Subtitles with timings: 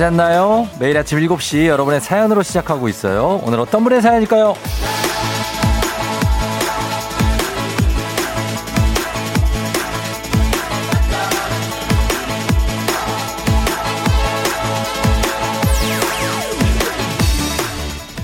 [0.00, 0.66] 잘 잤나요?
[0.78, 3.42] 매일 아침 7시 여러분의 사연으로 시작하고 있어요.
[3.44, 4.54] 오늘 어떤 분의 사연일까요?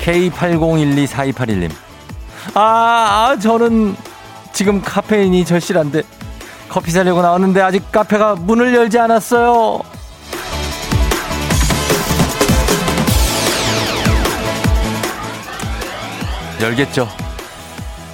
[0.01, 1.71] K80124281님.
[2.55, 3.95] 아, 아, 저는
[4.55, 6.05] 지금 카페인이 절실한데
[6.71, 9.96] 커피 사려고 나왔는데 아직 카페가 문을 열지 않았어요.
[16.61, 17.09] 열겠죠.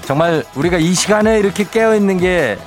[0.04, 2.58] 정말 우리가 이 시간에 이렇게 깨어있는 게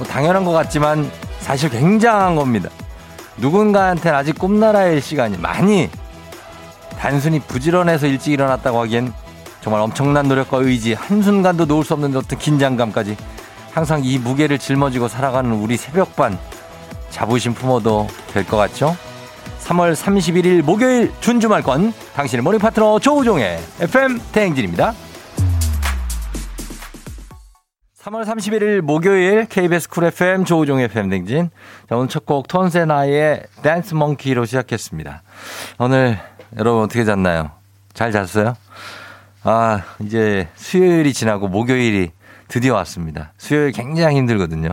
[0.00, 2.70] 뭐 당연한 것 같지만 사실 굉장한 겁니다.
[3.36, 5.90] 누군가한테는 아직 꿈나라의 시간이 많이
[6.98, 9.12] 단순히 부지런해서 일찍 일어났다고 하기엔
[9.60, 13.14] 정말 엄청난 노력과 의지, 한순간도 놓을 수 없는 어떤 긴장감까지
[13.72, 16.38] 항상 이 무게를 짊어지고 살아가는 우리 새벽반
[17.10, 18.96] 자부심 품어도 될 것 같죠?
[19.64, 24.94] 3월 31일 목요일 준주말권 당신의 모닝 파트너 조우종의 FM 대행진입니다.
[28.10, 31.48] 3월 31일 목요일 KBS 쿨 FM 조우종 FM 댕진.
[31.88, 35.22] 자, 오늘 첫 곡 톤세나의 댄스 몽키로 시작했습니다.
[35.78, 36.18] 오늘
[36.58, 37.52] 여러분 어떻게 잤나요?
[37.92, 38.54] 잘 잤어요?
[39.44, 42.10] 아, 이제 수요일이 지나고 목요일이
[42.48, 43.32] 드디어 왔습니다.
[43.38, 44.70] 수요일 굉장히 힘들거든요.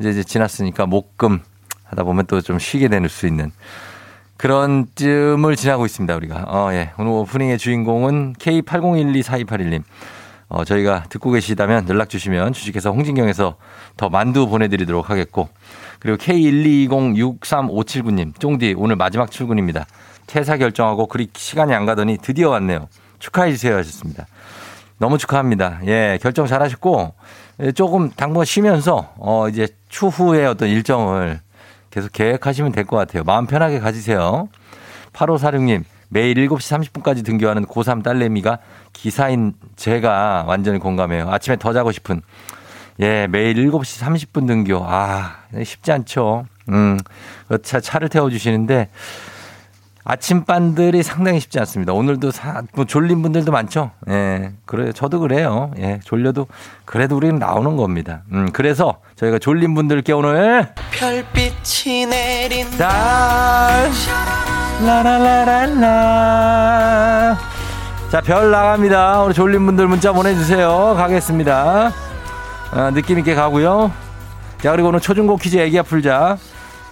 [0.00, 1.40] 이제, 이제 지났으니까 목금
[1.84, 3.52] 하다 보면 또 좀 쉬게 될 수 있는
[4.38, 6.44] 그런 쯤을 지나고 있습니다, 우리가.
[6.46, 6.92] 어, 예.
[6.96, 9.82] 오늘 오프닝의 주인공은 K80124281님.
[10.48, 13.56] 어, 저희가 듣고 계시다면 연락 주시면 주식회사 홍진경에서
[13.96, 15.48] 더 만두 보내드리도록 하겠고.
[15.98, 18.38] 그리고 K1206357님.
[18.38, 19.86] 쫑디, 오늘 마지막 출근입니다.
[20.26, 22.88] 퇴사 결정하고 그리 시간이 안 가더니 드디어 왔네요.
[23.18, 24.26] 축하해 주세요 하셨습니다.
[24.98, 25.80] 너무 축하합니다.
[25.86, 27.14] 예, 결정 잘 하셨고,
[27.60, 31.40] 예, 조금 당분 쉬면서, 어, 이제 추후에 어떤 일정을
[31.90, 33.22] 계속 계획하시면 될 것 같아요.
[33.24, 34.48] 마음 편하게 가지세요.
[35.12, 38.58] 8546님, 매일 7시 30분까지 등교하는 고3 딸내미가
[39.00, 41.30] 기사인 제가 완전히 공감해요.
[41.30, 42.20] 아침에 더 자고 싶은.
[43.00, 44.84] 예, 매일 7시 30분 등교.
[44.84, 46.46] 아, 쉽지 않죠.
[46.70, 46.98] 음,
[47.62, 48.88] 차, 차를 태워주시는데,
[50.02, 51.92] 아침반들이 상당히 쉽지 않습니다.
[51.92, 53.92] 오늘도 사, 뭐 졸린 분들도 많죠.
[54.08, 54.90] 예, 그래요.
[54.92, 55.70] 저도 그래요.
[55.78, 56.48] 예, 졸려도
[56.84, 58.22] 그래도 우리는 나오는 겁니다.
[58.32, 62.88] 음, 그래서 저희가 졸린 분들께 오늘 별빛이 내린다.
[64.84, 66.38] 라라라라라.
[68.10, 69.22] 자, 별 나갑니다.
[69.22, 70.94] 우리 졸린 분들 문자 보내주세요.
[70.96, 71.92] 가겠습니다.
[72.70, 73.92] 아, 느낌있게 가고요.
[74.62, 76.38] 자, 그리고 오늘 초중고 퀴즈 애기야 풀자.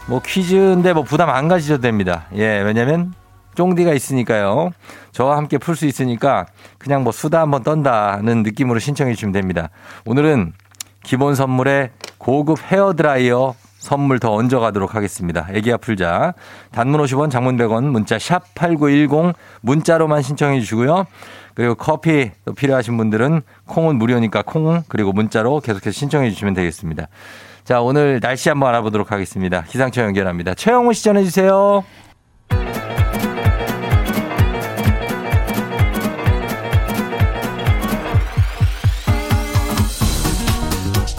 [0.08, 2.26] 뭐 퀴즈인데 뭐 부담 안 가지셔도 됩니다.
[2.34, 3.14] 예, 왜냐면
[3.54, 4.72] 쫑디가 있으니까요.
[5.12, 6.46] 저와 함께 풀 수 있으니까
[6.78, 9.70] 그냥 뭐 수다 한번 떤다는 느낌으로 신청해 주시면 됩니다.
[10.04, 10.52] 오늘은
[11.02, 13.54] 기본 선물에 고급 헤어 드라이어
[13.86, 15.46] 선물 더 얹어가도록 하겠습니다.
[15.52, 16.34] 애기야 풀자.
[16.72, 21.06] 단문 50원, 장문 100원, 문자 샵 8910 문자로만 신청해 주시고요.
[21.54, 27.06] 그리고 커피 필요하신 분들은 콩은 무료니까 콩 그리고 문자로 계속해서 신청해 주시면 되겠습니다.
[27.62, 29.62] 자, 오늘 날씨 한번 알아보도록 하겠습니다.
[29.62, 30.54] 기상청 연결합니다.
[30.54, 31.84] 최영호 시 전해주세요.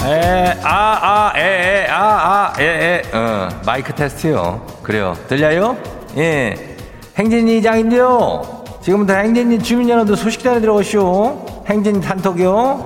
[0.07, 4.65] 에, 아, 아, 에, 에, 아, 아, 에, 에, 어, 마이크 테스트요.
[4.81, 5.17] 그래요.
[5.27, 5.75] 들려요?
[6.15, 6.77] 예.
[7.17, 8.63] 행진이 장인데요.
[8.81, 11.45] 지금부터 행진이 주민 여러분들 소식 전해 들어오시오.
[11.69, 12.85] 행진 단톡이요.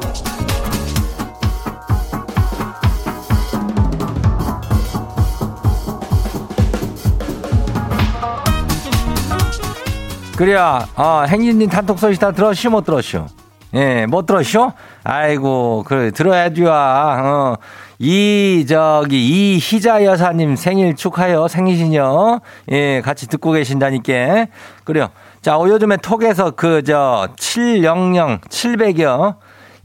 [10.36, 13.28] 그래야, 어, 행진님 단톡 소식 다 들었슈, 못 들었슈?
[13.76, 14.72] 예, 못 들었슈?
[15.04, 16.72] 아이고, 그래, 들어야죠.
[16.72, 17.58] 어,
[17.98, 21.48] 이, 저기, 이희자 여사님 생일 축하요.
[21.48, 22.40] 생일이요.
[22.72, 24.48] 예, 같이 듣고 계신다니까.
[24.84, 25.10] 그래요.
[25.42, 29.38] 자, 어, 요즘에 톡에서 그, 저, 700, 700이요.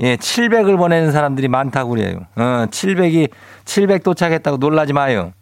[0.03, 2.19] 예, 700을 보내는 사람들이 많다고 그래요.
[2.37, 3.31] 어, 700이,
[3.65, 5.33] 700 도착했다고 놀라지 마요.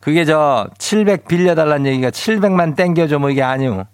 [0.00, 3.84] 그게 저, 700 빌려달라는 얘기가 700만 땡겨줘 뭐 이게 아니요.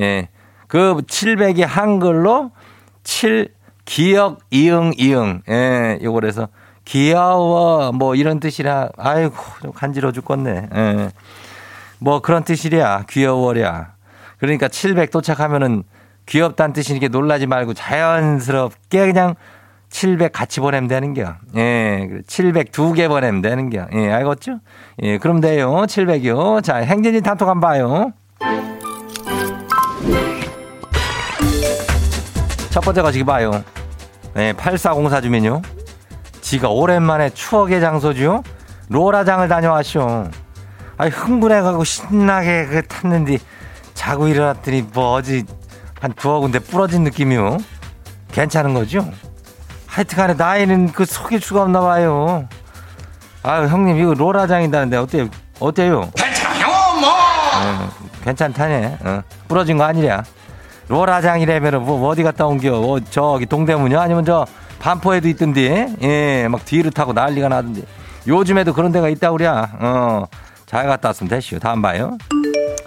[0.00, 0.28] 예.
[0.68, 2.50] 그 700이 한글로
[3.02, 3.48] 7
[3.84, 5.42] 기억 이응 이응.
[5.48, 5.98] 예.
[6.02, 6.48] 요걸 해서
[6.84, 10.68] 귀여워 뭐 이런 뜻이라 아이고 좀 간지러 죽겠네.
[10.74, 11.10] 예.
[11.98, 13.04] 뭐 그런 뜻이랴.
[13.08, 13.92] 귀여워랴.
[14.38, 15.84] 그러니까 700 도착하면은
[16.26, 19.34] 귀엽다는 뜻이니까 놀라지 말고 자연스럽게 그냥
[19.90, 21.34] 700 같이 보내면 되는 겨.
[21.56, 22.08] 예.
[22.26, 23.86] 700 두 개 보내면 되는 겨.
[23.92, 24.10] 예.
[24.10, 24.58] 알겠죠?
[25.02, 25.18] 예.
[25.18, 25.70] 그럼 돼요.
[25.86, 26.62] 700이요.
[26.62, 28.12] 자, 행진이 단톡 한번 봐요.
[32.74, 33.62] 첫 번째 가시기 봐요.
[34.34, 35.62] 네, 8404 주면요.
[36.40, 38.42] 지가 오랜만에 추억의 장소죠.
[38.88, 40.28] 로라장을 다녀왔쇼.
[40.96, 43.38] 아이 흥분해가고 신나게 그 탔는데
[43.94, 45.44] 자고 일어났더니 뭐 어디
[46.00, 47.58] 한 두어 군데 부러진 느낌이요.
[48.32, 49.08] 괜찮은 거죠?
[49.86, 52.48] 하여튼간에 나이는 그 속일 수가 없나 봐요.
[53.44, 55.28] 아유 형님 이거 로라장이다는데 어때요?
[55.60, 56.10] 어때요?
[56.16, 56.66] 괜찮아요
[57.00, 57.90] 뭐 어,
[58.24, 58.98] 괜찮다네.
[59.04, 60.24] 어, 부러진 거 아니랴.
[60.88, 62.78] 로라장이라면 뭐 어디 갔다 온겨?
[62.78, 63.98] 어, 저기 동대문이요?
[63.98, 64.46] 아니면 저
[64.78, 65.94] 반포에도 있던데?
[66.02, 67.82] 예, 막 뒤를 타고 난리가 나던데.
[68.26, 69.70] 요즘에도 그런 데가 있다구랴.
[69.80, 70.26] 어,
[70.66, 71.58] 잘 갔다 왔으면 됐슈.
[71.58, 72.16] 다음 봐요.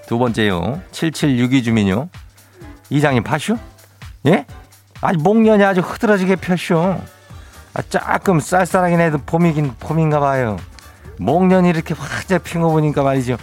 [0.08, 0.82] 두 번째요.
[0.92, 2.10] 7762 주민요.
[2.90, 3.58] 이장님 파슈?
[4.28, 4.46] 예?
[5.02, 6.98] 아니 목련이 아주 흐드러지게 폈쇼.
[7.74, 10.58] 아, 조금 쌀쌀하긴 해도 봄이긴 봄인가 봐요.
[11.20, 13.38] 목련이 이렇게 활짝 핀거 보니까 말이죠.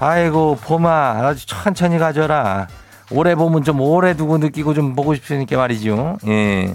[0.00, 2.68] 아이고 봄아 아주 천천히 가져라.
[3.10, 6.18] 올해 봄은 좀 오래 두고 느끼고 좀 보고 싶으니까 말이죠.
[6.26, 6.74] 예.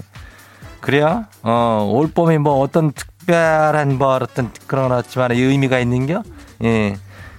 [0.82, 1.26] 그래요?
[1.44, 6.24] 어, 올 봄이 뭐 어떤 특별한 뭐 어떤 그런 거지만 의미가 있는겨?
[6.64, 6.96] 예.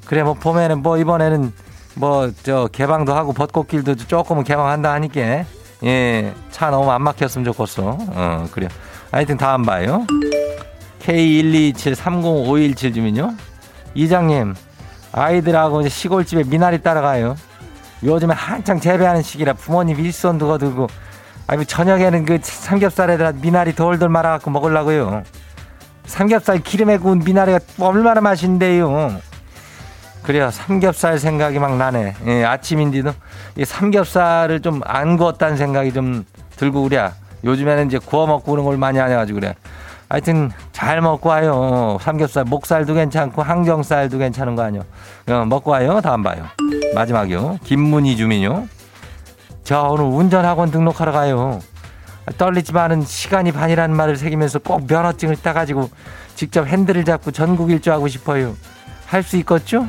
[0.06, 1.52] 그래 뭐 봄에는 뭐 이번에는
[1.96, 5.44] 뭐 저 개방도 하고 벚꽃길도 조금은 개방한다 하니까
[5.85, 6.32] 예.
[6.50, 7.99] 차 너무 안 막혔으면 좋겠어.
[8.00, 8.70] 어, 그래요.
[9.11, 10.06] 하여튼 다음 봐요.
[11.00, 13.35] K1273051 주민요.
[13.94, 14.55] 이장님,
[15.12, 17.37] 아이들하고 시골집에 미나리 따라가요.
[18.02, 20.88] 요즘에 한창 재배하는 시기라 부모님 일손 두고 두고
[21.46, 25.23] 아니 저녁에는 그 삼겹살에다 미나리 돌돌 말아갖고 먹으려고요.
[26.06, 29.19] 삼겹살 기름에 구운 미나리가 얼마나 맛있는데요.
[30.23, 30.50] 그래요.
[30.50, 32.14] 삼겹살 생각이 막 나네.
[32.26, 33.12] 예, 아침인데도
[33.56, 36.25] 이 삼겹살을 좀 안 구웠다는 생각이 좀
[36.56, 37.11] 들고 그래.
[37.44, 39.55] 요즘에는 이제 구워 먹고 그런 걸 많이 하냐가지고 그래.
[40.08, 41.99] 하여튼 잘 먹고 와요.
[42.00, 44.82] 삼겹살, 목살도 괜찮고 항정살도 괜찮은 거 아니요.
[45.29, 46.00] 어, 먹고 와요.
[46.02, 46.44] 다음 봐요.
[46.94, 47.58] 마지막이요.
[47.64, 48.69] 김문희 주민요.
[49.64, 51.61] 저 오늘 운전학원 등록하러 가요.
[52.38, 55.91] 떨리지만은 시간이 반이라는 말을 새기면서 꼭 면허증을 따가지고
[56.35, 58.55] 직접 핸들을 잡고 전국 일주하고 싶어요.
[59.06, 59.87] 할 수 있겠죠?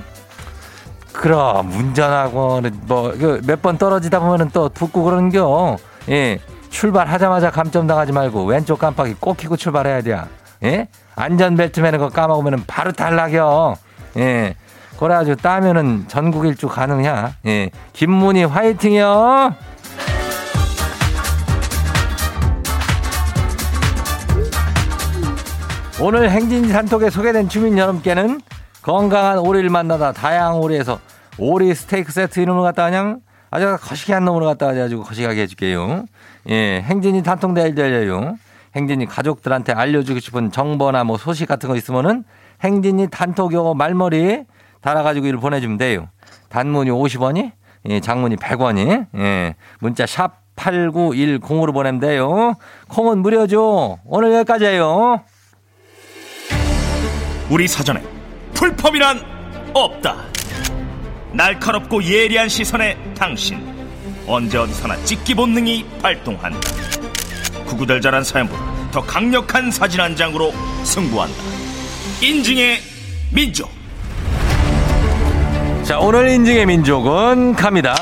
[1.13, 5.77] 그럼 운전학원은 뭐몇 번 떨어지다 보면은 또 붙고 그러는겨.
[6.09, 6.39] 예.
[6.69, 10.19] 출발하자마자 감점 당하지 말고 왼쪽 깜빡이 꼭 켜고 출발해야 돼.
[10.63, 10.87] 예?
[11.15, 13.75] 안전벨트 매는 거 까먹으면 바로 탈락이요.
[14.17, 14.55] 예.
[14.99, 17.33] 그래가지고 따면은 전국 일주 가능해.
[17.45, 17.69] 예.
[17.93, 19.55] 김문희 화이팅이요.
[26.01, 28.41] 오늘 행진 산톡에 소개된 주민 여러분께는
[28.81, 30.99] 건강한 오리를 만나다 다양한 오리에서
[31.37, 36.05] 오리 스테이크 세트 이름을 갖다 그냥 아주 거시기한 놈으로 갖다 가지고 거시기하게 해줄게요.
[36.49, 38.35] 예, 행진이 단통대일 열려요.
[38.75, 42.25] 행진이 가족들한테 알려주고 싶은 정보나 뭐 소식 같은 거 있으면은
[42.61, 44.43] 행진이 단톡 요거 말머리
[44.85, 46.09] 달아가지고 이를 보내주면 돼요.
[46.49, 47.51] 단문이 50원이,
[47.89, 52.53] 예, 장문이 100원이, 예, 문자 샵 8910으로 보내면 돼요.
[52.89, 53.97] 콩은 무료죠.
[54.05, 55.23] 오늘 여기까지예요.
[57.49, 58.01] 우리 사전에
[58.53, 59.21] 풀펌이란
[59.73, 60.15] 없다
[61.33, 63.59] 날카롭고 예리한 시선에 당신
[64.27, 66.59] 언제 어디서나 찍기 본능이 발동한다
[67.67, 71.35] 구구절절한 사연보다 더 강력한 사진 한 장으로 승부한다
[72.23, 72.79] 인증의
[73.31, 73.69] 민족
[75.85, 77.95] 자, 오늘 인증의 민족은 갑니다.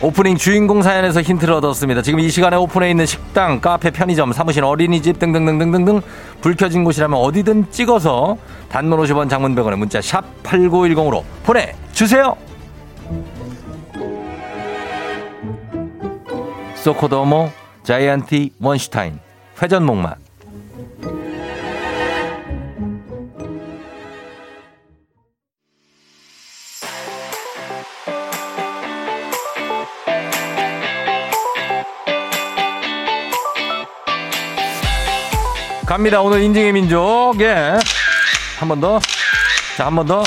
[0.00, 2.00] 오프닝 주인공 사연에서 힌트를 얻었습니다.
[2.00, 6.00] 지금 이 시간에 오픈해 있는 식당, 카페, 편의점, 사무실, 어린이집 등등등등등등
[6.40, 8.38] 불 켜진 곳이라면 어디든 찍어서
[8.70, 12.34] 단문 50원 장문 100원에 문자 샵 8910으로 보내주세요.
[16.76, 17.50] 소코도모
[17.82, 19.18] 자이언티 원슈타인
[19.60, 20.14] 회전목마
[35.92, 36.22] 갑니다.
[36.22, 37.34] 오늘 인증의 민족.
[37.40, 37.76] 예.
[38.58, 38.98] 한 번 더.
[39.76, 40.22] 자, 한 번 더.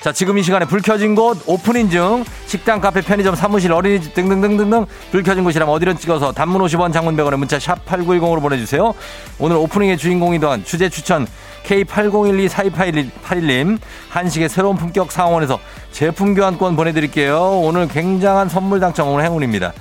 [0.00, 4.86] 자, 지금 이 시간에 불 켜진 곳 오픈 인증, 식당, 카페, 편의점, 사무실, 어린이집 등등등등등
[5.10, 8.94] 불 켜진 곳이라면 어디든 찍어서 단문 50원, 장문 100원에 문자 샵 8910으로 보내주세요.
[9.40, 11.26] 오늘 오프닝의 주인공이던 주제 추천
[11.64, 15.58] K80124281님 한식의 새로운 품격 상원에서
[15.90, 17.40] 제품 교환권 보내드릴게요.
[17.64, 19.72] 오늘 굉장한 선물 당첨 오늘 행운입니다.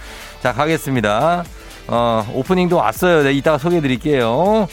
[0.42, 1.44] 자, 가겠습니다.
[1.88, 3.22] 어, 오프닝도 왔어요.
[3.22, 4.68] 네, 이따가 소개해 드릴게요.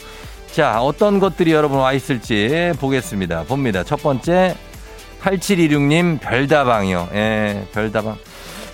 [0.53, 3.45] 자, 어떤 것들이 여러분 와 있을지 보겠습니다.
[3.45, 3.83] 봅니다.
[3.83, 4.55] 첫 번째,
[5.23, 7.09] 8726님, 별다방이요.
[7.15, 8.15] 예, 별다방.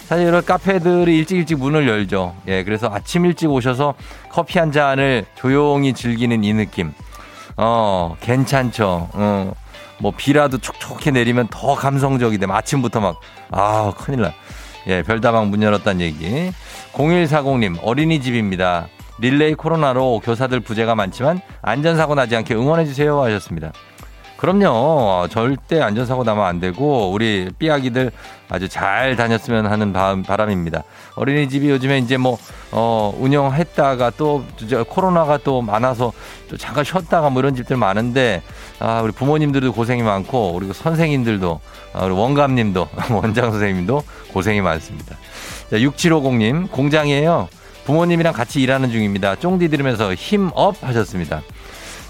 [0.06, 2.36] 사실 이런 카페들이 일찍 일찍 문을 열죠.
[2.50, 3.94] 예, 그래서 아침 일찍 오셔서
[4.30, 6.92] 커피 한 잔을 조용히 즐기는 이 느낌.
[7.56, 9.08] 어, 괜찮죠.
[9.14, 9.54] 어,
[10.00, 13.22] 뭐 비라도 촉촉히 내리면 더 감성적이 되면 아침부터 막,
[13.52, 14.34] 아, 큰일 나.
[14.88, 16.52] 예, 별다방 문 열었다는 얘기.
[16.92, 18.90] 0140님, 어린이집입니다.
[19.20, 23.72] 릴레이 코로나로 교사들 부재가 많지만 안전사고 나지 않게 응원해주세요 하셨습니다.
[24.40, 25.28] 그럼요.
[25.30, 28.10] 절대 안전사고 나면 안 되고 우리 삐아기들
[28.48, 29.92] 아주 잘 다녔으면 하는
[30.24, 30.84] 바람 입니다.
[31.16, 32.38] 어린이집이 요즘에 이제 뭐
[32.72, 34.46] 어, 운영했다가 또
[34.88, 36.14] 코로나가 또 많아서
[36.50, 38.42] 또 잠깐 쉬었다가 뭐 이런 집들 많은데
[38.80, 41.60] 아, 우리 부모님들도 고생이 많고 그리고 선생님들도
[41.92, 45.18] 아, 우리 원감님도 원장 선생님도 고생이 많습니다.
[45.70, 47.50] 자, 6750님 공장이에요.
[47.89, 49.36] 부모님이랑 같이 일하는 중입니다.
[49.36, 51.41] 쫑디 들으면서 힘업 하셨습니다.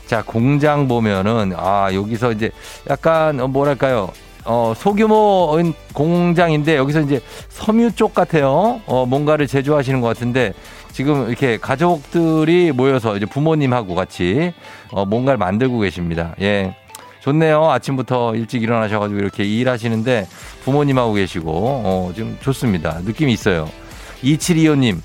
[0.07, 2.51] 자, 공장 보면은, 아, 여기서 이제
[2.89, 4.11] 약간, 어, 뭐랄까요.
[4.43, 5.57] 어, 소규모
[5.93, 8.81] 공장인데 여기서 이제 섬유 쪽 같아요.
[8.87, 10.53] 어, 뭔가를 제조하시는 것 같은데
[10.91, 14.53] 지금 이렇게 가족들이 모여서 이제 부모님하고 같이
[14.91, 16.35] 어, 뭔가를 만들고 계십니다.
[16.41, 16.75] 예.
[17.19, 17.69] 좋네요.
[17.69, 20.27] 아침부터 일찍 일어나셔가지고 이렇게 일하시는데
[20.63, 22.99] 부모님하고 계시고, 어, 좀 좋습니다.
[23.03, 23.69] 느낌이 있어요.
[24.23, 24.99] 2725님,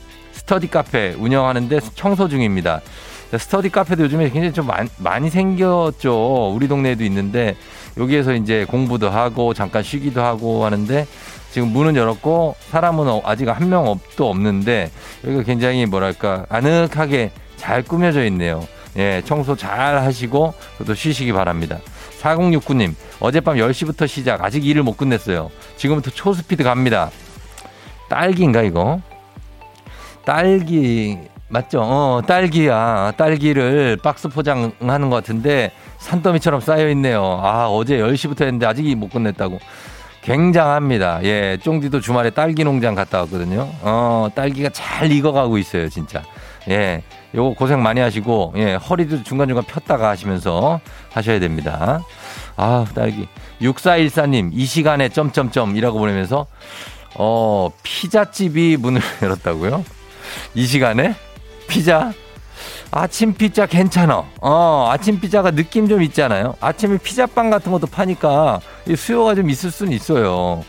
[0.44, 2.82] 스터디 카페 운영하는데 청소 중입니다.
[3.36, 6.52] 스터디 카페도 요즘에 굉장히 좀 많이 생겼죠.
[6.54, 7.56] 우리 동네에도 있는데
[7.96, 11.06] 여기에서 이제 공부도 하고 잠깐 쉬기도 하고 하는데
[11.50, 14.90] 지금 문은 열었고 사람은 아직 한 명 없도 없는데
[15.24, 18.66] 여기가 굉장히 뭐랄까 아늑하게 잘 꾸며져 있네요.
[18.98, 20.52] 예, 청소 잘 하시고
[20.86, 21.78] 또 쉬시기 바랍니다.
[22.20, 24.44] 4069님, 어젯밤 10시부터 시작.
[24.44, 25.50] 아직 일을 못 끝냈어요.
[25.78, 27.10] 지금부터 초스피드 갑니다.
[28.08, 29.00] 딸기인가, 이거?
[30.24, 31.80] 딸기, 맞죠?
[31.82, 33.12] 어, 딸기야.
[33.16, 37.40] 딸기를 박스 포장하는 것 같은데 산더미처럼 쌓여 있네요.
[37.42, 39.58] 아, 어제 10시부터 했는데 아직 못 끝냈다고.
[40.22, 41.20] 굉장합니다.
[41.24, 43.68] 예, 쫑디도 주말에 딸기 농장 갔다 왔거든요.
[43.82, 46.22] 어, 딸기가 잘 익어가고 있어요, 진짜.
[46.70, 47.02] 예,
[47.34, 50.80] 요거 고생 많이 하시고, 예, 허리도 중간중간 폈다가 하시면서
[51.12, 52.00] 하셔야 됩니다.
[52.56, 53.28] 아, 딸기.
[53.60, 56.46] 6414님, 이 시간에 점점점이라고 보내면서,
[57.16, 59.84] 어, 피자집이 문을 열었다고요?
[60.54, 61.14] 이 시간에?
[61.68, 62.12] 피자?
[62.90, 64.24] 아침 피자 괜찮아.
[64.40, 66.54] 어, 아침 피자가 느낌 좀 있잖아요.
[66.60, 68.60] 아침에 피자빵 같은 것도 파니까
[68.96, 70.64] 수요가 좀 있을 수는 있어요.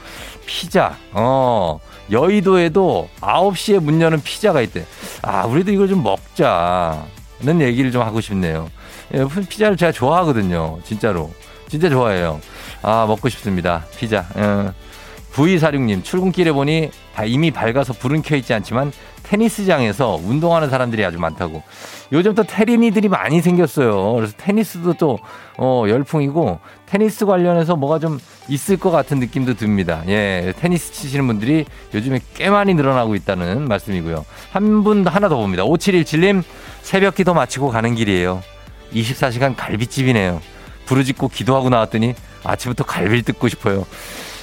[0.46, 1.80] 피자, 어,
[2.12, 4.86] 여의도에도 9시에 문 여는 피자가 있대.
[5.22, 8.70] 아, 우리도 이걸 좀 먹자는 얘기를 좀 하고 싶네요.
[9.14, 10.80] 예, 피자를 제가 좋아하거든요.
[10.84, 11.32] 진짜로.
[11.68, 12.40] 진짜 좋아해요.
[12.82, 13.86] 아, 먹고 싶습니다.
[13.98, 14.26] 피자.
[14.36, 14.74] 어.
[15.34, 16.92] V46님, 출근길에 보니
[17.26, 18.94] 이미 밝아서 불은 켜있지 않지만
[19.26, 21.64] 테니스장에서 운동하는 사람들이 아주 많다고.
[22.12, 24.14] 요즘 또 테린이들이 많이 생겼어요.
[24.14, 25.18] 그래서 테니스도 또,
[25.58, 30.04] 어, 열풍이고, 테니스 관련해서 뭐가 좀 있을 것 같은 느낌도 듭니다.
[30.08, 34.24] 예, 테니스 치시는 분들이 요즘에 꽤 많이 늘어나고 있다는 말씀이고요.
[34.52, 35.64] 한 분 하나 더 봅니다.
[35.64, 36.44] 5717님,
[36.84, 38.42] 새벽 기도 마치고 가는 길이에요.
[38.94, 40.42] 24시간 갈비집이네요.
[40.86, 42.14] 부르짖고 기도하고 나왔더니
[42.44, 43.86] 아침부터 갈비를 뜯고 싶어요.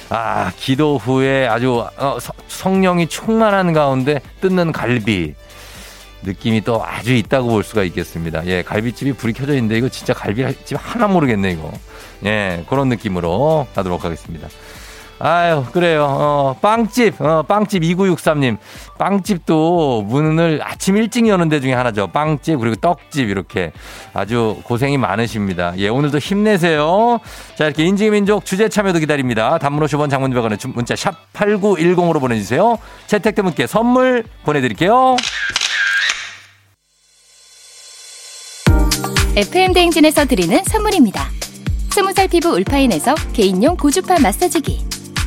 [0.09, 2.17] 아, 기도 후에 아주 어,
[2.47, 5.33] 성령이 충만한 가운데 뜯는 갈비.
[6.25, 8.45] 느낌이 또 아주 있다고 볼 수가 있겠습니다.
[8.45, 11.71] 예, 갈비집이 불이 켜져 있는데 이거 진짜 갈비집 하나 모르겠네, 이거.
[12.25, 14.47] 예, 그런 느낌으로 가도록 하겠습니다.
[15.25, 16.03] 아유, 그래요.
[16.03, 18.57] 어, 빵집, 어, 빵집 2963님.
[18.97, 22.07] 빵집도 문을 아침 일찍 여는 데 중에 하나죠.
[22.07, 23.71] 빵집, 그리고 떡집, 이렇게
[24.13, 25.75] 아주 고생이 많으십니다.
[25.77, 27.21] 예, 오늘도 힘내세요.
[27.55, 29.57] 자, 이렇게 인지민족 주제 참여도 기다립니다.
[29.59, 32.77] 단문 50원 장문백원의 문자 샵 8910으로 보내주세요.
[33.07, 35.15] 채택된 분께 선물 보내드릴게요.
[39.37, 41.29] FM대행진에서 드리는 선물입니다.
[41.93, 44.92] 스무살 피부 울파인에서 개인용 고주파 마사지기.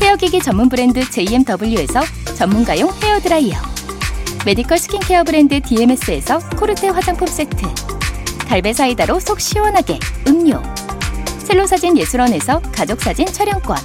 [0.00, 2.00] 헤어기기 전문 브랜드 JMW에서
[2.36, 3.56] 전문가용 헤어드라이어
[4.44, 7.66] medical skincare 브랜드 DMS에서 코르테 화장품 세트
[8.48, 10.62] 갈베 사이다로 속 시원하게 음료
[11.38, 13.76] 셀로사진 예술원에서 가족사진 촬영권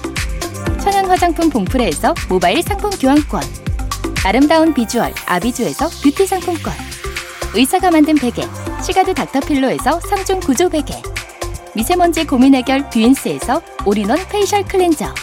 [0.81, 3.41] 천연 화장품 봉프레에서 모바일 상품 교환권
[4.25, 6.73] 아름다운 비주얼 아비주에서 뷰티 상품권
[7.53, 8.47] 의사가 만든 베개
[8.81, 11.01] 시가드 닥터필로에서 3중 구조 베개
[11.75, 15.13] 미세먼지 고민 해결 뷰인스에서 all-in-one facial cleanser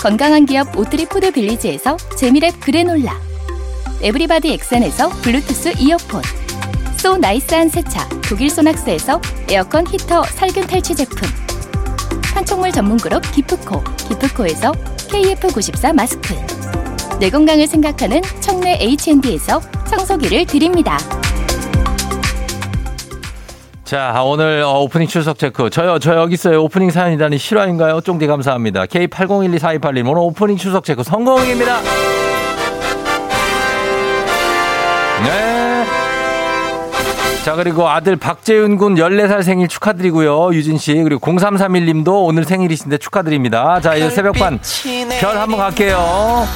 [0.00, 3.20] 건강한 기업 오트리 푸드 빌리지에서 재미랩 그래놀라.
[4.00, 6.22] 에브리바디 엑센에서 블루투스 이어폰.
[6.96, 11.28] so nice한 세차 독일 소낙스에서 에어컨 히터 살균 탈취 제품.
[12.32, 16.34] 판촉물 전문 그룹 기프코 기프코에서 KF94 마스크.
[17.18, 20.96] 내 건강을 생각하는 청내 H&D에서 청소기를 드립니다.
[23.90, 25.68] 자, 오늘 어, 오프닝 출석 체크.
[25.68, 26.62] 저요, 저 여기 있어요.
[26.62, 28.02] 오프닝 사연이다니 실화인가요?
[28.02, 28.84] 쫑디 감사합니다.
[28.84, 31.80] K80124281님, 오늘 오프닝 출석 체크 성공입니다.
[35.24, 35.84] 네.
[37.44, 40.54] 자, 그리고 아들 박재윤 군 14살 생일 축하드리고요.
[40.54, 40.94] 유진 씨.
[40.94, 43.80] 그리고 0331 님도 오늘 생일이신데 축하드립니다.
[43.80, 44.60] 자, 이제 새벽반
[45.18, 46.46] 별 한번 갈게요.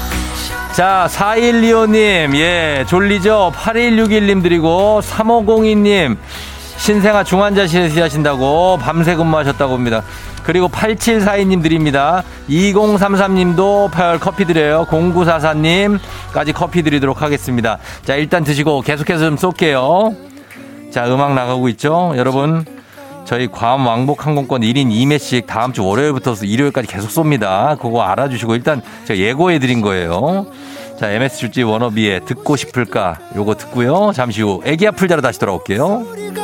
[0.73, 3.51] 자, 4125님, 예, 졸리죠?
[3.57, 6.17] 8161님 드리고, 3502님,
[6.77, 10.03] 신생아 중환자실에서 일하신다고 밤새 근무하셨다고 합니다.
[10.43, 12.23] 그리고 8742님 드립니다.
[12.49, 14.87] 2033님도 별 커피 드려요.
[14.91, 17.79] 0944님까지 커피 드리도록 하겠습니다.
[18.05, 20.15] 자, 일단 드시고 계속해서 좀 쏠게요.
[20.91, 22.13] 자, 음악 나가고 있죠?
[22.17, 22.65] 여러분,
[23.25, 27.79] 저희 괌 왕복 항공권 1인 2매씩 다음 주 월요일부터 일요일까지 계속 쏩니다.
[27.81, 30.47] 그거 알아주시고 일단 제가 예고해 드린 거예요.
[31.01, 33.19] 자, MS 줄지 워너비의 듣고 싶을까?
[33.35, 34.13] 요거 듣고요.
[34.15, 36.44] 잠시 후 애기 아플 자로 다시 돌아올게요.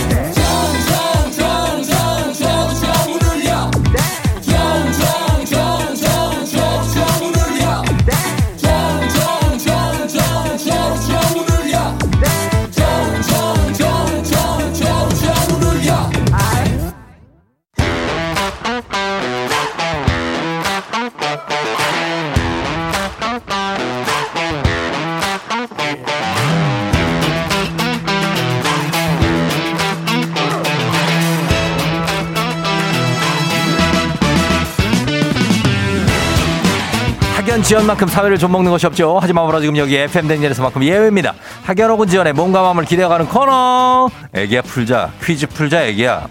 [37.71, 39.17] 지연만큼 사회를 좀 먹는 것이 없죠.
[39.21, 41.33] 하지만 바로 지금 여기 FM 댕진에서만큼 예외입니다.
[41.63, 44.09] 학연 혹은 지연의 몸과 마음을 기대어가는 코너.
[44.33, 46.27] 애기야 풀자 퀴즈 풀자 애기야.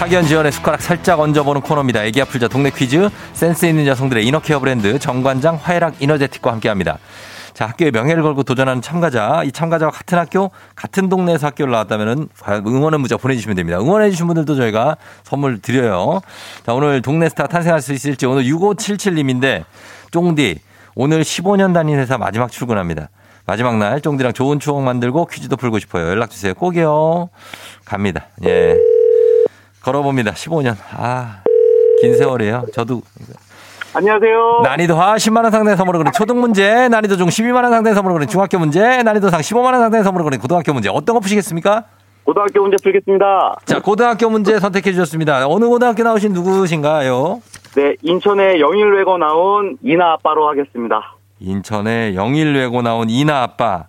[0.00, 2.02] 학연 지연의 숟가락 살짝 얹어보는 코너입니다.
[2.04, 6.98] 애기 아플자 동네 퀴즈 센스 있는 여성들의 이너케어 브랜드 정관장 화해락 이너제틱과 함께합니다.
[7.56, 12.66] 자 학교의 명예를 걸고 도전하는 참가자 이 참가자와 같은 학교 같은 동네에서 학교를 나왔다면은 과연
[12.66, 13.78] 응원의 문자 보내주시면 됩니다.
[13.80, 16.20] 응원해주신 분들도 저희가 선물 드려요.
[16.66, 19.64] 자 오늘 동네 스타 탄생할 수 있을지 오늘 6577님인데
[20.10, 20.58] 쫑디
[20.96, 23.08] 오늘 15년 다닌 회사 마지막 출근합니다.
[23.46, 26.08] 마지막 날 쫑디랑 좋은 추억 만들고 퀴즈도 풀고 싶어요.
[26.08, 26.52] 연락 주세요.
[26.52, 27.30] 꼭이요.
[27.86, 28.26] 갑니다.
[28.44, 28.76] 예.
[29.80, 30.32] 걸어봅니다.
[30.32, 30.76] 15년.
[30.90, 31.42] 아,
[32.02, 32.66] 긴 세월이에요.
[32.74, 33.00] 저도
[33.96, 34.60] 안녕하세요.
[34.62, 38.16] 난이도 하 10만 원 상당의 선물을 거는 초등 문제, 난이도 중 12만 원 상당의 선물을
[38.16, 40.90] 거는 중학교 문제, 난이도 상 15만 원 상당의 선물을 거는 고등학교 문제.
[40.90, 41.84] 어떤 거 푸시겠습니까?
[42.24, 43.56] 고등학교 문제 풀겠습니다.
[43.64, 45.48] 자, 고등학교 문제 선택해 주셨습니다.
[45.48, 47.40] 어느 고등학교 나오신 누구신가요?
[47.76, 51.16] 네, 인천의 영일외고 나온 이나 아빠로 하겠습니다.
[51.40, 53.84] 인천에 영일 외고 나온 이나 아빠.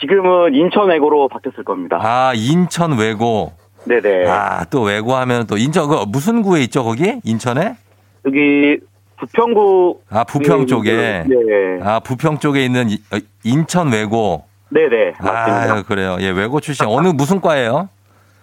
[0.00, 2.00] 지금은 인천외고로 바뀌었을 겁니다.
[2.02, 3.52] 아, 인천 외고.
[3.84, 4.28] 네네.
[4.28, 7.20] 아, 또 외고 하면 또 인천, 그 무슨 구에 있죠, 거기?
[7.22, 7.76] 인천에?
[8.26, 8.78] 여기
[9.26, 10.00] 부평구.
[10.10, 11.24] 아, 부평 쪽에.
[11.26, 11.80] 네.
[11.82, 14.44] 아, 부평 쪽에 있는 이- 어, 인천 외고.
[14.70, 15.14] 네네.
[15.20, 15.74] 맞습니다.
[15.74, 16.16] 아, 그래요.
[16.20, 16.86] 예, 외고 출신.
[16.86, 17.88] 어느 무슨 과예요?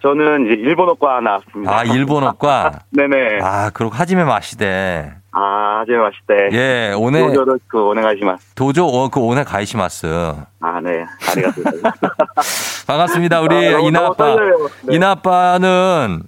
[0.02, 1.78] 저는 이제 일본어과 나왔습니다.
[1.78, 2.80] 아, 일본어과.
[2.92, 3.40] 네네.
[3.44, 5.12] 아, 아, 그리고 하지메 마시대.
[5.34, 6.50] 아재 맛있대.
[6.58, 8.54] 예, 오늘 요저로 그 오네가시마스.
[8.56, 10.34] 도조 어, 그 오늘 가이시마스.
[10.60, 11.06] 아, 네.
[11.30, 11.62] 아리가또.
[12.88, 13.42] 반갑습니다.
[13.42, 14.26] 우리 아, 너무- 이나 너무 아빠.
[14.36, 14.68] 떨려요.
[14.84, 14.96] 네.
[14.96, 16.24] 이나 아빠는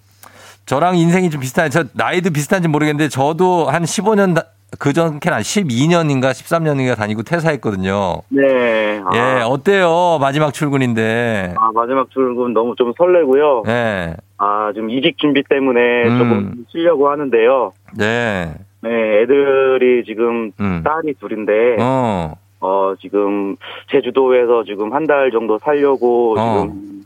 [0.66, 4.42] 저랑 인생이 좀 비슷한, 저 나이도 비슷한지 모르겠는데 저도 한 15년
[4.80, 8.22] 그 전 캔 한 12년인가 13년인가 다니고 퇴사했거든요.
[8.30, 9.00] 네.
[9.06, 10.18] 아, 예, 어때요?
[10.20, 11.54] 마지막 출근인데.
[11.58, 13.64] 아, 마지막 출근 너무 좀 설레고요.
[13.68, 16.18] 예, 아, 지금 이직 준비 때문에 음.
[16.18, 17.74] 조금 쉬려고 하는데요.
[17.98, 18.52] 네.
[18.82, 18.90] 네,
[19.22, 20.82] 애들이 지금 음.
[20.84, 23.56] 딸이 둘인데, 어, 어, 지금
[23.92, 26.62] 제주도에서 지금 한 달 정도 살려고 어.
[26.64, 27.04] 지금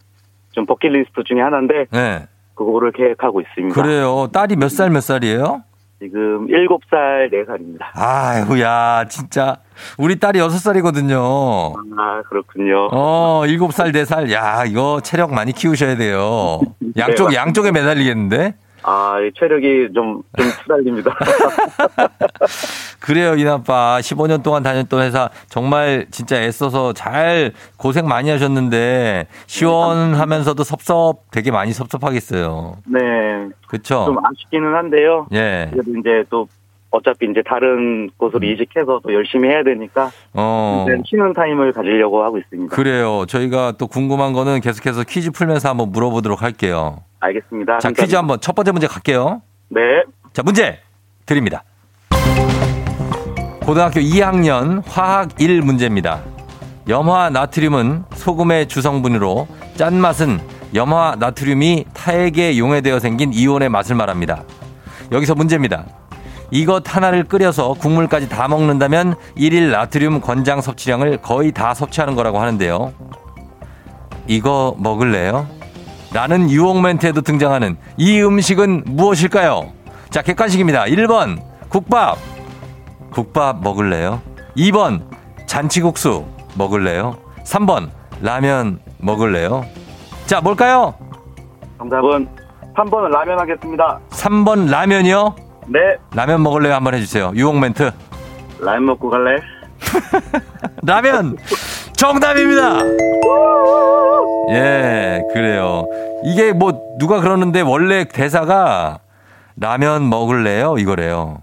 [0.51, 2.25] 좀 버킷리스트 중에 하나인데, 네.
[2.57, 3.79] 그거를 계획하고 있습니다.
[3.81, 4.27] 그래요.
[4.33, 5.63] 딸이 몇 살 몇 살이에요?
[5.99, 7.79] 지금 7살, 4살입니다.
[7.95, 9.57] 아이고, 야, 진짜.
[9.97, 11.73] 우리 딸이 6살이거든요.
[11.97, 12.89] 아, 그렇군요.
[12.91, 14.31] 어, 7살, 4살.
[14.31, 16.59] 야, 이거 체력 많이 키우셔야 돼요.
[16.97, 18.53] 양쪽, 네, 양쪽에 매달리겠는데?
[18.83, 21.15] 아, 이 체력이 좀, 좀 투달립니다.
[23.07, 23.99] 그래요, 이나빠.
[24.01, 31.71] 15년 동안 다녔던 회사 정말 진짜 애써서 잘 고생 많이 하셨는데 시원하면서도 섭섭 되게 많이
[31.71, 32.75] 섭섭하겠어요.
[32.85, 32.99] 네.
[33.69, 34.03] 그쵸?
[34.07, 35.25] 좀 아쉽기는 한데요.
[35.31, 35.69] 예.
[35.71, 36.49] 그래도 이제 또
[36.91, 40.11] 어차피 이제 다른 곳으로 이직해서 또 열심히 해야 되니까 음.
[40.33, 40.85] 어.
[41.05, 42.75] 쉬는 타임을 가지려고 하고 있습니다.
[42.75, 43.23] 그래요.
[43.25, 47.03] 저희가 또 궁금한 거는 계속해서 퀴즈 풀면서 한번 물어보도록 할게요.
[47.21, 47.79] 알겠습니다.
[47.79, 49.41] 자, 그러니까- 퀴즈 한번 첫 번째 문제 갈게요.
[49.69, 49.79] 네.
[50.33, 50.81] 자, 문제
[51.25, 51.63] 드립니다.
[53.67, 56.21] 고등학교 2학년 화학 1 문제입니다.
[56.88, 60.39] 염화 나트륨은 소금의 주성분으로 짠맛은
[60.73, 64.43] 염화 나트륨이 타액에 용해되어 생긴 이온의 맛을 말합니다.
[65.12, 65.84] 여기서 문제입니다.
[66.49, 72.93] 이것 하나를 끓여서 국물까지 다 먹는다면 1일 나트륨 권장 섭취량을 거의 다 섭취하는 거라고 하는데요.
[74.27, 75.45] 이거 먹을래요?
[76.13, 79.73] 라는 유혹 멘트에도 등장하는 이 음식은 무엇일까요?
[80.10, 80.86] 자, 객관식입니다.
[80.86, 82.37] 1번, 국밥.
[83.11, 84.21] 국밥 먹을래요?
[84.57, 85.01] 2번,
[85.45, 87.17] 잔치국수 먹을래요?
[87.43, 87.89] 3번,
[88.21, 89.65] 라면 먹을래요?
[90.25, 90.93] 자, 뭘까요?
[91.77, 92.27] 정답은
[92.75, 93.99] 3번 라면 하겠습니다.
[94.09, 95.35] 3번 라면이요?
[95.67, 95.79] 네.
[96.13, 96.73] 라면 먹을래요?
[96.73, 97.31] 한번 해주세요.
[97.35, 97.91] 유혹 멘트.
[98.59, 99.37] 라면 먹고 갈래?
[100.83, 101.37] 라면!
[101.95, 102.79] 정답입니다!
[104.49, 105.85] 예, 그래요.
[106.23, 108.99] 이게 뭐, 누가 그러는데 원래 대사가
[109.59, 110.75] 라면 먹을래요?
[110.77, 111.41] 이거래요.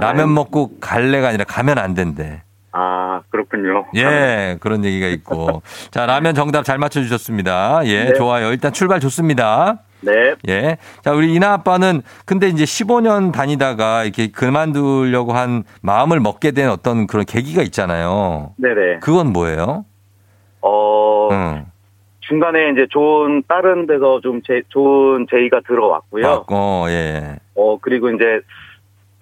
[0.00, 2.42] 아, 라면 먹고 갈래가 아니라 가면 안 된대.
[2.72, 3.86] 아, 그렇군요.
[3.96, 5.62] 예, 그런 얘기가 있고.
[5.90, 7.82] 자, 라면 정답 잘 맞춰주셨습니다.
[7.86, 8.12] 예, 네.
[8.14, 8.50] 좋아요.
[8.52, 9.80] 일단 출발 좋습니다.
[10.02, 10.34] 네.
[10.48, 10.78] 예.
[11.02, 17.06] 자, 우리 이나 아빠는 근데 이제 15년 다니다가 이렇게 그만두려고 한 마음을 먹게 된 어떤
[17.06, 18.54] 그런 계기가 있잖아요.
[18.56, 19.00] 네네.
[19.00, 19.84] 그건 뭐예요?
[20.62, 21.66] 어, 응.
[22.20, 26.26] 중간에 이제 좋은, 다른 데서 좀 제, 좋은 제의가 들어왔고요.
[26.26, 27.36] 아, 어, 예.
[27.56, 28.40] 어, 그리고 이제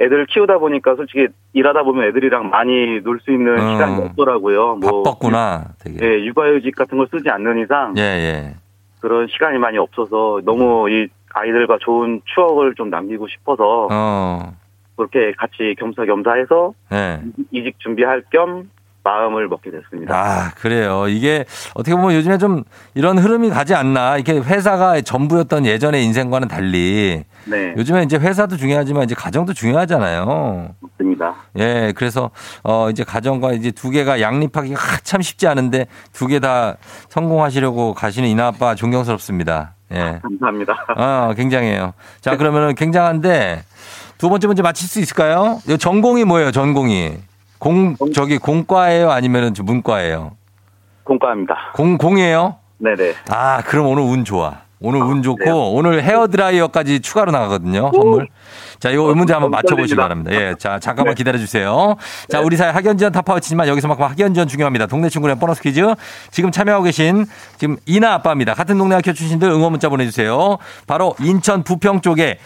[0.01, 3.73] 애들 키우다 보니까 솔직히 일하다 보면 애들이랑 많이 놀 수 있는 음.
[3.73, 4.79] 시간이 없더라고요.
[4.81, 5.99] 바빴구나, 되게.
[6.07, 8.55] 예, 육아휴직 같은 걸 쓰지 않는 이상 예, 예.
[9.01, 14.53] 그런 시간이 많이 없어서 너무 이 아이들과 좋은 추억을 좀 남기고 싶어서 어,
[14.97, 17.21] 그렇게 같이 겸사겸사해서 예.
[17.51, 18.71] 이직 준비할 겸
[19.09, 20.15] 마음을 먹게 됐습니다.
[20.15, 21.09] 아, 그래요.
[21.09, 24.17] 이게 어떻게 보면 요즘에 좀 이런 흐름이 가지 않나.
[24.17, 30.75] 이렇게 회사가 전부였던 예전의 인생과는 달리 네, 요즘에 이제 회사도 중요하지만 이제 가정도 중요하잖아요.
[30.81, 31.35] 맞습니다.
[31.59, 32.31] 예, 그래서
[32.63, 36.77] 어 이제 가정과 이제 두 개가 양립하기가 참 쉽지 않은데 두 개 다
[37.09, 39.73] 성공하시려고 가시는 이나 아빠 존경스럽습니다.
[39.93, 40.21] 예.
[40.23, 40.85] 감사합니다.
[40.97, 41.95] 아, 굉장해요.
[42.21, 43.63] 자, 그러면은 굉장한데
[44.19, 45.61] 두 번째 문제 맞힐 수 있을까요?
[45.67, 46.53] 이 전공이 뭐예요?
[46.53, 47.17] 전공이
[47.59, 49.11] 공 저기 공과예요?
[49.11, 50.33] 아니면은 저 문과예요?
[51.05, 51.73] 공과입니다.
[51.75, 52.57] 공 공이에요?
[52.79, 53.15] 네네.
[53.31, 54.61] 아, 그럼 오늘 운 좋아.
[54.81, 55.57] 오늘 운 좋고 그래요?
[55.57, 57.91] 오늘 헤어 드라이어까지 추가로 나가거든요.
[57.93, 58.29] 선물.
[58.79, 60.03] 자, 이거 문제 한번 맞춰 보시기 떨립니다.
[60.05, 60.33] 바랍니다.
[60.51, 61.19] 예, 자, 잠깐만 네.
[61.19, 61.97] 기다려 주세요.
[62.29, 62.45] 자, 네.
[62.45, 64.87] 우리 사회 학연지원 타파워치지만 여기서만큼 학연지원 중요합니다.
[64.87, 65.85] 동네 친구의 보너스 퀴즈.
[66.31, 68.55] 지금 참여하고 계신 지금 이나 아빠입니다.
[68.55, 70.59] 같은 동네 학교 출신들 응원 문자 보내 주세요.
[70.87, 72.39] 바로 인천 부평 쪽에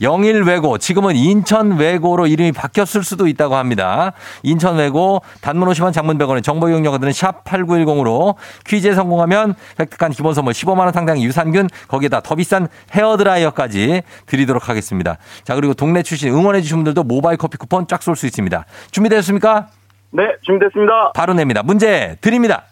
[0.00, 4.12] 영일 외고 지금은 인천 외고로 이름이 바뀌었을 수도 있다고 합니다.
[4.42, 8.34] 인천 외고 단문 50원 장문 100원의 정보 이용료가들은 샵 8910으로
[8.66, 14.68] 퀴즈에 성공하면 획득한 기본 선물 15만 원 상당의 유산균 거기에다 더 비싼 헤어 드라이어까지 드리도록
[14.68, 15.18] 하겠습니다.
[15.44, 18.64] 자, 그리고 동네 출신 응원해 주신 분들도 모바일 커피 쿠폰 쫙 쏠 수 있습니다.
[18.90, 19.68] 준비되셨습니까?
[20.12, 21.12] 네, 준비됐습니다.
[21.14, 21.62] 바로 냅니다.
[21.62, 22.64] 문제 드립니다.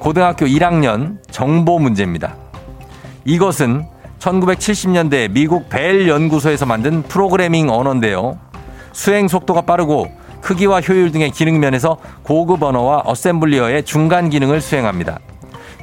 [0.00, 2.36] 고등학교 1학년 정보 문제입니다.
[3.24, 3.84] 이것은
[4.18, 8.38] 1970년대 미국 벨 연구소에서 만든 프로그래밍 언어인데요.
[8.92, 10.08] 수행 속도가 빠르고
[10.40, 15.18] 크기와 효율 등의 기능 면에서 고급 언어와 어셈블리어의 중간 기능을 수행합니다.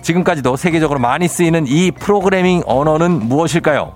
[0.02, 3.93] 지금까지도 세계적으로 많이 쓰이는 이 프로그래밍 언어는 무엇일까요?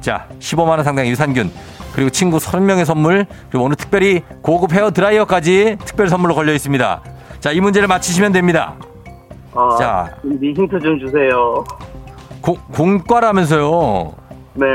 [0.00, 1.50] 자, 15만 원 상당의 유산균
[1.94, 7.02] 그리고 친구 30명의 선물 그리고 오늘 특별히 고급 헤어 드라이어까지 특별 선물로 걸려 있습니다.
[7.40, 8.74] 자, 이 문제를 맞히시면 됩니다.
[9.52, 10.10] 어, 자.
[10.24, 11.64] 이 힌트 좀 주세요.
[12.44, 14.12] 공, 공과라면서요.
[14.52, 14.66] 네.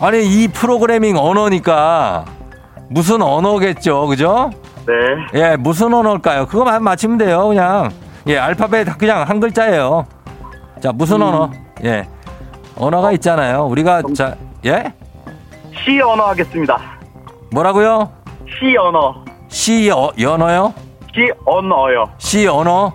[0.00, 2.24] 아니, 이 프로그래밍 언어니까
[2.88, 4.08] 무슨 언어겠죠.
[4.08, 4.50] 그죠?
[4.86, 4.94] 네.
[5.40, 6.46] 예, 무슨 언어일까요?
[6.46, 7.46] 그거만 맞히면 돼요.
[7.46, 7.90] 그냥.
[8.26, 10.04] 예, 알파벳 그냥 한 글자예요.
[10.80, 11.52] 자, 무슨 언어?
[11.84, 12.08] 예.
[12.76, 13.66] 언어가 있잖아요.
[13.66, 14.34] 우리가 자,
[14.66, 14.92] 예?
[15.84, 16.76] 시 언어 하겠습니다.
[17.52, 18.10] 뭐라고요?
[18.58, 19.14] 시 언어.
[19.48, 20.74] 시 어, 연어요?
[21.14, 22.04] 시 언어요.
[22.18, 22.92] 시 언어?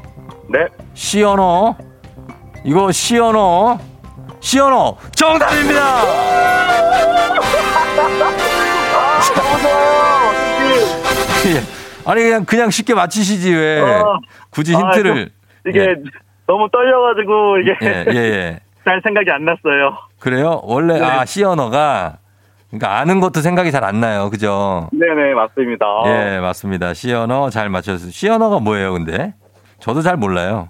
[0.50, 0.60] 네.
[0.94, 1.76] 시 언어?
[2.66, 3.78] 이거 시 언어?
[4.40, 6.02] 시 언어 정답입니다.
[11.48, 11.62] 예.
[12.10, 14.20] 아니 그냥 그냥 쉽게 맞히시지 왜 어.
[14.50, 15.26] 굳이 아, 힌트를 좀
[15.68, 15.96] 이게
[16.48, 18.60] 너무 떨려가지고 이게 예, 예, 예.
[18.86, 19.98] 잘 생각이 안 났어요.
[20.20, 20.62] 그래요?
[20.64, 21.04] 원래, 네.
[21.06, 22.18] 아, 시 언어가,
[22.70, 24.30] 그러니까 아는 것도 생각이 잘 안 나요.
[24.30, 24.90] 그죠?
[24.92, 25.86] 네네, 맞습니다.
[26.06, 26.94] 예, 맞습니다.
[26.94, 28.12] 시 언어 잘 맞췄어요.
[28.12, 29.34] 시 언어가 뭐예요, 근데?
[29.80, 30.70] 저도 잘 몰라요.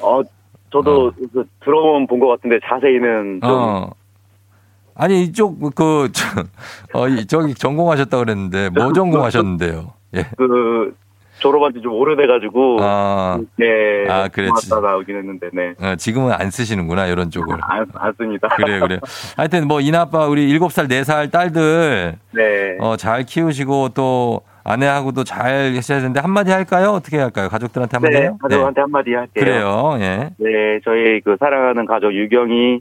[0.00, 0.20] 어,
[0.70, 3.90] 저도 그 들어본 본 것 같은데 자세히는 좀 어.
[5.00, 6.24] 아니, 이쪽, 그, 저,
[6.92, 9.92] 어, 이, 저기 전공하셨다 그랬는데, 뭐 전공하셨는데요?
[10.16, 10.26] 예.
[10.36, 10.92] 그
[11.38, 14.22] 졸업한 지 좀 오래돼가지고 아, 네 아.
[14.22, 15.74] 왔다 나오긴 했는데 네.
[15.80, 17.56] 어, 지금은 안 쓰시는구나, 이런 쪽을.
[17.62, 18.48] 안, 안 씁니다.
[18.56, 18.98] 그래요, 그래요.
[19.36, 22.76] 하여튼 뭐, 이나빠, 우리 7살, 4살 딸들, 네.
[22.80, 26.90] 어, 잘 키우시고 또 아내하고도 잘 하셔야 되는데 한마디 할까요?
[26.90, 27.48] 어떻게 할까요?
[27.48, 28.38] 가족들한테 한마디 네, 해요?
[28.40, 29.44] 가족한테 한마디 할게요.
[29.44, 30.30] 그래요, 예.
[30.38, 32.80] 네, 저희 그 사랑하는 가족 유경이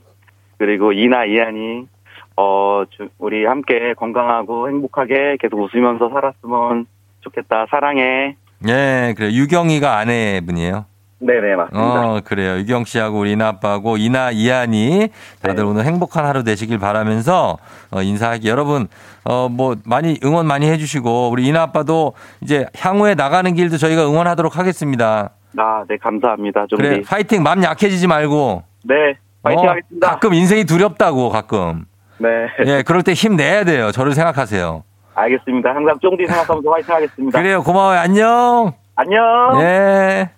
[0.58, 1.88] 그리고 이나 이한이
[2.36, 6.86] 어 주- 우리 함께 건강하고 행복하게 계속 웃으면서 살았으면
[7.22, 7.66] 좋겠다.
[7.70, 8.36] 사랑해.
[8.68, 9.32] 예, 그래요.
[9.32, 10.86] 유경이가 아내분이에요.
[11.20, 12.08] 네네 맞습니다.
[12.08, 12.58] 어, 그래요.
[12.60, 15.10] 유경 씨하고 우리 이나 아빠하고 이나 이한이
[15.42, 15.70] 다들 네.
[15.70, 17.58] 오늘 행복한 하루 되시길 바라면서
[17.92, 18.88] 어, 인사하기 여러분
[19.24, 24.58] 어, 뭐 많이 응원 많이 해주시고 우리 이나 아빠도 이제 향후에 나가는 길도 저희가 응원하도록
[24.58, 25.32] 하겠습니다.
[25.58, 26.68] 아, 네 감사합니다.
[26.70, 27.42] 좀 그래, 파이팅.
[27.42, 28.64] 마음 약해지지 말고.
[28.84, 30.08] 네, 파이팅 어, 하겠습니다.
[30.10, 31.86] 가끔 인생이 두렵다고 가끔.
[32.20, 32.28] 네,
[32.68, 33.92] 예, 그럴 때 힘 내야 돼요.
[33.92, 34.84] 저를 생각하세요.
[35.16, 35.70] 알겠습니다.
[35.74, 37.40] 항상 쫑디 생각하면서 파이팅 하겠습니다.
[37.42, 37.64] 그래요.
[37.64, 37.98] 고마워요.
[38.00, 38.74] 안녕.
[38.96, 39.62] 안녕.
[39.62, 40.30] 예.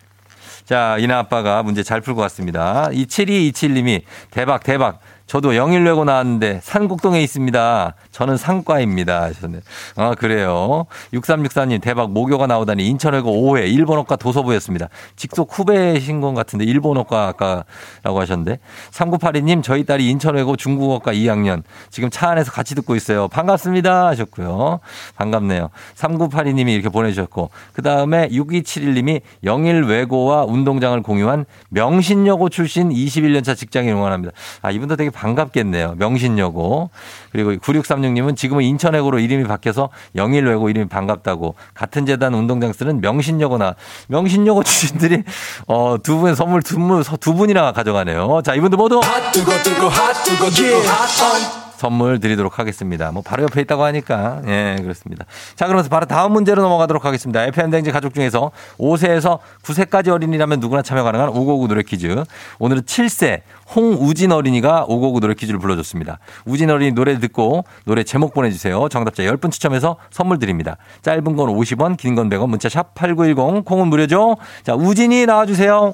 [0.69, 2.89] 자, 이나 아빠가 문제 잘 풀고 왔습니다.
[2.91, 4.99] 27227님이 대박, 대박.
[5.29, 7.93] 저도 영일외고 나왔는데 산곡동에 있습니다.
[8.11, 9.21] 저는 상과입니다.
[9.25, 9.59] 하셨네.
[9.95, 10.87] 아, 그래요.
[11.13, 14.89] 6364님 대박 모교가 나오다니 인천외고 5회 일본어과 도서부였습니다.
[15.15, 18.57] 직속 후배신 것 같은데 일본어과 아까라고 하셨는데
[18.89, 21.61] 3982님 저희 딸이 인천외고 중국어과 2학년
[21.91, 23.27] 지금 차 안에서 같이 듣고 있어요.
[23.27, 24.79] 반갑습니다 하셨고요.
[25.15, 25.69] 반갑네요.
[25.95, 34.33] 3982님이 이렇게 보내주셨고 그 다음에 6271님이 영일외고와 운동장을 공유한 명신여고 출신 21년차 직장인 응원합니다.
[34.63, 35.95] 아 이분도 되게 반갑겠네요.
[35.97, 36.89] 명신여고.
[37.31, 43.75] 그리고 9636님은 지금은 인천외고로 이름이 바뀌어서 영일외고 이름이 반갑다고 같은 재단 운동장 쓰는 명신여고나
[44.07, 45.23] 명신여고 출신들이
[45.67, 48.41] 어, 두 분의 선물 두, 분- 두 분이나 가져가네요.
[48.43, 48.99] 자 이분들 모두
[49.33, 53.09] 뜨거 뜨거 핫 뜨거 뜨거 핫 선물 드리도록 하겠습니다.
[53.11, 55.25] 뭐 바로 옆에 있다고 하니까 예 그렇습니다.
[55.55, 57.45] 자 그러면서 바로 다음 문제로 넘어가도록 하겠습니다.
[57.45, 62.23] FM 댕지 가족 중에서 5세에서 9세까지 어린이라면 누구나 참여 가능한 559 노래 퀴즈.
[62.59, 63.41] 오늘은 7세
[63.73, 66.19] 홍우진 어린이가 559 노래 퀴즈를 불러줬습니다.
[66.45, 68.89] 우진 어린이 노래 듣고 노래 제목 보내주세요.
[68.89, 70.75] 정답자 10분 추첨해서 선물 드립니다.
[71.01, 74.35] 짧은 건 50원, 긴 건 100원, 문자 샵 8910, 콩은 무료죠.
[74.63, 75.93] 자 우진이 나와주세요.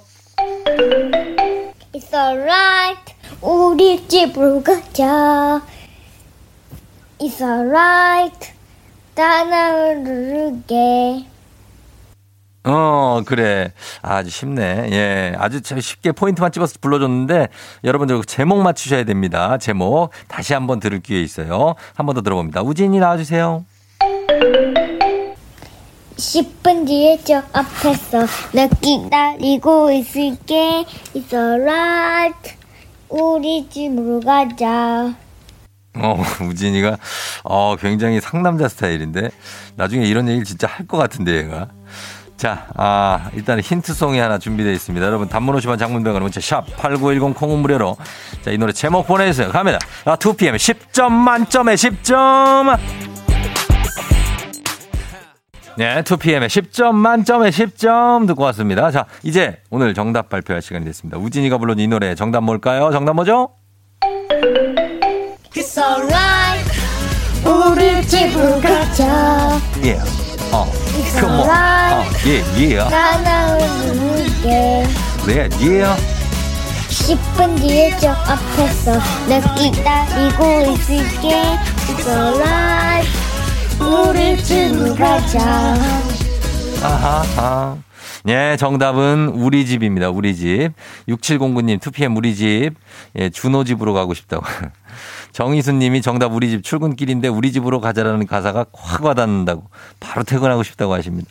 [1.93, 3.13] It's alright.
[3.41, 5.61] 우리 집으로 가자.
[7.19, 8.51] It's alright.
[9.13, 11.25] 따나를 누르게.
[12.65, 13.71] 어, 그래.
[14.01, 14.89] 아주 쉽네.
[14.91, 15.34] 예.
[15.38, 17.47] 아주 참 쉽게 포인트만 집어서 불러줬는데
[17.84, 19.58] 여러분들 제목 맞추셔야 됩니다.
[19.58, 20.10] 제목.
[20.28, 21.75] 다시 한번 들을 기회 있어요.
[21.95, 22.62] 한 번 더 들어봅니다.
[22.63, 23.63] 우진이 나와주세요.
[26.17, 30.86] 10분 뒤에 저 앞에서 나 기다리고 있을게.
[31.13, 32.56] It's alright.
[33.10, 35.13] 우리 집으로 가자.
[35.97, 36.97] 어, 우진이가,
[37.43, 39.29] 어, 굉장히 상남자 스타일인데
[39.75, 41.67] 나중에 이런 얘기를 진짜 할 것 같은데 얘가.
[42.38, 45.05] 자, 아, 일단 힌트송이 하나 준비되어 있습니다.
[45.05, 47.95] 여러분, 단문 50원 장문병원 문자 샵8910 콩은 무료로.
[48.43, 49.51] 자, 이 노래 제목 보내주세요.
[49.51, 49.79] 갑니다.
[50.03, 52.77] 아, 2PM 10점 만점에 10점.
[55.77, 58.91] 네, 2PM의 10점 만점에 10점 듣고 왔습니다.
[58.91, 61.17] 자, 이제 오늘 정답 발표할 시간이 됐습니다.
[61.17, 62.91] 우진이가 불러준 이 노래 정답 뭘까요?
[62.91, 63.49] 정답 뭐죠?
[65.55, 66.69] It's alright.
[67.45, 69.59] 우리 집으로 가자.
[69.83, 69.93] 예.
[70.51, 70.65] 어.
[70.97, 71.39] It's come on.
[71.39, 72.29] 어, alright.
[72.29, 72.77] 예, 예.
[72.77, 74.87] 따나를 누르게.
[75.27, 75.85] 네, 예.
[76.89, 78.93] 10분 뒤에 저 앞에서
[79.29, 81.43] 나 기다리고 있을게
[81.87, 83.09] It's alright
[83.79, 85.75] 우리 집으로 가자
[86.83, 87.77] 아하.
[88.27, 90.09] 예, 정답은 우리 집입니다.
[90.09, 90.71] 우리 집.
[91.07, 92.71] 6709님, 2PM 우리 집.
[93.17, 94.43] 예, 준호 집으로 가고 싶다고.
[95.35, 99.63] 정희순 님이 정답 우리 집 출근길인데 우리 집으로 가자라는 가사가 확 와닿는다고.
[99.99, 101.29] 바로 퇴근하고 싶다고 하십니다.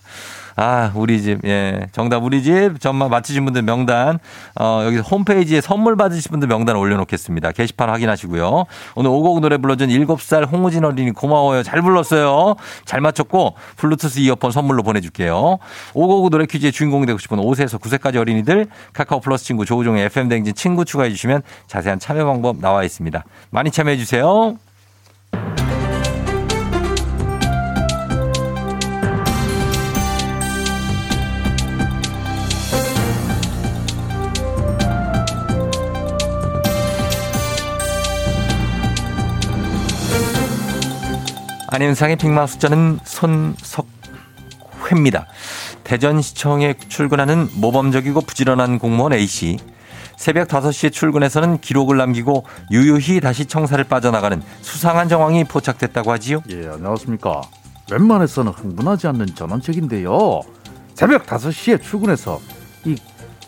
[0.56, 1.44] 아, 우리 집.
[1.44, 1.86] 예.
[1.92, 2.80] 정답 우리 집.
[2.80, 4.18] 정말 맞히신 분들 명단.
[4.58, 7.52] 어, 여기 홈페이지에 선물 받으신 분들 명단 올려 놓겠습니다.
[7.52, 8.64] 게시판 확인하시고요.
[8.94, 11.62] 오늘 오곡 노래 불러준 7살 홍우진 어린이 고마워요.
[11.62, 12.54] 잘 불렀어요.
[12.84, 15.58] 잘 맞췄고 블루투스 이어폰 선물로 보내 줄게요.
[15.94, 20.54] 오곡 노래 퀴즈의 주인공이 되고 싶은 5세에서 9세까지 어린이들 카카오 플러스 친구 조우종의 FM 댕진
[20.54, 23.24] 친구 추가해 주시면 자세한 참여 방법 나와 있습니다.
[23.50, 24.56] 많이 참여해 주세요.
[41.74, 43.00] 안현상의 빅마우스 저는
[44.78, 45.26] 손석회입니다.
[45.82, 49.58] 대전시청에 출근하는 모범적이고 부지런한 공무원 A씨.
[50.16, 56.44] 새벽 5시에 출근해서는 기록을 남기고 유유히 다시 청사를 빠져나가는 수상한 정황이 포착됐다고 하지요.
[56.50, 57.40] 예, 안녕하십니까.
[57.90, 60.42] 웬만해서는 흥분하지 않는 전원책인데요.
[60.94, 62.40] 새벽 5시에 출근해서
[62.84, 62.94] 이,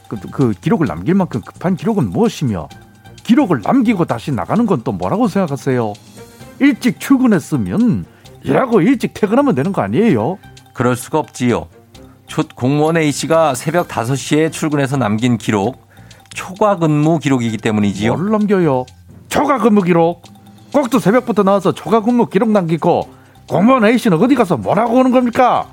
[0.08, 2.68] 그, 그 기록을 남길 만큼 급한 기록은 무엇이며
[3.22, 5.92] 기록을 남기고 다시 나가는 건 또 뭐라고 생각하세요?
[6.58, 8.15] 일찍 출근했으면
[8.46, 10.38] 일하고 일찍 퇴근하면 되는 거 아니에요?
[10.72, 11.68] 그럴 수가 없지요.
[12.28, 15.88] 초 공무원 A씨가 새벽 5시에 출근해서 남긴 기록,
[16.32, 18.14] 초과 근무 기록이기 때문이지요.
[18.14, 18.86] 뭘 남겨요?
[19.28, 20.22] 초과 근무 기록.
[20.72, 23.08] 꼭또 새벽부터 나와서 초과 근무 기록 남기고
[23.48, 25.66] 공무원 A씨는 어디 가서 뭐라고 오는 겁니까?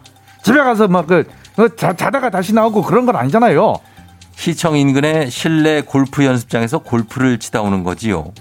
[0.43, 3.75] 집에 가서 막그 그 자, 자다가 다시 나오고 그런 건 아니잖아요.
[4.35, 8.31] 시청 인근의 실내 골프 연습장에서 골프를 치다 오는 거지요.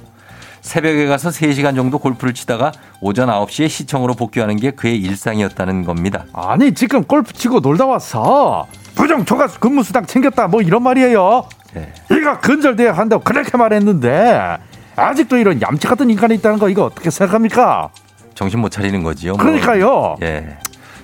[0.62, 6.24] 새벽에 가서 3시간 정도 골프를 치다가 오전 9시에 시청으로 복귀하는 게 그의 일상이었다는 겁니다.
[6.32, 8.66] 아니 지금 골프 치고 놀다 왔어.
[8.94, 11.46] 부정 초과 근무 수당 챙겼다 뭐 이런 말이에요.
[11.74, 11.92] 네.
[12.10, 14.56] 이가 근절돼야 한다고 그렇게 말했는데
[14.94, 17.90] 아직도 이런 얌체 같은 인간이 있다는 거 이거 어떻게 생각합니까?
[18.34, 19.32] 정신 못 차리는 거지요.
[19.32, 19.42] 뭐.
[19.42, 20.16] 그러니까요.
[20.22, 20.58] 예.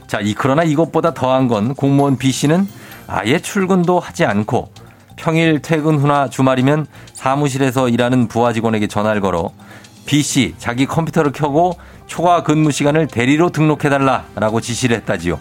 [0.07, 2.67] 자, 이 그러나 이것보다 더한 건 공무원 B 씨는
[3.07, 4.71] 아예 출근도 하지 않고
[5.19, 9.51] 평일 퇴근 후나 주말이면 사무실에서 일하는 부하 직원에게 전화를 걸어
[10.07, 11.73] B 씨 자기 컴퓨터를 켜고
[12.07, 15.39] 초과 근무 시간을 대리로 등록해 달라라고 지시를 했다지요.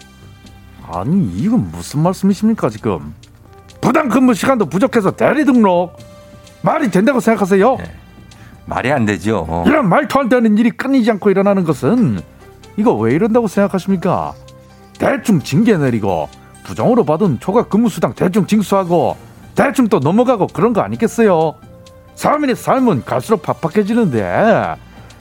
[0.90, 3.14] 아니 이건 무슨 말씀이십니까 지금?
[3.80, 5.96] 부당 근무 시간도 부족해서 대리 등록
[6.60, 7.76] 말이 된다고 생각하세요?
[7.76, 7.84] 네.
[8.66, 9.46] 말이 안 되죠.
[9.48, 9.64] 어.
[9.66, 12.20] 이런 말도 안 되는 일이 끊이지 않고 일어나는 것은
[12.76, 14.34] 이거 왜 이런다고 생각하십니까?
[14.98, 16.28] 대충 징계 내리고
[16.64, 19.16] 부정으로 받은 초과 근무 수당 대충 징수하고
[19.58, 21.56] 대충 또 넘어가고 그런 거 아니겠어요?
[22.14, 24.76] 사람의 삶은 갈수록 팍팍해지는데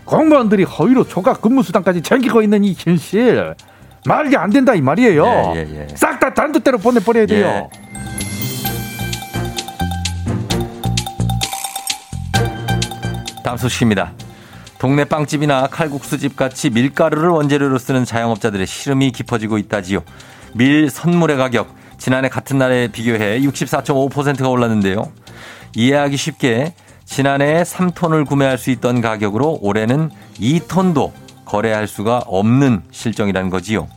[0.06, 3.56] 공무원들이 허위로 초과 근무 수당까지 챙기고 있는 이 현실
[4.06, 5.26] 말이 안 된다 이 말이에요.
[5.56, 5.96] 예, 예, 예.
[5.96, 7.68] 싹다 단두대로 보내버려야 돼요.
[13.44, 14.12] 다음 소식입니다.
[14.78, 20.02] 동네 빵집이나 칼국수집 같이 밀가루를 원재료로 쓰는 자영업자들의 시름이 깊어지고 있다지요.
[20.54, 25.12] 밀 선물의 가격 지난해 같은 날에 비교해 64.5%가 올랐는데요.
[25.76, 26.74] 이해하기 쉽게
[27.06, 31.12] 지난해 3톤을 구매할 수 있던 가격으로 올해는 2톤도
[31.46, 33.88] 거래할 수가 없는 실정이라는 거지요.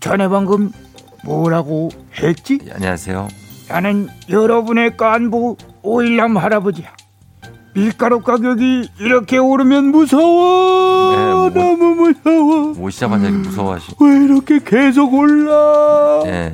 [0.00, 0.70] 자네 방금
[1.24, 2.58] 뭐라고 했지?
[2.72, 3.28] 안녕하세요.
[3.68, 6.92] 나는 여러분의 깐부 오일남 할아버지야.
[7.74, 11.16] 밀가루 가격이 이렇게 오르면 무서워.
[11.16, 12.74] 네, 뭐- 너무 무서워.
[12.74, 13.92] 뭐 시작하자 이렇게 무서워하시.
[13.98, 16.22] 왜 이렇게 계속 올라?
[16.26, 16.52] 예.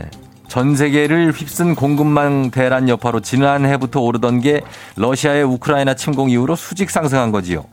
[0.48, 4.62] 전 세계를 휩쓴 공급망 대란 여파로 지난해부터 오르던 게
[4.96, 7.64] 러시아의 우크라이나 침공 이후로 수직 상승한 거지요.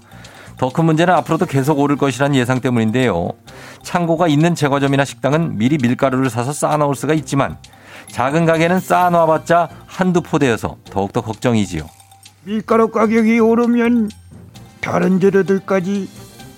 [0.57, 3.29] 더 큰 문제는 앞으로도 계속 오를 것이란 예상 때문인데요.
[3.83, 7.57] 창고가 있는 제과점이나 식당은 미리 밀가루를 사서 쌓아놓을 수가 있지만
[8.11, 11.83] 작은 가게는 쌓아놔봤자 한두 포대여서 더욱더 걱정이지요.
[12.43, 14.09] 밀가루 가격이 오르면
[14.81, 16.09] 다른 재료들까지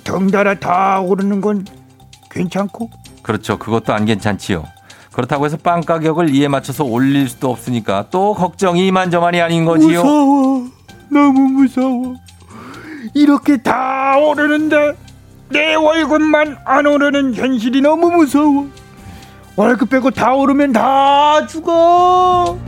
[0.04, 1.66] 덩달아 다 오르는 건
[2.30, 2.90] 괜찮고
[3.24, 3.58] 그렇죠.
[3.58, 4.64] 그것도 안 괜찮지요.
[5.18, 10.04] 그렇다고 해서 빵 가격을 이에 맞춰서 올릴 수도 없으니까 또 걱정이 이만저만이 아닌 거지요.
[10.04, 10.68] 무서워.
[11.10, 12.14] 너무 무서워.
[13.16, 14.94] 이렇게 다 오르는데
[15.50, 18.70] 내 월급만 안 오르는 현실이 너무 무서워.
[19.56, 22.60] 월급 빼고 다 오르면 다 죽어.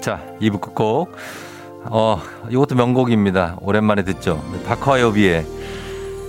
[0.00, 1.14] 자, 2부 끝곡.
[1.84, 3.56] 어, 이것도 명곡입니다.
[3.60, 4.42] 오랜만에 듣죠.
[4.66, 5.46] 박화여비의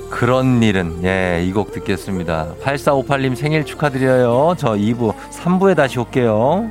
[0.10, 2.47] 그런 일은, 예, 이 곡 듣겠습니다.
[2.64, 4.56] 8458님 생일 축하드려요.
[4.58, 6.70] 저 2부, 3부에 다시 올게요.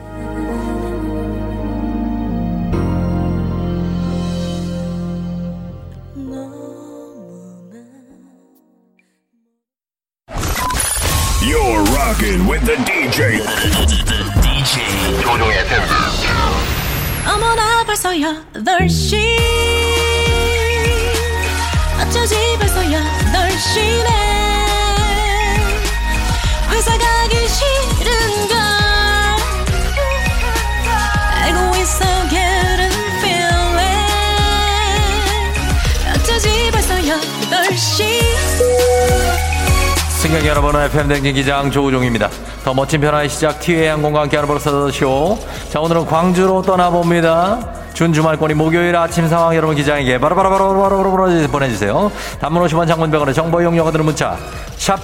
[41.01, 42.29] FM댕진 기장 조우종입니다.
[42.63, 45.39] 더 멋진 변화의 시작 티웨이 항공과 함께하는 버스쇼.
[45.71, 47.73] 자 오늘은 광주로 떠나봅니다.
[47.95, 52.13] 준 주말권이 목요일 아침 상황 여러분 기장에게 바로바로바로바로바로 보내주세요.
[52.39, 54.37] 단문 50원 장문 100원의 정보 이용료가 드는 문자
[54.77, 55.01] 샵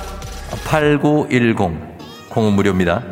[0.67, 1.57] 8910
[2.29, 3.03] 공은 무료입니다.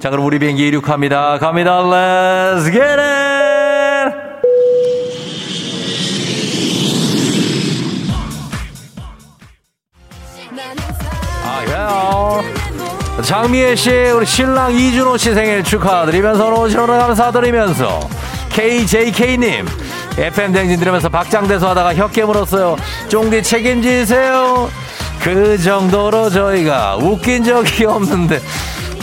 [0.00, 1.38] 자 그럼 우리 비행기 이륙합니다.
[1.38, 1.82] 갑니다.
[1.82, 3.23] Let's get it!
[13.24, 18.06] 장미애 씨, 우리 신랑 이준호 씨 생일 축하드리면서 오시로를 감사드리면서
[18.50, 19.66] KJK님
[20.18, 22.76] FM 댕진 들으면서 박장대소 하다가 혀 깨물었어요.
[23.08, 24.68] 쫑디 책임지세요.
[25.20, 28.40] 그 정도로 저희가 웃긴 적이 없는데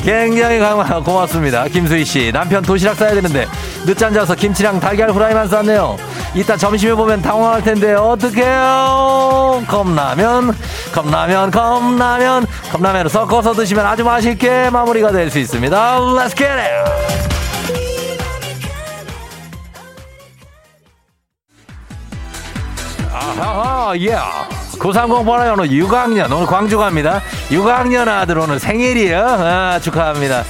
[0.04, 1.66] 굉장히 강하 고맙습니다.
[1.66, 3.48] 김수희 씨 남편 도시락 싸야 되는데
[3.86, 5.98] 늦잠 자서 김치랑 달걀 후라이만 쌌네요.
[6.34, 9.64] 이따 점심에 보면 당황할 텐데 어떡해요?
[9.68, 10.56] 컵라면,
[10.94, 16.00] 컵라면, 컵라면, 컵라면을 섞어서 드시면 아주 맛있게 마무리가 될 수 있습니다.
[16.00, 17.82] Let's get it!
[23.14, 24.16] 아하, 예.
[24.80, 27.22] 9308에 오늘 6학년, 오늘 광주 갑니다.
[27.50, 29.20] 6학년 아들 오늘 생일이에요.
[29.20, 30.44] 아, 축하합니다.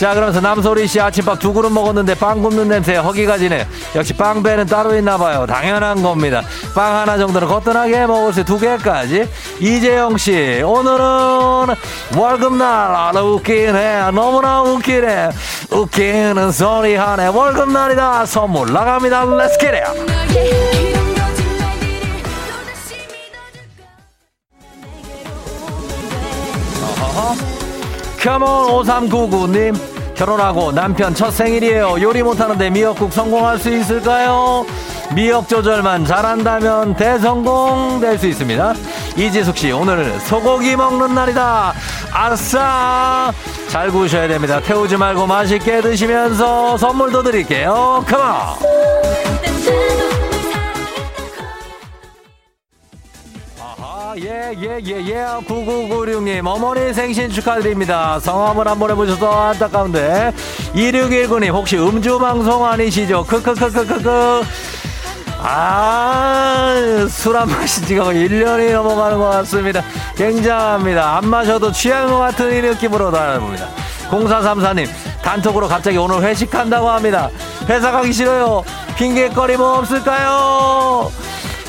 [0.00, 3.68] 자, 그러면서 남소리 씨 아침밥 두 그릇 먹었는데 빵 굽는 냄새에 허기가 지네.
[3.94, 5.44] 역시 빵배는 따로 있나 봐요.
[5.46, 6.40] 당연한 겁니다.
[6.74, 9.28] 빵 하나 정도는 거뜬하게 먹을 수 두 개까지.
[9.60, 11.74] 이재영 씨, 오늘은
[12.16, 12.66] 월급날.
[12.66, 14.10] 아, 웃기네.
[14.12, 15.28] 너무나 웃기네.
[15.70, 17.26] 웃기는 소리 하네.
[17.26, 18.24] 월급날이다.
[18.24, 19.26] 선물 나갑니다.
[19.58, 20.20] Get it.
[28.20, 29.89] 컴온 5399님
[30.24, 31.96] 결혼하고 남편 첫 생일이에요.
[32.02, 34.66] 요리 못하는데 미역국 성공할 수 있을까요?
[35.14, 38.74] 미역 조절만 잘한다면 대성공 될 수 있습니다.
[39.16, 41.72] 이지숙 씨 오늘 소고기 먹는 날이다.
[42.12, 43.32] 아싸!
[43.68, 44.60] 잘 구우셔야 됩니다.
[44.60, 48.04] 태우지 말고 맛있게 드시면서 선물도 드릴게요.
[48.06, 48.58] 컴온
[54.22, 55.14] 예, 예, 예, 예.
[55.46, 58.18] 9996님, 어머니 생신 축하드립니다.
[58.20, 60.32] 성함을 한번 해보셔서 안타까운데.
[60.74, 63.24] 2619님, 혹시 음주방송 아니시죠?
[63.24, 64.42] 크크크크크크.
[65.42, 69.82] 아, 술 안 마신 지가 거의 1년이 넘어가는 것 같습니다.
[70.16, 71.16] 굉장합니다.
[71.16, 73.68] 안 마셔도 취한 것 같은 이 느낌으로 다닙니다.
[74.10, 74.86] 0434님,
[75.22, 77.30] 단톡으로 갑자기 오늘 회식한다고 합니다.
[77.70, 78.64] 회사 가기 싫어요.
[78.96, 81.10] 핑계거리 뭐 없을까요?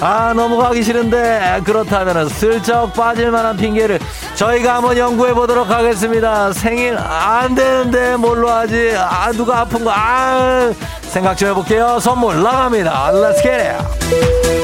[0.02, 4.00] 아 너무 가기 싫은데 그렇다면 슬쩍 빠질만한 핑계를
[4.34, 6.52] 저희가 한번 연구해 보도록 하겠습니다.
[6.54, 8.96] 생일 안 되는데 뭘로 하지?
[8.98, 10.72] 아 누가 아픈 거아
[11.04, 12.00] 생각 좀 해볼게요.
[12.00, 13.12] 선물 나갑니다.
[13.12, 14.61] Let's get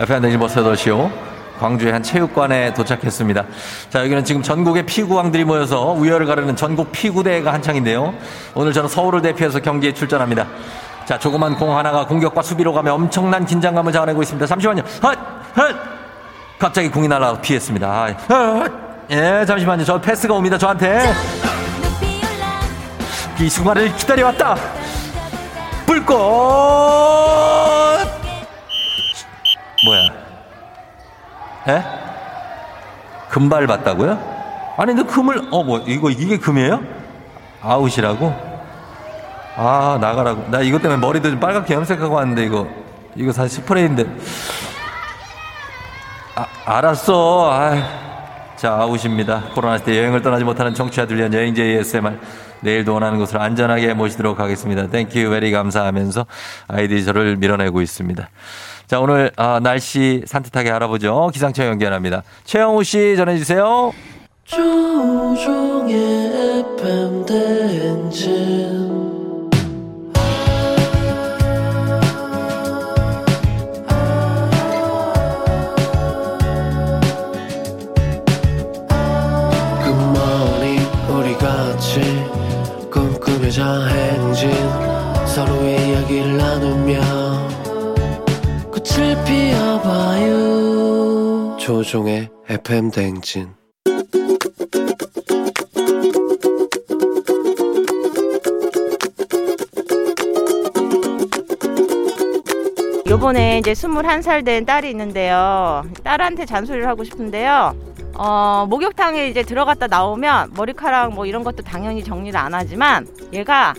[0.00, 1.10] FNDG 버스더쇼
[1.58, 3.44] 광주의 한 체육관에 도착했습니다.
[3.90, 8.14] 자, 여기는 지금 전국의 피구왕들이 모여서 우열을 가르는 전국 피구대회가 한창인데요.
[8.54, 10.46] 오늘 저는 서울을 대표해서 경기에 출전합니다.
[11.04, 14.46] 자, 조그만 공 하나가 공격과 수비로 가며 엄청난 긴장감을 자아내고 있습니다.
[14.46, 14.82] 잠시만요.
[15.02, 15.18] 헛!
[15.58, 15.76] 헛!
[16.58, 17.86] 갑자기 공이 날아 피했습니다.
[17.86, 18.72] 아, 헛!
[19.10, 19.84] 예, 잠시만요.
[19.84, 20.56] 저 패스가 옵니다.
[20.56, 21.12] 저한테.
[23.38, 24.56] 이 순간을 기다려왔다.
[25.84, 27.89] 불꽃!
[29.84, 30.00] 뭐야?
[31.68, 31.84] 에?
[33.30, 34.74] 금발 봤다고요?
[34.76, 36.82] 아니, 근데 금을, 어, 뭐, 이거, 이게 금이에요?
[37.62, 38.50] 아웃이라고?
[39.56, 40.50] 아, 나가라고.
[40.50, 42.66] 나 이것 때문에 머리도 좀 빨갛게 염색하고 왔는데, 이거,
[43.14, 44.06] 이거 사실 스프레이인데.
[46.34, 47.50] 아, 알았어.
[47.52, 48.00] 아
[48.56, 49.44] 자, 아웃입니다.
[49.54, 52.18] 코로나 때 여행을 떠나지 못하는 청취자들 위한 여행제 ASMR.
[52.60, 54.86] 내일도 원하는 곳으로 안전하게 모시도록 하겠습니다.
[54.86, 56.26] thank you very 감사하면서
[56.68, 58.28] 아이들이 저를 밀어내고 있습니다.
[58.90, 61.30] 자, 오늘 아, 날씨 산뜻하게 알아보죠.
[61.32, 62.24] 기상청 연결합니다.
[62.42, 63.92] 최영우 씨 전해주세요.
[81.38, 82.00] 같이
[82.90, 84.69] 꿈꾸며자 행진
[89.00, 90.36] 꽃을 피워봐요
[91.58, 93.48] 조종의 FM 대행진
[103.08, 105.84] 요번에 이제 21살 된 딸이 있는데요.
[106.04, 107.74] 딸한테 잔소리를 하고 싶은데요.
[108.14, 113.74] 어, 목욕탕에 이제 들어갔다 나오면 머리카락 뭐 이런 것도 당연히 정리를 안 하지만 얘가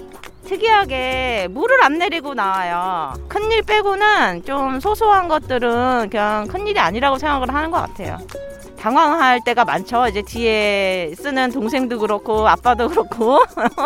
[0.45, 3.13] 특이하게 물을 안 내리고 나와요.
[3.27, 8.17] 큰일 빼고는 좀 소소한 것들은 그냥 큰일이 아니라고 생각을 하는 것 같아요.
[8.79, 10.07] 당황할 때가 많죠.
[10.07, 13.39] 이제 뒤에 쓰는 동생도 그렇고 아빠도 그렇고.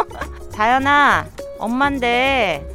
[0.55, 1.25] 다현아,
[1.59, 2.65] 엄만데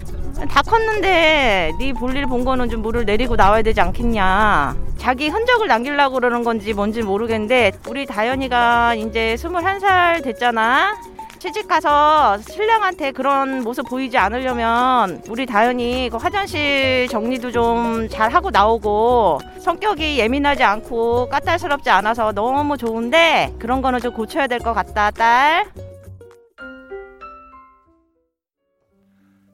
[0.49, 4.77] 다 컸는데 네 볼일 본 거는 좀 물을 내리고 나와야 되지 않겠냐.
[4.99, 10.95] 자기 흔적을 남기려고 그러는 건지 뭔지 모르겠는데 우리 다현이가 이제 21살 됐잖아.
[11.41, 18.51] 시집 가서 신랑한테 그런 모습 보이지 않으려면 우리 다현이 그 화장실 정리도 좀 잘 하고
[18.51, 25.11] 나오고 성격이 예민하지 않고 까탈스럽지 않아서 너무 좋은데 그런 거는 좀 고쳐야 될 것 같다
[25.11, 25.67] 딸.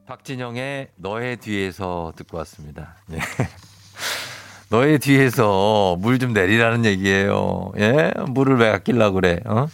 [0.07, 2.95] 박진영의 너의 뒤에서 듣고 왔습니다.
[3.11, 3.19] 예.
[4.69, 7.71] 너의 뒤에서 물 좀 내리라는 얘기예요.
[7.77, 8.11] 예?
[8.27, 9.39] 물을 왜 아끼려고 그래?
[9.45, 9.67] 어?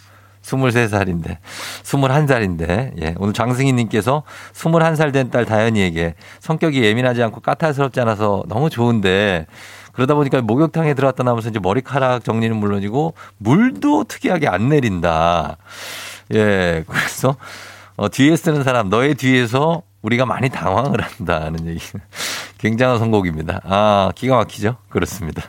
[0.44, 1.38] 23살인데,
[1.82, 3.14] 21살인데, 예.
[3.18, 4.22] 오늘 장승희 님께서
[4.52, 9.46] 21살 된 딸 다현이에게 성격이 예민하지 않고 까탈스럽지 않아서 너무 좋은데,
[9.92, 15.56] 그러다 보니까 목욕탕에 들어갔다 나면서 이제 머리카락 정리는 물론이고, 물도 특이하게 안 내린다.
[16.34, 16.84] 예.
[16.86, 17.36] 그래서,
[17.96, 21.80] 어, 뒤에 쓰는 사람, 너의 뒤에서 우리가 많이 당황을 한다는 얘기.
[22.58, 23.60] 굉장한 선곡입니다.
[23.64, 24.76] 아, 기가 막히죠?
[24.88, 25.42] 그렇습니다.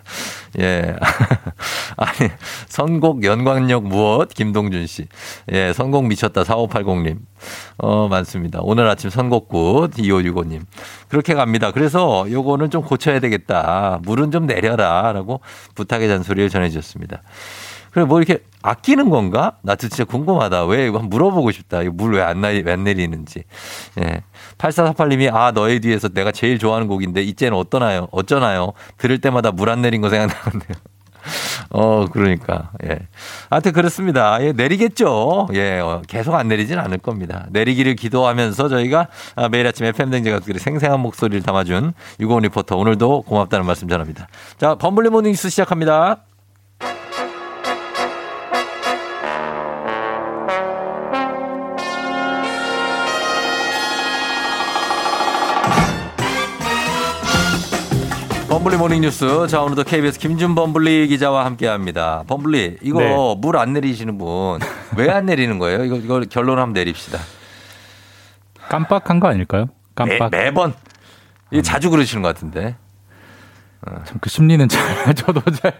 [0.59, 0.95] 예.
[1.97, 2.29] 아니,
[2.67, 4.29] 선곡 연관력 무엇?
[4.29, 5.07] 김동준 씨.
[5.51, 6.43] 예, 선곡 미쳤다.
[6.43, 7.19] 4580님.
[7.77, 8.59] 어, 많습니다.
[8.61, 10.61] 오늘 아침 선곡굿 2565님.
[11.09, 11.71] 그렇게 갑니다.
[11.71, 13.99] 그래서 요거는 좀 고쳐야 되겠다.
[14.03, 15.11] 물은 좀 내려라.
[15.11, 15.41] 라고
[15.75, 17.21] 부탁의 잔소리를 전해주셨습니다.
[17.95, 19.53] 그래, 뭐 이렇게 아끼는 건가?
[19.61, 20.65] 나도 진짜 궁금하다.
[20.65, 21.81] 왜, 한번 물어보고 싶다.
[21.81, 23.45] 이거 물왜안 안 내리는지.
[24.03, 24.21] 예.
[24.57, 28.09] 8448님이, 아, 너의 뒤에서 내가 제일 좋아하는 곡인데, 이제는 어떠나요?
[28.11, 28.73] 어쩌나요?
[28.97, 30.77] 들을 때마다 물 안 내린 거 생각나는데요.
[31.71, 32.99] 어, 그러니까, 예.
[33.49, 34.43] 하여튼 그렇습니다.
[34.43, 35.47] 예, 내리겠죠.
[35.53, 37.45] 예, 어, 계속 안 내리진 않을 겁니다.
[37.51, 43.65] 내리기를 기도하면서 저희가 아, 매일 아침 FM댕제 가족들이 생생한 목소리를 담아준 유고원 리포터 오늘도 고맙다는
[43.65, 44.27] 말씀 전합니다.
[44.57, 46.25] 자, 범블리 모닝 뉴스 시작합니다.
[58.55, 59.47] 범블리 morning 뉴스.
[59.47, 62.23] 자, 오늘도 KBS 김준 범블리 기자와 함께 합니다.
[62.27, 63.13] 범블리, 이거 네.
[63.39, 64.61] 물안 내리시는 분,
[64.95, 65.83] 왜 안 내리는 거예요?
[65.83, 67.19] 이거, 이거 결론 한번 내립시다.
[68.69, 69.65] 깜빡한 거 아닐까요?
[69.93, 70.31] 깜빡.
[70.31, 70.73] 매, 번
[71.51, 72.77] 이게 자주 그러시는 것 같은데.
[74.05, 74.81] 참그 심리는 잘
[75.15, 75.73] 저도 잘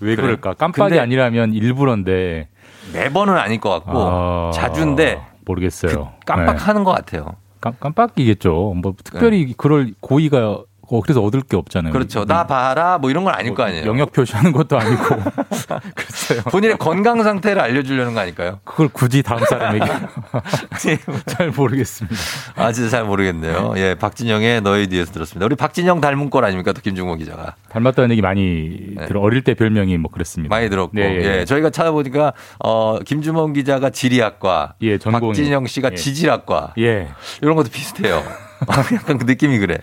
[0.00, 0.22] 왜 그래.
[0.22, 0.54] 그럴까?
[0.54, 2.48] 깜빡이 아니라면 일부러인데
[2.94, 6.14] 매번은 아닐 것 같고, 아, 자주인데, 모르겠어요.
[6.24, 7.36] 깜빡하는 것 같아요.
[7.60, 8.72] 깜, 깜빡이겠죠.
[8.82, 10.62] 뭐 특별히 그럴 고의가
[10.92, 11.90] 어, 그래서 얻을 게 없잖아요.
[11.90, 12.26] 그렇죠.
[12.26, 13.86] 나 봐라, 뭐 이런 건 아닐 거 아니에요.
[13.86, 15.02] 영역 표시하는 것도 아니고
[15.96, 16.42] 글쎄요.
[16.50, 18.60] 본인의 건강 상태를 알려주려는 거 아닐까요?
[18.64, 19.86] 그걸 굳이 다음 사람에게
[21.26, 22.16] 잘 모르겠습니다.
[22.56, 23.72] 아, 진짜 잘 모르겠네요.
[23.78, 25.46] 예, 박진영의 너의 뒤에서 들었습니다.
[25.46, 26.74] 우리 박진영 닮은 꼴 아닙니까?
[26.74, 27.54] 또 김중호 기자가.
[27.70, 30.54] 닮았다는 얘기 많이 들어 어릴 때 별명이 뭐 그랬습니다.
[30.54, 30.90] 많이 들었고.
[30.94, 31.44] 네, 예, 예, 예.
[31.46, 34.74] 저희가 찾아보니까, 어, 김주범 기자가 지리학과.
[34.82, 35.32] 예, 전공이.
[35.32, 35.96] 박진영 씨가 예.
[35.96, 36.74] 지질학과.
[36.78, 37.08] 예.
[37.40, 38.22] 이런 것도 비슷해요.
[38.94, 39.78] 약간 그 느낌이 그래.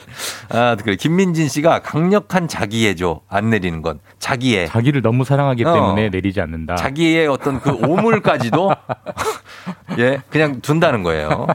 [0.49, 0.95] 아, 그래.
[0.95, 3.21] 김민진 씨가 강력한 자기애죠.
[3.27, 3.99] 안 내리는 건.
[4.19, 4.67] 자기애.
[4.67, 5.73] 자기를 너무 사랑하기 어.
[5.73, 6.75] 때문에 내리지 않는다.
[6.75, 8.71] 자기의 어떤 그 오물까지도
[9.99, 11.47] 예, 그냥 둔다는 거예요.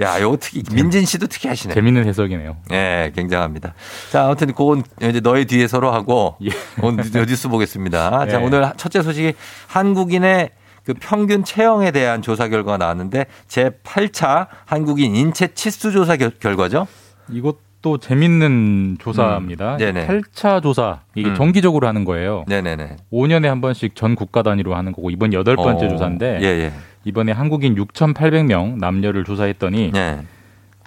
[0.00, 1.74] 야, 요거 특이, 민진 씨도 특이하시네.
[1.74, 2.56] 재밌는 해석이네요.
[2.72, 3.74] 예, 굉장합니다.
[4.10, 6.36] 자, 아무튼 그건 이제 너의 뒤에 서로 하고
[6.82, 8.26] 오늘 뉴스 보겠습니다.
[8.26, 8.44] 자, 예.
[8.44, 9.34] 오늘 첫째 소식이
[9.68, 10.50] 한국인의
[10.84, 16.86] 그 평균 체형에 대한 조사 결과가 나왔는데 제 8차 한국인 인체 치수 조사 결, 결과죠?
[17.30, 19.74] 이것도 재밌는 조사입니다.
[19.74, 20.06] 음, 네네.
[20.06, 21.34] 8차 조사 이게 음.
[21.34, 22.44] 정기적으로 하는 거예요.
[22.48, 22.96] 네네네.
[23.12, 26.72] 5년에 한 번씩 전 국가 단위로 하는 거고 이번 여덟 번째 어, 조사인데 예, 예.
[27.04, 30.20] 이번에 한국인 6,800명 남녀를 조사했더니 예.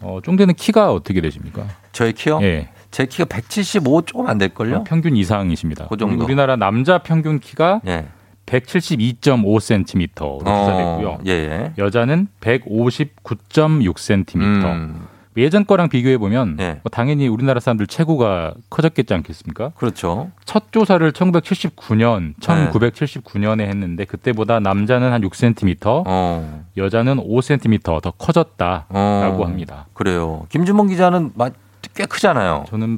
[0.01, 1.63] 어, 쫑대는 키가 어떻게 되십니까?
[1.93, 2.39] 저희 키요?
[2.41, 2.69] 예.
[2.91, 4.83] 제 키가 175 조금 안 될걸요?
[4.85, 5.87] 평균 이상이십니다.
[5.87, 6.23] 그 정도.
[6.23, 8.05] 우리나라 남자 평균 키가 예.
[8.45, 11.09] 172.5cm로 조사됐고요.
[11.09, 11.73] 어, 예, 예.
[11.77, 14.37] 여자는 159.6cm.
[14.65, 15.07] 음.
[15.37, 16.79] 예전 거랑 비교해 보면 예.
[16.81, 19.71] 뭐 당연히 우리나라 사람들 체구가 커졌겠지 않겠습니까?
[19.75, 20.31] 그렇죠.
[20.45, 26.63] 첫 조사를 1979년, 1979년에 했는데 그때보다 남자는 한 6cm, 어.
[26.77, 29.43] 여자는 5cm 더 커졌다라고 어.
[29.45, 29.87] 합니다.
[29.93, 30.45] 그래요.
[30.49, 31.49] 김준범 기자는 마-
[31.93, 32.63] 꽤 크잖아요.
[32.69, 32.97] 저는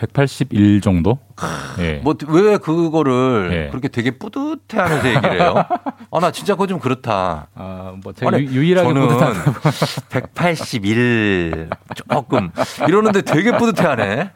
[0.00, 1.18] 181 정도?
[1.78, 1.96] 예.
[2.02, 3.68] 뭐왜 그거를 예.
[3.70, 5.54] 그렇게 되게 뿌듯해하면서 얘기를 해요?
[6.10, 7.48] 아 나 진짜 그거 좀 그렇다.
[7.54, 9.34] 아, 뭐 제가 유, 유일하게 저는 뿌듯한
[10.34, 12.50] 181 조금
[12.88, 14.30] 이러는데 되게 뿌듯해하네.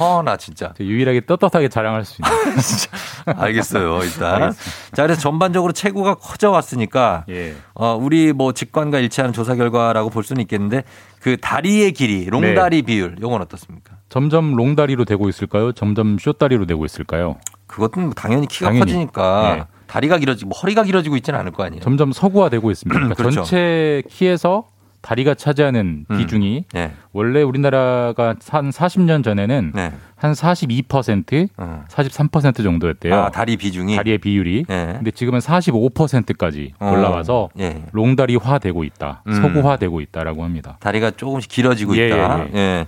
[0.00, 0.72] 허나 진짜.
[0.80, 3.38] 유일하게 떳떳하게 자랑할 수 있는.
[3.40, 4.00] 알겠어요.
[4.02, 4.42] 일단.
[4.42, 4.96] 알겠습니다.
[4.96, 7.54] 자 그래서 전반적으로 체구가 커져 왔으니까 예.
[7.74, 10.82] 어, 우리 뭐 직관과 일치하는 조사 결과라고 볼 수는 있겠는데
[11.24, 13.96] 그 다리의 길이 롱다리 비율 요건 어떻습니까?
[14.10, 15.72] 점점 롱다리로 되고 있을까요?
[15.72, 17.36] 점점 숏다리로 되고 있을까요?
[17.66, 18.80] 그것은 당연히 키가 당연히.
[18.80, 19.64] 커지니까 예.
[19.86, 21.80] 다리가 길어지고 뭐 허리가 길어지고 있지는 않을 거 아니에요.
[21.80, 22.94] 점점 서구화되고 있습니다.
[22.94, 23.36] 그러니까 그렇죠.
[23.36, 24.66] 전체 키에서
[25.04, 26.16] 다리가 차지하는 음.
[26.16, 26.92] 비중이 네.
[27.12, 29.92] 원래 우리나라가 한 40년 전에는 네.
[30.16, 31.84] 한 42%, 어.
[31.88, 33.14] 43% 정도였대요.
[33.14, 33.96] 아, 다리 비중이.
[33.96, 34.64] 다리의 비율이.
[34.66, 34.92] 네.
[34.96, 36.90] 근데 지금은 45%까지 어.
[36.90, 37.82] 올라와서 예.
[37.92, 39.22] 롱다리화되고 있다.
[39.26, 39.34] 음.
[39.34, 40.78] 서구화되고 있다라고 합니다.
[40.80, 42.46] 다리가 조금씩 길어지고 예, 있다.
[42.54, 42.86] 예, 예.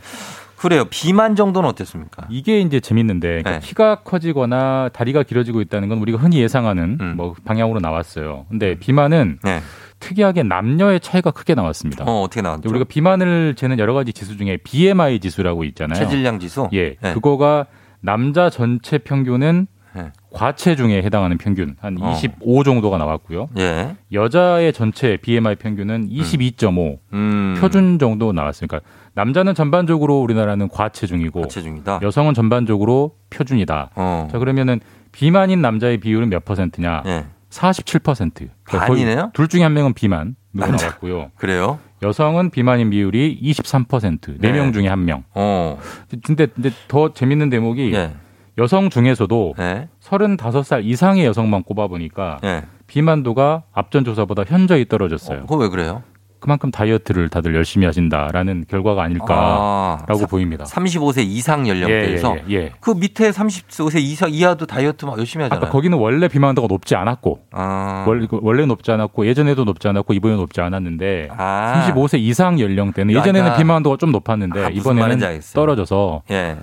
[0.57, 0.87] 그래요.
[0.87, 2.27] 비만 정도는 어땠습니까?
[2.31, 3.59] 이게 이제 재밌는데 그러니까 네.
[3.61, 7.15] 키가 커지거나 다리가 길어지고 있다는 건 우리가 흔히 예상하는 음.
[7.17, 8.47] 뭐 방향으로 나왔어요.
[8.49, 9.61] 근데 비만은 네.
[10.01, 12.05] 특이하게 남녀의 차이가 크게 나왔습니다.
[12.05, 12.69] 어, 어떻게 나왔죠?
[12.69, 15.99] 우리가 비만을 재는 여러 가지 지수 중에 BMI 지수라고 있잖아요.
[15.99, 16.69] 체질량 지수?
[16.73, 17.15] 예, 네.
[17.15, 17.67] 그거가
[18.01, 20.13] 남자 전체 평균은 네.
[20.31, 22.13] 과체 중에 해당하는 평균 한 어.
[22.13, 23.49] 25 정도가 나왔고요.
[23.57, 23.97] 예.
[24.13, 27.57] 여자의 전체 BMI 평균은 22.5 음.
[27.59, 28.81] 표준 정도 나왔으니까
[29.15, 32.01] 남자는 전반적으로 우리나라는 과체 중이고 과체 중이다.
[32.03, 33.91] 여성은 전반적으로 표준이다.
[33.97, 34.29] 어.
[34.31, 34.81] 자 그러면은
[35.13, 37.03] 비만인 남자의 비율은 몇 퍼센트냐?
[37.07, 37.25] 예.
[37.57, 38.49] 47%.
[38.65, 39.31] 그러니까 거의 반이네요?
[39.33, 40.87] 둘 중에 한 명은 비만 남자.
[40.87, 41.31] 나왔고요.
[41.37, 41.79] 그래요?
[42.03, 44.39] 여성은 비만인 비율이 23%.
[44.41, 44.53] 네 네.
[44.53, 45.25] 명 중에 한 명.
[45.35, 45.79] 어.
[46.25, 48.13] 근데, 근데 더 재밌는 대목이 예.
[48.59, 49.89] 여성 중에서도 예.
[50.03, 52.65] 35살 이상의 여성만 꼽아보니까 예.
[52.87, 55.43] 비만도가 앞전 조사보다 현저히 떨어졌어요.
[55.43, 56.03] 그거 왜 그래요?
[56.39, 59.33] 그만큼 다이어트를 다들 열심히 하신다라는 결과가 아닐까라고
[60.25, 60.65] 아, 보입니다.
[60.65, 62.73] 35세 이상 연령대에서 예, 예, 예.
[62.81, 65.71] 그 밑에 35세 이상 이하도 다이어트 막 열심히 하잖아요.
[65.71, 68.05] 거기는 원래 비만도가 높지 않았고 아.
[68.07, 71.91] 원래, 원래 높지 않았고 예전에도 높지 않았고 이번에 높지 않았는데 아.
[71.95, 73.57] 35세 이상 연령대는 야, 예전에는 야.
[73.57, 75.41] 비만도가 좀 높았는데 아, 이번에는.
[75.55, 76.57] 떨어져서 예.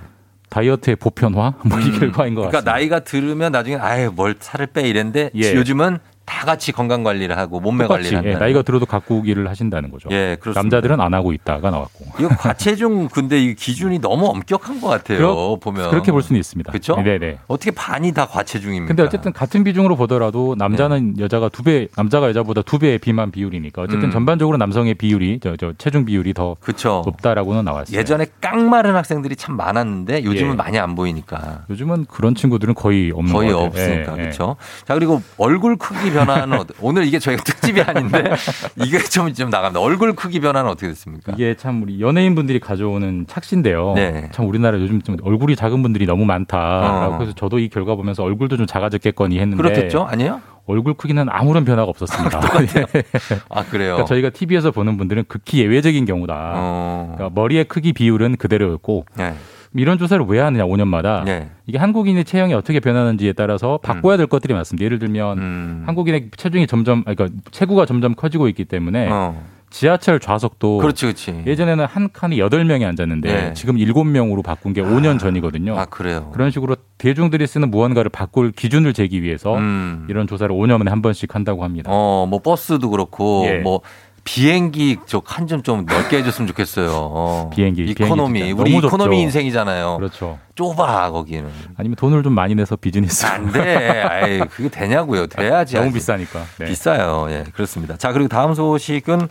[0.50, 2.72] 다이어트의 보편화 뭐 이 결과인 것 그러니까 같습니다.
[2.72, 5.54] 나이가 들으면 나중에 아예 뭘 살을 빼 이랬는데 예.
[5.54, 8.44] 요즘은 다 같이 건강 관리를 하고 몸매 똑같이 관리를 예, 한다.
[8.46, 10.08] 나이가 들어도 가꾸기를 하신다는 거죠.
[10.10, 10.60] 예, 그렇습니다.
[10.62, 12.06] 남자들은 안 하고 있다가 나왔고.
[12.18, 15.18] 이거 과체중 근데 이 기준이 너무 엄격한 것 같아요.
[15.18, 16.72] 그렇- 보면 그렇게 볼 수는 있습니다.
[16.72, 16.96] 그렇죠?
[16.96, 17.38] 네네.
[17.46, 18.86] 어떻게 반이 다 과체중입니까?
[18.88, 23.82] 근데 어쨌든 같은 비중으로 보더라도 남자는 여자가 두 배, 남자가 여자보다 두 배의 비만 비율이니까
[23.82, 24.06] 어쨌든 네.
[24.06, 24.10] 음.
[24.12, 27.02] 전반적으로 남성의 비율이 저, 저 체중 비율이 더 그렇죠.
[27.04, 27.98] 높다라고는 나왔어요.
[27.98, 30.56] 예전에 깡마른 학생들이 참 많았는데 요즘은 예.
[30.56, 31.64] 많이 안 보이니까.
[31.70, 33.66] 요즘은 그런 친구들은 거의 없는 거의 것 같아요.
[33.68, 34.22] 없으니까 예, 예.
[34.22, 34.56] 그렇죠.
[34.86, 38.30] 자 그리고 얼굴 크기 변화는 어떠- 오늘 이게 저희가 특집이 아닌데
[38.76, 39.80] 이게 좀 좀 나갑니다.
[39.80, 41.32] 얼굴 크기 변화는 어떻게 됐습니까?
[41.34, 43.92] 이게 참 우리 연예인분들이 가져오는 착시인데요.
[43.96, 44.28] 네.
[44.32, 47.18] 참 우리나라 요즘 좀 얼굴이 작은 분들이 너무 많다라고 어.
[47.20, 50.04] 해서 저도 이 결과 보면서 얼굴도 좀 작아졌겠거니 했는데 그렇겠죠?
[50.04, 50.40] 아니에요?
[50.66, 52.38] 얼굴 크기는 아무런 변화가 없었습니다.
[52.38, 52.40] 아
[53.68, 53.94] 그래요.
[53.96, 56.34] 그러니까 저희가 TV에서 보는 분들은 극히 예외적인 경우다.
[56.54, 57.12] 어.
[57.16, 59.34] 그러니까 머리의 크기 비율은 그대로였고 네.
[59.76, 61.50] 이런 조사를 왜 하느냐 5년마다 네.
[61.66, 64.84] 이게 한국인의 체형이 어떻게 변하는지에 따라서 바꿔야 될 것들이 많습니다.
[64.84, 65.82] 예를 들면 음.
[65.86, 69.42] 한국인의 체중이 점점 그러니까 체구가 점점 커지고 있기 때문에 어.
[69.70, 71.42] 지하철 좌석도 그렇지, 그렇지.
[71.48, 73.52] 예전에는 한 칸이 8명이 앉았는데 네.
[73.54, 75.76] 지금 7명으로 바꾼 게 5년 전이거든요.
[75.76, 76.30] 아 그래요.
[76.32, 80.06] 그런 식으로 대중들이 쓰는 무언가를 바꿀 기준을 재기 위해서 음.
[80.08, 81.90] 이런 조사를 5년 만에 한 번씩 한다고 합니다.
[81.92, 83.58] 어, 뭐 버스도 그렇고 예.
[83.58, 83.80] 뭐
[84.24, 86.88] 비행기 저칸좀좀 넓게 해줬으면 좋겠어요.
[86.92, 87.50] 어.
[87.54, 89.12] 비행기, economy 비행기 우리 economy 좁죠.
[89.12, 89.96] 인생이잖아요.
[89.98, 90.38] 그렇죠.
[90.54, 91.50] 좁아 거기는.
[91.76, 93.26] 아니면 돈을 좀 많이 내서 비즈니스.
[93.26, 94.02] 안 돼.
[94.02, 95.26] 아이, 그게 되냐고요.
[95.26, 95.74] 돼야지.
[95.74, 95.94] 너무 아직.
[95.94, 96.44] 비싸니까.
[96.58, 96.66] 네.
[96.66, 97.26] 비싸요.
[97.30, 97.96] 예, 그렇습니다.
[97.96, 99.28] 자, 그리고 다음 소식은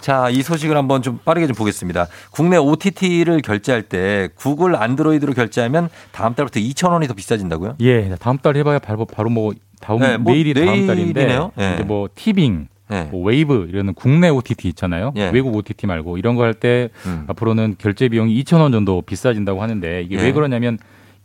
[0.00, 2.06] 자, 이 소식을 한번 좀 빠르게 좀 보겠습니다.
[2.30, 7.76] 국내 OTT를 결제할 때 구글 안드로이드로 결제하면 다음 달부터 2,000원이 더 비싸진다고요?
[7.80, 11.38] 예, 다음 달 해봐야 바로 바로 뭐 다음 네, 뭐 내일이 다음 달인데.
[11.58, 11.74] 예.
[11.74, 13.08] 이제 뭐 티빙, 네.
[13.10, 15.12] 뭐 웨이브 이런 국내 OTT 있잖아요.
[15.16, 15.30] 예.
[15.30, 17.24] 외국 OTT 말고 이런 거 할때 음.
[17.28, 20.22] 앞으로는 결제 비용이 2,000원 정도 비싸진다고 하는데 이게 예.
[20.22, 20.78] 왜 그러냐면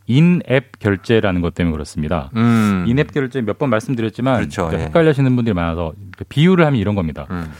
[0.06, 2.30] 인앱 결제라는 것 때문에 그렇습니다.
[2.36, 2.84] 음.
[2.88, 4.68] 인앱 결제 몇 번 말씀드렸지만 그렇죠.
[4.68, 4.84] 이제 예.
[4.86, 7.26] 헷갈려하시는 분들이 많아서 그 비유를 하면 이런 겁니다.
[7.30, 7.50] 음.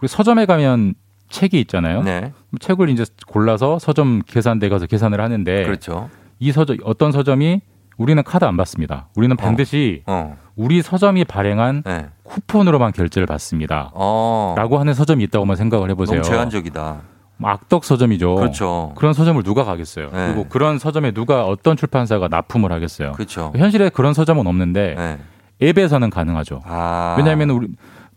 [0.00, 0.94] 우리 서점에 가면
[1.28, 2.02] 책이 있잖아요.
[2.04, 2.32] 네.
[2.60, 6.08] 책을 이제 골라서 서점 계산대 가서 계산을 하는데 그렇죠.
[6.38, 7.60] 이 서점 어떤 서점이
[7.96, 9.08] 우리는 카드 안 받습니다.
[9.16, 10.36] 우리는 반드시 어.
[10.58, 12.06] 우리 서점이 발행한 네.
[12.24, 13.90] 쿠폰으로만 결제를 받습니다.
[13.94, 14.54] 어.
[14.58, 16.20] 라고 하는 서점이 있다고만 생각을 해보세요.
[16.20, 16.96] 너무 제한적이다.
[17.40, 18.34] 악덕 서점이죠.
[18.34, 18.92] 그렇죠.
[18.96, 20.10] 그런 서점을 누가 가겠어요.
[20.12, 20.26] 네.
[20.26, 23.12] 그리고 그런 서점에 누가 어떤 출판사가 납품을 하겠어요.
[23.12, 23.52] 그렇죠.
[23.56, 25.18] 현실에 그런 서점은 없는데 네.
[25.68, 26.62] 앱에서는 가능하죠.
[26.66, 27.14] 아.
[27.16, 27.68] 왜냐하면 우리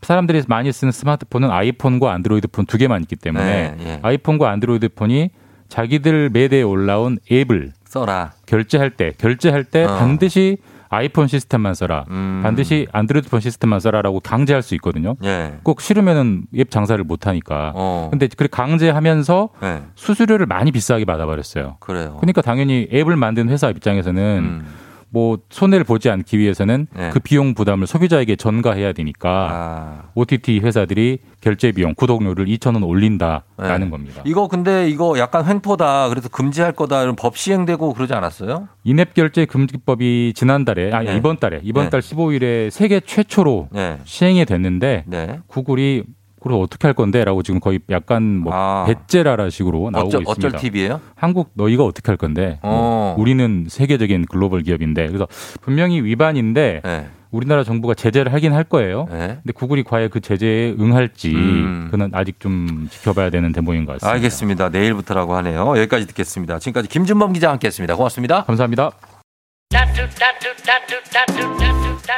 [0.02, 4.00] 사람들이 많이 쓰는 스마트폰은 아이폰과 안드로이드 폰 두 개만 있기 때문에 네, 예.
[4.02, 5.30] 아이폰과 안드로이드 폰이
[5.70, 8.32] 자기들 매대에 올라온 앱을 써라.
[8.48, 9.96] 결제할 때 결제할 때 어.
[9.98, 10.58] 반드시
[10.92, 12.06] 아이폰 시스템만 써라.
[12.10, 12.42] 음.
[12.44, 15.16] 반드시 안드로이드 폰 시스템만 써라라고 강제할 수 있거든요.
[15.24, 15.56] 예.
[15.64, 17.72] 꼭 싫으면은 앱 장사를 못 하니까.
[17.76, 18.10] 어.
[18.12, 19.84] 근데 그렇게 강제하면서 네.
[19.96, 21.78] 수수료를 많이 비싸게 받아버렸어요.
[21.80, 22.18] 그래요.
[22.20, 24.66] 그러니까 당연히 앱을 만든 회사 입장에서는 음.
[25.14, 27.10] 뭐 손해를 보지 않기 위해서는 네.
[27.12, 30.10] 그 비용 부담을 소비자에게 전가해야 되니까 아.
[30.16, 33.90] OTT 회사들이 결제 비용 구독료를 2,000원 올린다라는 네.
[33.90, 34.22] 겁니다.
[34.26, 36.10] 이거 근데 이거 약간 횡포다.
[36.10, 37.04] 그래서 금지할 거다.
[37.04, 38.70] 이런 법 시행되고 그러지 않았어요?
[38.86, 41.18] 인앱 결제 금지법이 지난달에 아니 네.
[41.18, 41.90] 이번 달에 이번 네.
[41.90, 44.00] 달 15일에 세계 최초로 네.
[44.06, 45.40] 시행이 됐는데 네.
[45.48, 46.04] 구글이
[46.42, 48.86] 그래서 어떻게 할 건데라고 지금 거의 약간 뭐 아.
[48.88, 50.48] 배째라라 식으로 나오고 어쩔, 있습니다.
[50.48, 51.00] 어쩔 TV예요?
[51.16, 52.60] 한국 너희가 어떻게 할 건데?
[52.64, 53.16] 어.
[53.18, 55.28] 우리는 세계적인 글로벌 기업인데 그래서
[55.62, 57.08] 분명히 위반인데 네.
[57.30, 59.08] 우리나라 정부가 제재를 하긴 할 거예요.
[59.10, 59.38] 네.
[59.42, 61.88] 근데 구글이 과연 그 제재에 응할지 음.
[61.92, 64.14] 그는 아직 좀 지켜봐야 되는 대목인 것 같습니다.
[64.14, 64.70] 알겠습니다.
[64.70, 65.78] 내일부터라고 하네요.
[65.78, 66.60] 여기까지 듣겠습니다.
[66.60, 67.96] 지금까지 김준범 기자 함께했습니다.
[67.96, 68.44] 고맙습니다.
[68.44, 68.92] 감사합니다.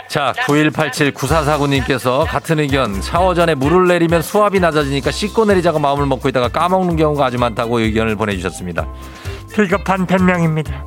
[0.08, 3.01] 자, 9187-9449님께서 같은 의견.
[3.01, 7.80] 샤워 전에 물을 내리면 수압이 낮아지니까 씻고 내리자고 마음을 먹고 있다가 까먹는 경우가 아주 많다고
[7.80, 8.88] 의견을 보내주셨습니다.
[9.54, 10.86] 비겁한 변명입니다.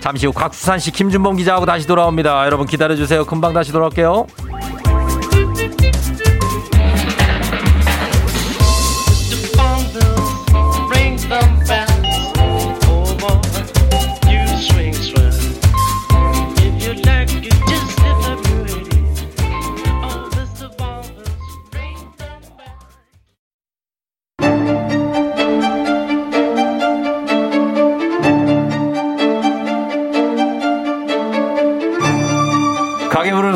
[0.00, 2.44] 잠시 후 곽수산 씨, 김준범 기자하고 다시 돌아옵니다.
[2.46, 3.24] 여러분 기다려주세요.
[3.26, 4.26] 금방 다시 돌아올게요.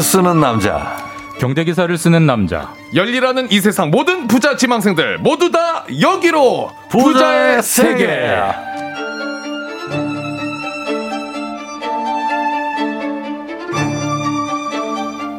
[0.05, 0.96] 쓰는 남자.
[1.38, 2.72] 경제 기사를 쓰는 남자.
[2.94, 8.30] 열리라는 이 세상 모든 부자 지망생들 모두 다 여기로 부자의 세계.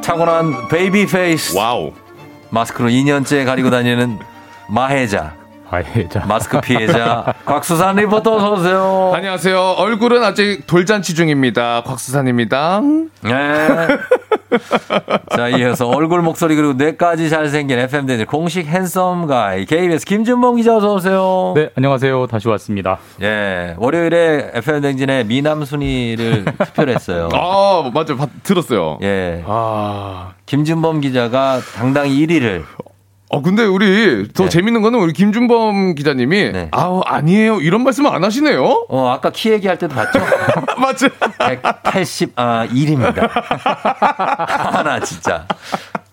[0.03, 1.55] 타고난 baby face.
[1.55, 1.93] Wow.
[2.49, 4.19] 마스크로 2년째 가리고 다니는
[4.67, 5.33] 마해자.
[5.83, 6.25] 마해자.
[6.25, 7.33] 마스크 피해자.
[7.45, 9.11] 곽수산 리포터 어서오세요.
[9.13, 9.59] 안녕하세요.
[9.77, 11.83] 얼굴은 아직 돌잔치 중입니다.
[11.85, 12.81] 곽수산입니다.
[13.23, 13.87] 네.
[15.35, 21.53] 자, 이어서 얼굴, 목소리, 그리고 뇌까지 잘생긴 FM대들 공식 핸섬 가이 KBS 김준범 기자 어서오세요.
[21.55, 22.27] 네, 안녕하세요.
[22.27, 22.97] 다시 왔습니다.
[23.21, 23.75] 예.
[23.77, 27.27] 월요일에 FM댕진에 미남 순위를 투표를 했어요.
[27.33, 28.15] 아, 맞아요.
[28.17, 28.97] 봤- 들었어요.
[29.01, 29.43] 예.
[29.45, 30.31] 아.
[30.45, 32.63] 김준범 기자가 당당히 1위를.
[33.29, 34.49] 어, 근데 우리 더 네.
[34.49, 37.59] 재밌는 거는 우리 김준범 기자님이 아우, 아니에요.
[37.59, 38.85] 이런 말씀 안 하시네요.
[38.87, 40.19] 어, 아까 키 얘기할 때도 봤죠?
[40.79, 41.07] 맞죠?
[41.39, 43.27] 180, 아, 1입니다.
[44.71, 45.47] 하나, 진짜.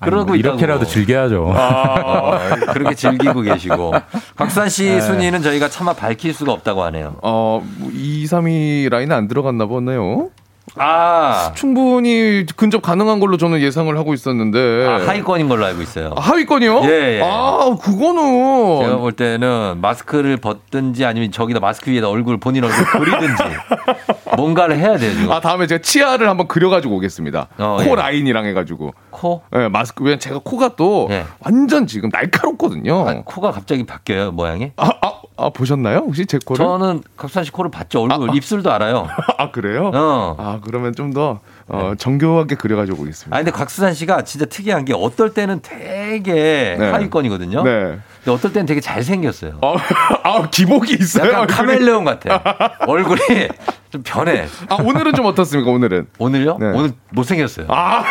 [0.01, 0.91] 그러고 뭐 이렇게라도 있다고.
[0.91, 1.53] 즐겨야죠.
[1.55, 2.39] 어,
[2.73, 3.93] 그렇게 즐기고 계시고.
[4.37, 5.01] 곽산 씨 네.
[5.01, 7.17] 순위는 저희가 차마 밝힐 수가 없다고 하네요.
[7.23, 10.31] 어, 뭐 2, 3위 라인에 안 들어갔나 보네요.
[10.77, 11.53] 아.
[11.55, 14.87] 충분히 근접 가능한 걸로 저는 예상을 하고 있었는데.
[14.87, 16.15] 아, 하위권인 걸로 알고 있어요.
[16.17, 16.81] 아, 하위권이요?
[16.85, 17.21] 예, 예.
[17.23, 18.81] 아, 그거는.
[18.83, 23.43] 제가 볼 때는 마스크를 벗든지 아니면 저기다 마스크 위에다 얼굴, 본인 얼굴 그리든지
[24.37, 25.31] 뭔가를 해야 돼요, 지금.
[25.31, 27.49] 아, 다음에 제가 치아를 한번 그려가지고 오겠습니다.
[27.59, 27.95] 어, 코 예.
[27.95, 28.95] 라인이랑 해가지고.
[29.23, 29.41] 코?
[29.55, 31.25] 예, 마스크, 왜냐면 제가 코가 또 예.
[31.39, 33.23] 완전 지금 날카롭거든요.
[33.23, 34.73] 코가 갑자기 바뀌어요, 모양이?
[34.77, 35.99] 아, 아, 아, 보셨나요?
[35.99, 36.65] 혹시 제 코를?
[36.65, 38.35] 저는 곽산 씨 코를 봤죠, 얼굴.
[38.35, 39.07] 입술도 알아요.
[39.39, 39.93] 아, 그래요?
[39.95, 40.35] 어.
[40.39, 43.37] 아, 그러면 좀 더, 어, 정교하게 그려가지고 오겠습니다.
[43.37, 46.91] 아 근데 곽수산 씨가 진짜 특이한 게 어떨 때는 되게 네.
[46.91, 47.63] 하위권이거든요.
[47.63, 47.99] 네.
[48.25, 49.59] 근데 어떨 때는 되게 잘생겼어요.
[49.63, 49.77] 어,
[50.25, 51.29] 아, 기복이 있어요.
[51.29, 51.57] 약간 얼굴이?
[51.57, 52.43] 카멜레온 같아.
[52.87, 53.49] 얼굴이
[53.91, 54.47] 좀 변해.
[54.69, 56.07] 아, 오늘은 좀 어떻습니까, 오늘은?
[56.19, 56.57] 오늘요?
[56.59, 56.67] 네.
[56.75, 57.67] 오늘 못생겼어요.
[57.69, 58.03] 아,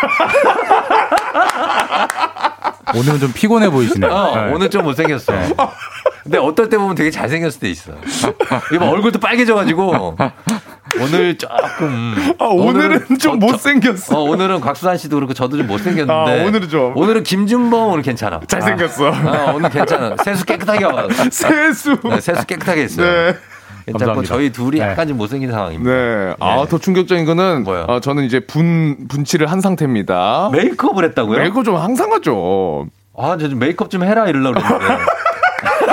[2.96, 4.12] 오늘은 좀 피곤해 보이시네요.
[4.12, 4.52] 어, 네.
[4.54, 5.34] 오늘 좀 못생겼어.
[6.24, 7.94] 근데 어떨 때 보면 되게 잘생겼을 때 있어.
[8.72, 10.18] 이거 봐, 얼굴도 빨개져가지고
[11.00, 12.16] 오늘 조금.
[12.38, 14.18] 아, 오늘은 좀 저- 저- 못생겼어.
[14.18, 16.14] 어, 오늘은 곽수산 씨도 그렇고 저도 좀 못생겼는데.
[16.42, 16.96] 아, 오늘은 좀.
[16.98, 18.40] 오늘은 김준범 오늘 괜찮아.
[18.46, 19.08] 잘생겼어.
[19.14, 20.16] 아, 오늘 괜찮아.
[20.24, 21.08] 세수 깨끗하게 와.
[21.32, 21.98] 세수.
[22.04, 23.06] 네, 세수 깨끗하게 했어요.
[23.06, 23.38] 네.
[23.94, 24.34] 괜찮고 감사합니다.
[24.34, 24.86] 저희 둘이 네.
[24.86, 25.92] 약간 좀 못생긴 상황입니다.
[25.92, 26.36] 네.
[26.40, 27.86] 아, 더 충격적인 거는, 뭐요?
[27.88, 30.50] 어, 저는 이제 분, 분칠을 한 상태입니다.
[30.54, 31.40] 메이크업을 했다고요?
[31.40, 32.88] 메이크업 좀 항상 하죠.
[33.18, 34.86] 아, 저좀 메이크업 좀 해라 이러려고 그랬는데.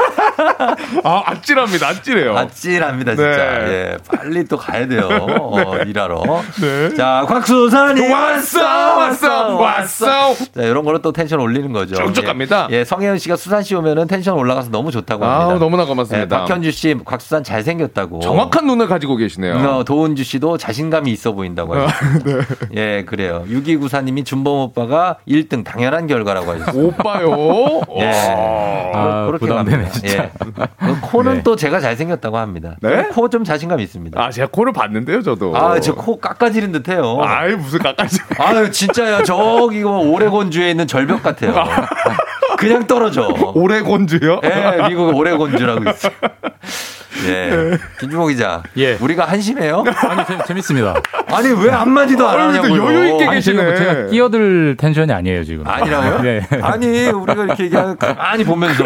[1.05, 1.89] 아, 아찔합니다.
[1.89, 2.37] 아찔해요.
[2.37, 3.37] 아찔합니다, 진짜.
[3.65, 3.69] 네.
[3.69, 5.09] 예, 빨리 또 가야 돼요.
[5.41, 6.23] 어, 일하러.
[6.61, 6.95] 네.
[6.95, 10.35] 자, 곽수산이 왔어, 왔어, 왔어.
[10.35, 11.95] 자, 이런 거는 또 텐션 올리는 거죠.
[11.97, 12.27] 쭉쭉 예.
[12.27, 12.69] 갑니다.
[12.71, 15.59] 예, 성혜은 씨가 수산 씨 오면은 텐션 올라가서 너무 좋다고 아, 합니다.
[15.59, 16.41] 너무나 예, 고맙습니다.
[16.41, 18.21] 박현주 씨, 곽수산 잘생겼다고.
[18.21, 19.55] 정확한 눈을 가지고 계시네요.
[19.57, 22.41] 어, 도은주 씨도 자신감이 있어 보인다고 하셨어요.
[22.75, 23.45] 예, 그래요.
[23.49, 26.87] 6294님이 준범 오빠가 1등 당연한 결과라고 하셨어요.
[26.87, 27.81] 오빠요.
[28.01, 28.11] 예.
[28.95, 29.91] 아, 그렇게 부담되네.
[29.91, 30.25] 진짜.
[30.25, 30.31] 예.
[30.55, 31.43] 그 코는 네.
[31.43, 32.77] 또 제가 잘생겼다고 합니다.
[32.83, 33.09] 네?
[33.09, 34.19] 코 좀 자신감 있습니다.
[34.23, 35.55] 아, 제가 코를 봤는데요, 저도.
[35.57, 37.19] 아, 저코 깎아지는 듯 해요.
[37.23, 38.19] 아이, 무슨 깎아지.
[38.39, 39.23] 아유, 진짜요.
[39.25, 41.55] 저기 뭐 오레곤주에 있는 절벽 같아요.
[42.59, 43.29] 그냥 떨어져.
[43.55, 44.41] 오레곤주요?
[44.45, 46.09] 예, 미국 오레곤주라고 있어.
[47.27, 47.79] 예.
[48.01, 48.63] 김주모 기자.
[48.77, 48.95] 예.
[48.95, 49.85] 우리가 한심해요?
[50.09, 50.95] 아니 재, 재밌습니다.
[51.27, 53.29] 아니 왜 한마디도 안 하냐고요.
[53.29, 55.67] 아니, 지금 뭐 제가 끼어들 텐션이 아니에요 지금.
[55.67, 56.23] 아니라고요?
[56.23, 56.47] 네.
[56.63, 58.85] 아니 우리가 이렇게 얘기하면 가만히 보면서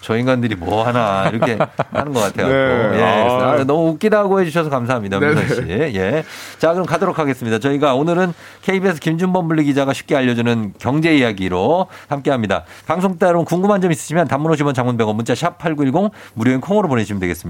[0.00, 1.58] 저 인간들이 뭐 하나 이렇게
[1.92, 2.48] 하는 것 같아요.
[2.48, 2.98] 네.
[2.98, 3.64] 예, 아.
[3.64, 5.18] 너무 웃기다고 해주셔서 감사합니다.
[5.18, 5.62] 민선 씨.
[5.68, 6.24] 예.
[6.58, 7.58] 자 그럼 가도록 하겠습니다.
[7.58, 8.32] 저희가 오늘은
[8.62, 12.64] KBS 김준범 분리 기자가 쉽게 알려주는 경제 이야기로 함께 합니다.
[12.86, 17.20] 방송 따라 궁금한 점 있으시면 단문 50원, 장문 100원, 문자 샵 #8910 무료인 콩으로 보내주시면
[17.20, 17.41] 되겠습니다.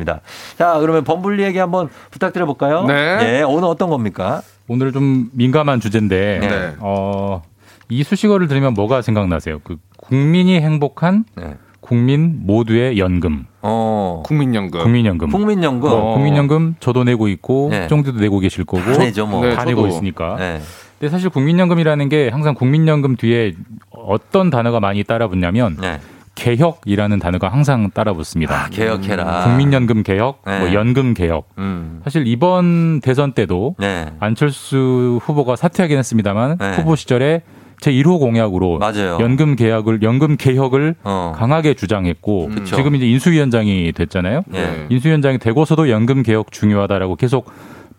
[0.56, 2.84] 자 그러면 범블리 얘기 한번 부탁드려 볼까요?
[2.84, 3.38] 네.
[3.38, 4.42] 예, 오늘 어떤 겁니까?
[4.68, 6.74] 오늘 좀 민감한 주제인데 네.
[6.78, 7.42] 어,
[7.88, 9.60] 이 수식어를 들으면 뭐가 생각나세요?
[9.64, 11.56] 그 국민이 행복한 네.
[11.80, 13.44] 국민 모두의 연금.
[13.60, 14.22] 어.
[14.24, 14.82] 국민연금.
[14.82, 15.30] 국민연금.
[15.30, 15.90] 국민연금.
[15.90, 17.88] 뭐 국민연금 저도 내고 있고 네.
[17.88, 19.42] 쫑디도 내고 계실 거고 다 내죠, 뭐.
[19.54, 19.86] 다 네, 내고.
[19.88, 20.36] 있으니까.
[20.36, 20.60] 네.
[20.98, 23.54] 근데 사실 국민연금이라는 게 항상 국민연금 뒤에
[23.90, 25.98] 어떤 단어가 많이 따라붙냐면 네.
[26.34, 28.64] 개혁이라는 단어가 항상 따라붙습니다.
[28.64, 29.44] 아, 개혁해라.
[29.44, 30.58] 국민연금 개혁, 네.
[30.60, 31.48] 뭐 연금 개혁.
[31.58, 32.00] 음.
[32.04, 34.06] 사실 이번 대선 때도 네.
[34.18, 36.72] 안철수 후보가 사퇴하긴 했습니다만 네.
[36.76, 37.42] 후보 시절에
[37.80, 39.18] 제 1호 공약으로 맞아요.
[39.20, 41.32] 연금 개혁을 연금 개혁을 어.
[41.36, 42.76] 강하게 주장했고 그쵸.
[42.76, 44.42] 지금 이제 인수위원장이 됐잖아요.
[44.46, 44.86] 네.
[44.88, 47.50] 인수위원장이 되고서도 연금 개혁 중요하다라고 계속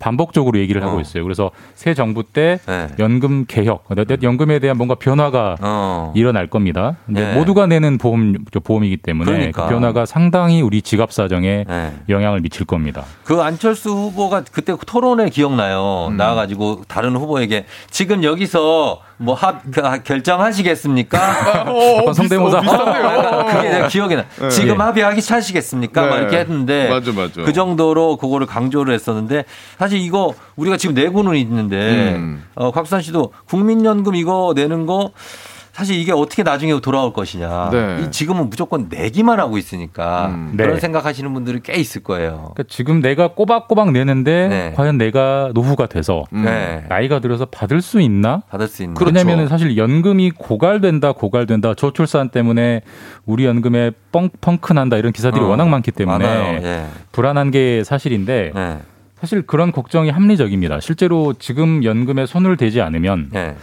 [0.04, 1.24] 반복적으로 얘기를 하고 있어요.
[1.24, 2.88] 그래서 새 정부 때 네.
[2.99, 3.86] 연금 개혁,
[4.22, 6.12] 연금에 대한 뭔가 변화가 어.
[6.14, 6.97] 일어날 겁니다.
[7.06, 7.34] 근데 네.
[7.34, 8.36] 모두가 내는 보험
[8.66, 9.64] 보험이기 때문에 그러니까.
[9.64, 11.93] 그 변화가 상당히 우리 지갑 사정에 네.
[12.10, 13.06] 영향을 미칠 겁니다.
[13.24, 16.10] 그 안철수 후보가 그때 토론회 기억나요.
[16.12, 16.18] 음.
[16.18, 21.18] 나와가지고 다른 후보에게 지금 여기서 뭐 합, 그, 결정하시겠습니까?
[21.99, 22.59] 약간 성대모사.
[22.59, 24.26] 어, 그게 내가 기억이 나.
[24.39, 24.49] 네.
[24.49, 24.84] 지금 예.
[24.84, 26.01] 합의하기 차시겠습니까?
[26.01, 26.22] 막 네.
[26.22, 26.89] 이렇게 했는데.
[26.89, 27.41] 맞아, 맞아.
[27.43, 29.45] 그 정도로 그거를 강조를 했었는데
[29.78, 32.43] 사실 이거 우리가 지금 내고는 있는데 음.
[32.55, 35.11] 어, 곽수산 씨도 국민연금 이거 내는 거
[35.74, 37.69] 사실 이게 어떻게 나중에 돌아올 것이냐.
[37.71, 38.03] 네.
[38.03, 40.53] 이 지금은 무조건 내기만 하고 있으니까 음.
[40.55, 40.80] 그런 네.
[40.80, 42.51] 생각하시는 분들이 꽤 있을 거예요.
[42.53, 44.74] 그러니까 지금 내가 꼬박꼬박 내는데 네.
[44.76, 46.45] 과연 내가 노후가 돼서 음.
[46.45, 46.86] 네.
[46.89, 48.43] 나이가 들어서 받을 수 있나?
[48.51, 48.84] 받을 수.
[48.93, 49.05] 그렇죠.
[49.05, 52.82] 왜냐면은 사실 연금이 고갈된다, 고갈된다, 저출산 때문에
[53.26, 56.61] 우리 연금에 뻥 펑크 난다 이런 기사들이 어, 워낙 많기 때문에.
[56.63, 56.86] 예.
[57.11, 58.78] 불안한 게 사실인데 네.
[59.19, 60.82] 사실 그런 걱정이 합리적입니다.
[60.82, 63.55] 실제로 지금 연금에 손을 대지 않으면 네.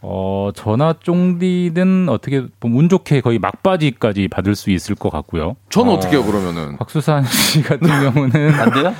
[0.00, 5.56] 어 전화 쫑디든 어떻게 보면 운 좋게 거의 막바지까지 받을 수 있을 것 같고요.
[5.70, 5.94] 저는 어.
[5.96, 5.98] 어.
[6.00, 6.76] 떻게 해요, 그러면은?
[6.76, 8.94] 곽수산 씨 같은 경우는 안 돼요?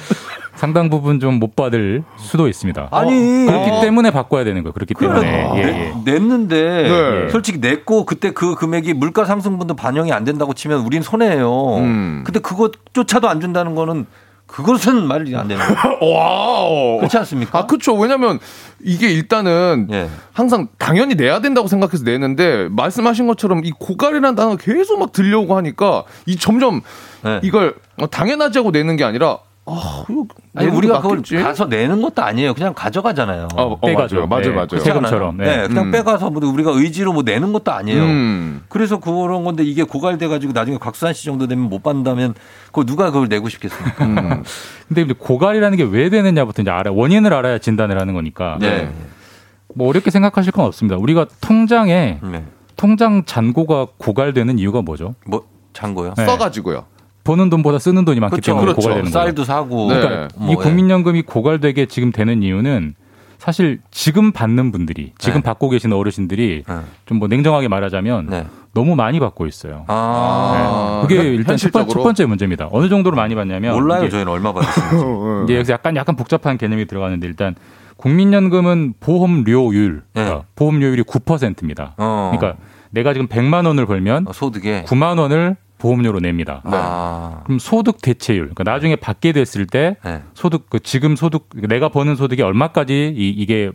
[0.57, 2.89] 상당 부분 좀 못 받을 수도 있습니다.
[2.91, 3.47] 아니.
[3.47, 3.81] 그렇기 어.
[3.81, 4.73] 때문에 바꿔야 되는 거예요.
[4.73, 5.51] 그렇기 때문에 그래.
[5.55, 6.13] 예, 내- 예.
[6.13, 7.29] 냈는데 네.
[7.31, 11.77] 솔직히 냈고 그때 그 금액이 물가 상승분도 반영이 안 된다고 치면 우린 손해예요.
[11.77, 12.23] 음.
[12.27, 14.07] 근데 그것조차도 안 준다는 거는
[14.49, 15.99] 그것은 말이 안 되는 거예요.
[16.03, 16.97] Wow.
[16.99, 17.61] 그렇지 않습니까?
[17.61, 17.95] 아, 그쵸.
[17.95, 18.41] 왜냐면
[18.83, 20.09] 이게 일단은 예.
[20.33, 26.05] 항상 당연히 내야 된다고 생각해서 내는데 말씀하신 것처럼 이 고갈이라는 단어가 계속 막 들려오고 하니까
[26.27, 26.81] 이 점점
[27.23, 27.41] 네.
[27.43, 29.39] 이걸 어, 당연하지 하고 내는 게 아니라
[29.71, 31.37] 아, 이거 아니 우리가 그걸 낫겠지?
[31.37, 32.55] 가서 내는 것도 아니에요.
[32.55, 33.49] 그냥 가져가잖아요.
[33.55, 34.27] 어, 어, 빼가죠.
[34.27, 34.53] 맞아요.
[34.55, 34.67] 맞아요.
[34.69, 34.79] 네.
[34.81, 35.37] 세금처럼.
[35.37, 35.45] 네.
[35.63, 35.69] 네.
[35.69, 35.91] 그냥 음.
[35.91, 38.03] 빼가서 뭐 우리가 의지로 뭐 내는 것도 아니에요.
[38.03, 38.63] 음.
[38.69, 42.35] 그래서 그런 건데 이게 고갈돼 가지고 나중에 곽수산 씨 정도 되면 못 받는다면
[42.67, 44.05] 그거 누가 그걸 내고 싶겠습니까?
[44.05, 44.43] 음.
[44.89, 48.91] 근데 고갈이라는 게 왜 되느냐부터 이제 알아 원인을 알아야 진단을 하는 거니까 네.
[49.75, 50.97] 뭐 어렵게 생각하실 건 없습니다.
[50.97, 52.45] 우리가 통장에 네.
[52.77, 55.15] 통장 잔고가 고갈되는 이유가 뭐죠?
[55.27, 56.15] 뭐 잔고요?
[56.17, 56.25] 네.
[56.27, 56.85] 써가지고요.
[57.29, 58.53] 버는 돈보다 쓰는 돈이 많기 그렇죠.
[58.53, 58.81] 때문에 그렇죠.
[58.81, 59.13] 고갈되는 거죠.
[59.13, 60.01] 쌀도 사고 네.
[60.01, 62.95] 그러니까 뭐, 이 국민연금이 고갈되게 지금 되는 이유는
[63.37, 65.43] 사실 지금 받는 분들이 지금 네.
[65.43, 66.75] 받고 계신 어르신들이 네.
[67.05, 68.47] 좀뭐 냉정하게 말하자면 네.
[68.73, 69.85] 너무 많이 받고 있어요.
[69.89, 71.07] 아, 네.
[71.07, 71.71] 그게 현- 일단 첫?
[71.71, 72.69] 첫 번째 문제입니다.
[72.73, 75.45] 어느 정도로 많이 받냐면 몰라요 저희는 얼마 받았는지.
[75.45, 77.55] 이제 여기서 약간 약간 복잡한 개념이 들어가는데 일단
[77.99, 80.25] 국민연금은 보험료율, 네.
[80.25, 81.95] 그러니까 보험료율이 9%입니다.
[81.99, 82.33] 어.
[82.35, 82.59] 그러니까
[82.91, 86.61] 내가 지금 100만 원을 벌면 어, 소득에 9만 원을 보험료로 냅니다.
[86.65, 90.23] 아, 그럼 소득 대체율, 그러니까 나중에 받게 됐을 때 네.
[90.35, 93.71] 소득 그 지금 소득 내가 버는 소득이 얼마까지 이, 이게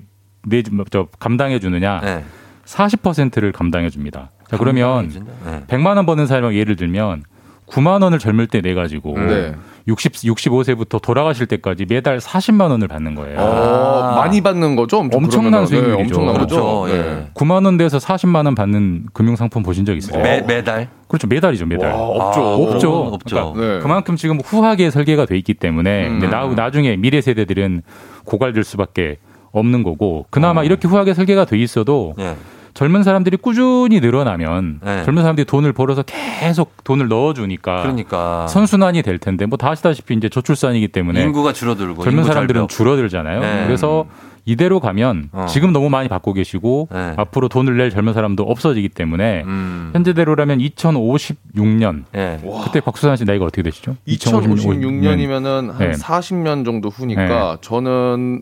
[0.45, 2.01] 내, 저, 감당해 주느냐?
[2.01, 2.25] 네.
[2.65, 4.31] 40%를 감당해 줍니다.
[4.49, 5.09] 자, 그러면?
[5.45, 5.63] 네.
[5.67, 7.23] 100만 원 버는 사람 예를 들면
[7.67, 9.55] 9만 원을 젊을 때 내 가지고 네.
[9.87, 13.37] 60 65세부터 돌아가실 때까지 매달 40만 원을 받는 거예요.
[13.39, 14.99] 어, 많이 받는 거죠?
[14.99, 15.65] 엄청 엄청난 그러면은.
[15.65, 16.15] 네, 수익률이죠.
[16.21, 16.81] 엄청난 거죠.
[16.81, 16.89] 그렇죠.
[16.89, 17.01] 예.
[17.01, 17.27] 네.
[17.33, 20.23] 9만 원 돼서 40만 원 받는 금융 상품 보신 적 있어요?
[20.23, 20.87] 매, 매달?
[21.07, 21.27] 그렇죠.
[21.27, 21.91] 매달이죠, 매달.
[21.91, 22.41] 와, 없죠.
[22.41, 22.91] 아, 없죠.
[23.13, 23.53] 없죠.
[23.57, 23.79] 네.
[23.79, 26.19] 그만큼 지금 후하게 설계가 돼 있기 때문에 음.
[26.29, 27.81] 나, 나중에 미래 세대들은
[28.25, 29.17] 고갈될 수밖에
[29.51, 30.63] 없는 거고 그나마 어.
[30.63, 32.35] 이렇게 후하게 설계가 돼 있어도 예.
[32.73, 35.03] 젊은 사람들이 꾸준히 늘어나면 네.
[35.03, 40.27] 젊은 사람들이 돈을 벌어서 계속 돈을 넣어주니까 그러니까 선순환이 될 텐데 뭐 다 아시다시피 이제
[40.29, 42.67] 저출산이기 때문에 인구가 줄어들고 젊은 인구 사람들은.
[42.67, 43.39] 줄어들잖아요.
[43.39, 43.63] 네.
[43.65, 44.05] 그래서
[44.45, 45.45] 이대로 가면 어.
[45.47, 47.13] 지금 너무 많이 받고 계시고 네.
[47.15, 49.91] 앞으로 돈을 낼 젊은 사람도 없어지기 때문에 음.
[49.93, 52.39] 현재대로라면 2056년 예.
[52.65, 53.95] 그때 박수산 씨 나이가 어떻게 되시죠?
[54.07, 55.91] 2056년이면은 한 네.
[55.91, 58.41] 40년 정도 후니까 저는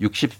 [0.00, 0.32] 60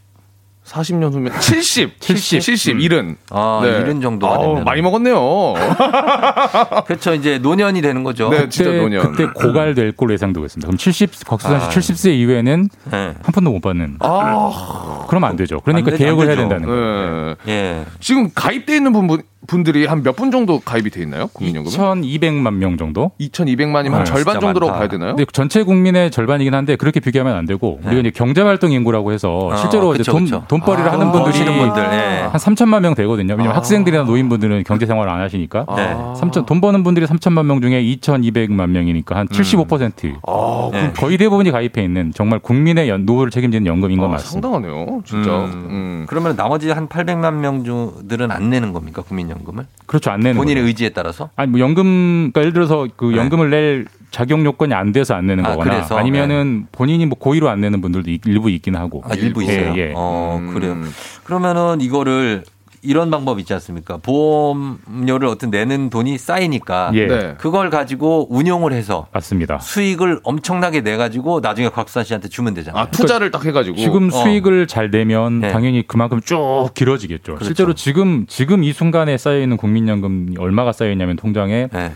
[0.65, 2.41] 40년 후면 70, 70.
[2.41, 3.69] 70, 70, 아, 네.
[3.81, 4.65] 이른 정도가 아우, 되면.
[4.65, 5.55] 많이 먹었네요.
[6.87, 7.15] 그렇죠.
[7.15, 8.31] 이제 노년이 되는 거죠.
[8.31, 9.13] 네, 진짜 그때, 노년.
[9.13, 10.67] 그때 고갈 될 걸로 예상되고 있습니다.
[10.67, 11.69] 그럼 70 곽수산 씨 아.
[11.69, 12.97] 70세 이후에는 네.
[12.97, 13.97] 한 푼도 못 받는.
[14.01, 15.61] 아, 그러면 안 되죠.
[15.61, 16.37] 그러니까 안 되죠, 개혁을 안 해야.
[16.39, 17.35] 된다는 거예요.
[17.45, 17.53] 네.
[17.53, 17.85] 예.
[18.01, 19.23] 지금 가입돼 있는 분, 분
[19.65, 21.27] 들이 한 몇 분 정도 가입이 돼 있나요?
[21.33, 21.71] 국민연금?
[21.73, 23.11] 1,200만 명 정도.
[23.21, 24.79] 2,200만이면 한 네, 절반 진짜 정도라고 많다.
[24.79, 25.17] 봐야 되나요?
[25.17, 29.57] 근데 전체 국민의 절반이긴 한데 그렇게 비교하면 안 되고 우리가 이제 경제활동 인구라고 해서 어,
[29.57, 30.45] 실제로 그쵸, 이제 돈, 그쵸.
[30.49, 32.21] 돈벌이를 아, 하는 돈 분들이 분들, 예.
[32.23, 33.33] 한 3천만 명 되거든요.
[33.35, 33.57] 왜냐면 아.
[33.57, 35.67] 학생들이나 노인분들은 경제 생활을 안 하시니까.
[35.77, 35.83] 네.
[35.97, 36.15] 아.
[36.17, 40.15] 3천, 돈 버는 분들이 3천만 명 중에 2,200만 명이니까 한 75%.
[40.27, 40.93] 아, 네.
[40.97, 44.49] 거의 대부분이 가입해 있는 정말 국민의 연- 노후를 책임지는 연금인 건 아, 맞습니다.
[44.49, 45.31] 상당하네요, 진짜.
[45.31, 45.67] 음.
[45.71, 46.07] 음.
[46.09, 49.03] 그러면 나머지 한 800만 명들은 안 내는 겁니까?
[49.03, 49.67] 국민연금 을?
[49.87, 50.11] 그렇죠.
[50.11, 50.67] 안 내는 본인의 거죠.
[50.69, 51.31] 의지에 따라서?
[51.37, 53.17] 아니 뭐 연금 그러니까 예를 들어서 그 네.
[53.17, 55.99] 연금을 낼 자격 요건이 안 돼서 안 내는 아, 거거나 그래서?
[55.99, 59.03] 아니면은 본인이 뭐 고의로 안 내는 분들도 이- 일부 있긴 하고.
[59.05, 59.73] 아, 일부 있어요.
[59.77, 59.93] 예, 예.
[59.97, 60.55] 어, 음.
[60.55, 60.77] 그래요.
[61.25, 62.45] 그러면은 이거를
[62.85, 63.97] 이런 방법 있지 않습니까?
[63.99, 67.07] 보험료를 어떤 내는 돈이 쌓이니까 예.
[67.07, 67.35] 네.
[67.39, 69.59] 그걸 가지고 운용을 해서 맞습니다.
[69.59, 72.83] 수익을 엄청나게 내 가지고 나중에 곽수산 씨한테 주면 되잖아요.
[72.83, 73.77] 아, 투자를 딱 해가지고.
[73.77, 74.11] 지금 어.
[74.11, 75.51] 수익을 잘 내면 네.
[75.51, 77.35] 당연히 그만큼 쭉 길어지겠죠.
[77.35, 77.45] 그렇죠.
[77.45, 81.93] 실제로 지금 지금 이 순간에 쌓여 있는 국민연금이 얼마가 쌓여 있냐면 통장에 네.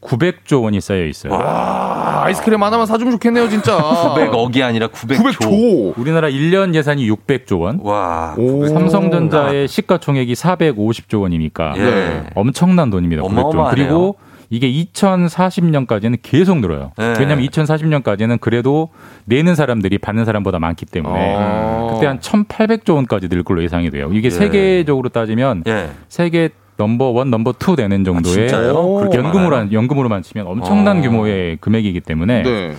[0.00, 1.34] 900조 원이 쌓여 있어요.
[1.34, 3.76] 아, 아이스크림 하나만 사주면 좋겠네요, 진짜.
[3.76, 5.38] 900억이 아니라 900조.
[5.40, 5.98] 900조.
[5.98, 7.80] 우리나라 1년 예산이 600조 원.
[7.82, 8.34] 와.
[8.38, 8.66] 오.
[8.66, 11.82] 삼성전자의 시가총액이 450조 원이니까 예.
[11.82, 12.26] 네.
[12.34, 13.22] 엄청난 돈입니다.
[13.22, 13.38] 900조 원.
[13.38, 13.74] 어마어마하네요.
[13.74, 14.16] 그리고
[14.50, 16.92] 이게 2040년까지는 계속 늘어요.
[16.96, 17.14] 네.
[17.18, 18.88] 왜냐하면 2040년까지는 그래도
[19.26, 21.90] 내는 사람들이 받는 사람보다 많기 때문에 아.
[21.92, 24.10] 그때 한 1,800조 원까지 늘 걸로 예상이 돼요.
[24.12, 24.30] 이게 예.
[24.30, 25.90] 세계적으로 따지면 예.
[26.08, 28.94] 세계 number one, number two 되는 정도의 아, 진짜요?
[28.94, 29.56] 그렇게 연금으로?
[29.56, 31.00] 한- 연금으로만 치면 엄청난 어.
[31.02, 32.74] 규모의 금액이기 때문에 네.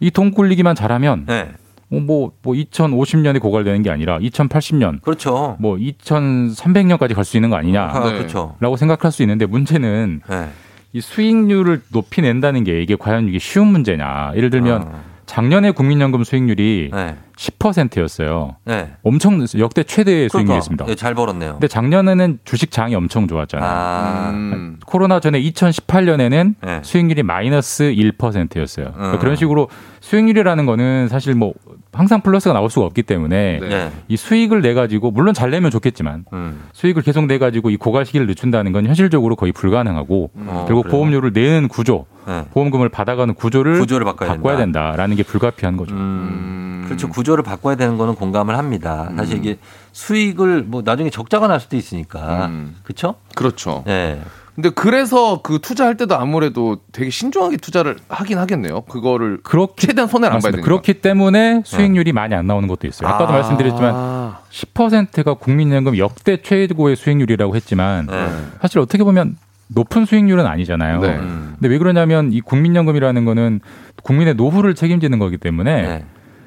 [0.00, 1.50] 이돈 굴리기만 잘하면 네.
[1.88, 5.56] 뭐, 뭐 2050년에 고갈되는 게 아니라 2080년, 그렇죠.
[5.60, 7.82] 뭐 2300년까지 갈 수 있는 거 아니냐.
[7.84, 8.18] 아, 네.
[8.18, 8.56] 그렇죠.
[8.58, 10.48] 라고 생각할 수 있는데 문제는 네.
[10.92, 14.32] 이 수익률을 높이 낸다는 게 이게 과연 이게 쉬운 문제냐.
[14.34, 15.02] 예를 들면 어.
[15.26, 17.16] 작년에 국민연금 수익률이 네.
[17.36, 18.56] 10%였어요.
[18.64, 18.92] 네.
[19.02, 20.86] 엄청 역대 최대의 그러니까, 수익률이었습니다.
[20.88, 21.52] 예, 잘 벌었네요.
[21.52, 23.70] 근데 작년에는 주식 장이 엄청 좋았잖아요.
[23.70, 24.30] 아.
[24.30, 24.78] 음.
[24.86, 26.80] 코로나 전에 2018년에는 네.
[26.82, 28.92] 수익률이 마이너스 1%였어요.
[28.92, 29.18] 그러니까 음.
[29.18, 29.68] 그런 식으로
[30.00, 31.54] 수익률이라는 거는 사실 뭐
[31.94, 33.68] 항상 플러스가 나올 수가 없기 때문에 네.
[33.68, 33.92] 네.
[34.08, 36.64] 이 수익을 내 가지고 물론 잘 내면 좋겠지만 음.
[36.72, 40.92] 수익을 계속 내 가지고 이 고갈 시기를 늦춘다는 건 현실적으로 거의 불가능하고 어, 결국 그래요?
[40.92, 42.44] 보험료를 내는 구조, 네.
[42.52, 44.56] 보험금을 받아가는 구조를, 구조를 바꿔야 된다.
[44.56, 45.94] 된다 라는 게 불가피한 거죠.
[45.94, 47.08] 음, 그렇죠.
[47.08, 49.10] 구조를 바꿔야 되는 거는 공감을 합니다.
[49.16, 49.58] 사실 이게
[49.92, 52.46] 수익을 뭐 나중에 적자가 날 수도 있으니까.
[52.46, 52.76] 음.
[52.82, 53.14] 그렇죠?
[53.34, 53.84] 그렇죠.
[53.86, 54.20] 네.
[54.54, 58.82] 근데 그래서 그 투자할 때도 아무래도 되게 신중하게 투자를 하긴 하겠네요.
[58.82, 60.52] 그거를 그렇게 최대한 손해를 안 봐야.
[60.52, 60.64] 되니까.
[60.64, 63.08] 그렇기 때문에 수익률이 많이 안 나오는 것도 있어요.
[63.08, 63.36] 아까도 아.
[63.36, 68.28] 말씀드렸지만 10%가 국민연금 역대 최고의 수익률이라고 했지만 네.
[68.60, 69.36] 사실 어떻게 보면
[69.68, 71.00] 높은 수익률은 아니잖아요.
[71.00, 71.08] 네.
[71.16, 71.56] 음.
[71.58, 73.60] 근데 왜 그러냐면 이 국민연금이라는 거는
[74.04, 76.04] 국민의 노후를 책임지는 거기 때문에 네.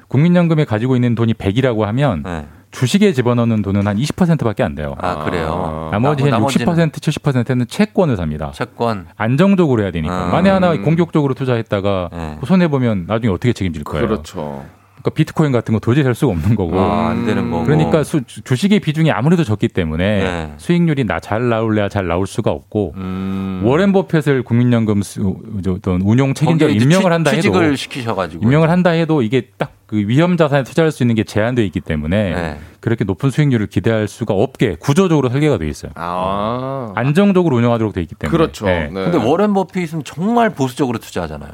[0.08, 2.46] 국민연금에 가지고 있는 돈이 100이라고 하면 네.
[2.78, 4.94] 주식에 집어넣는 돈은 한 20%밖에 안 돼요.
[4.98, 5.88] 아, 그래요.
[5.90, 8.52] 나머지 한 나머지는 60% 70%는 채권을 삽니다.
[8.54, 9.06] 채권.
[9.16, 10.26] 안정적으로 해야 되니까.
[10.26, 10.30] 음.
[10.30, 12.38] 만에 하나 공격적으로 투자했다가 네.
[12.46, 14.06] 손해 보면 나중에 어떻게 책임질 거예요?
[14.06, 14.64] 그렇죠.
[15.00, 16.78] 그러니까 비트코인 같은 거 도저히 살 수가 없는 거고.
[16.78, 17.64] 아, 안 되는 거고.
[17.64, 20.52] 그러니까 수- 주식의 비중이 아무래도 적기 때문에 네.
[20.58, 23.60] 수익률이 나 잘 나올래야 잘 나올 수가 없고 음.
[23.64, 28.42] 워렌 버핏을 국민연금 수, 저 어떤 운용 책임자 임명을 취- 한다 해도 취직을 시키셔가지고.
[28.44, 32.34] 임명을 한다 해도 이게 딱 그 위험 자산에 투자할 수 있는 게 제한되어 있기 때문에
[32.34, 32.58] 네.
[32.80, 35.92] 그렇게 높은 수익률을 기대할 수가 없게 구조적으로 설계가 돼 있어요.
[35.94, 36.92] 아.
[36.94, 38.30] 안정적으로 운영하도록 돼 있기 때문에.
[38.36, 38.66] 그렇죠.
[38.66, 38.90] 네.
[38.92, 39.04] 네.
[39.04, 41.52] 근데 워렌 버핏은 정말 보수적으로 투자하잖아요.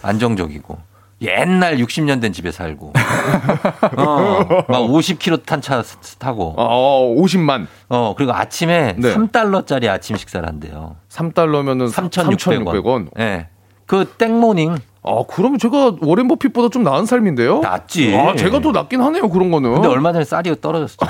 [0.00, 0.78] 안정적이고.
[1.20, 2.94] 옛날 60년 된 집에 살고.
[3.98, 5.82] 어, 막 50km 탄 차
[6.18, 6.54] 타고.
[6.56, 7.66] 어, 50만.
[7.90, 9.14] 어, 그리고 아침에 네.
[9.14, 10.96] 3달러짜리 아침 식사를 한대요.
[11.10, 12.64] 3달러면은 3,600원.
[12.64, 13.08] 3,600원.
[13.18, 13.24] 예.
[13.24, 13.48] 네.
[13.84, 14.78] 그 맥모닝.
[15.06, 17.60] 아, 그러면 제가 워렌 버핏보다 좀 나은 삶인데요?
[17.60, 18.14] 낫지.
[18.16, 19.74] 아, 제가 더 낫긴 하네요, 그런 거는.
[19.74, 20.96] 근데 얼마 전에 쌀이 떨어졌죠.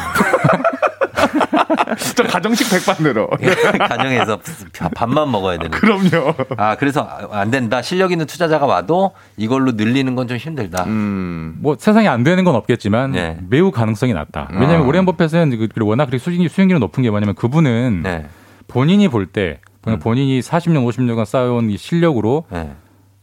[1.98, 3.28] 진짜 가정식 백반대로.
[3.78, 4.38] 가정에서
[4.96, 5.70] 밥만 먹어야 되는.
[5.70, 6.34] 그럼요.
[6.56, 7.82] 아, 그래서 안 된다.
[7.82, 10.84] 실력 있는 투자자가 와도 이걸로 늘리는 건 좀 힘들다.
[10.84, 11.56] 음.
[11.60, 13.36] 뭐 세상에 안 되는 건 없겠지만 네.
[13.50, 14.48] 매우 가능성이 낮다.
[14.52, 14.88] 왜냐하면 아.
[14.88, 18.26] 워렌 버핏은 워낙 그렇게 수익, 수익률이 높은 게 뭐냐면 그분은 네.
[18.66, 19.98] 본인이 볼때 음.
[19.98, 22.72] 본인이 40년, 50년간 쌓아온 이 실력으로 네.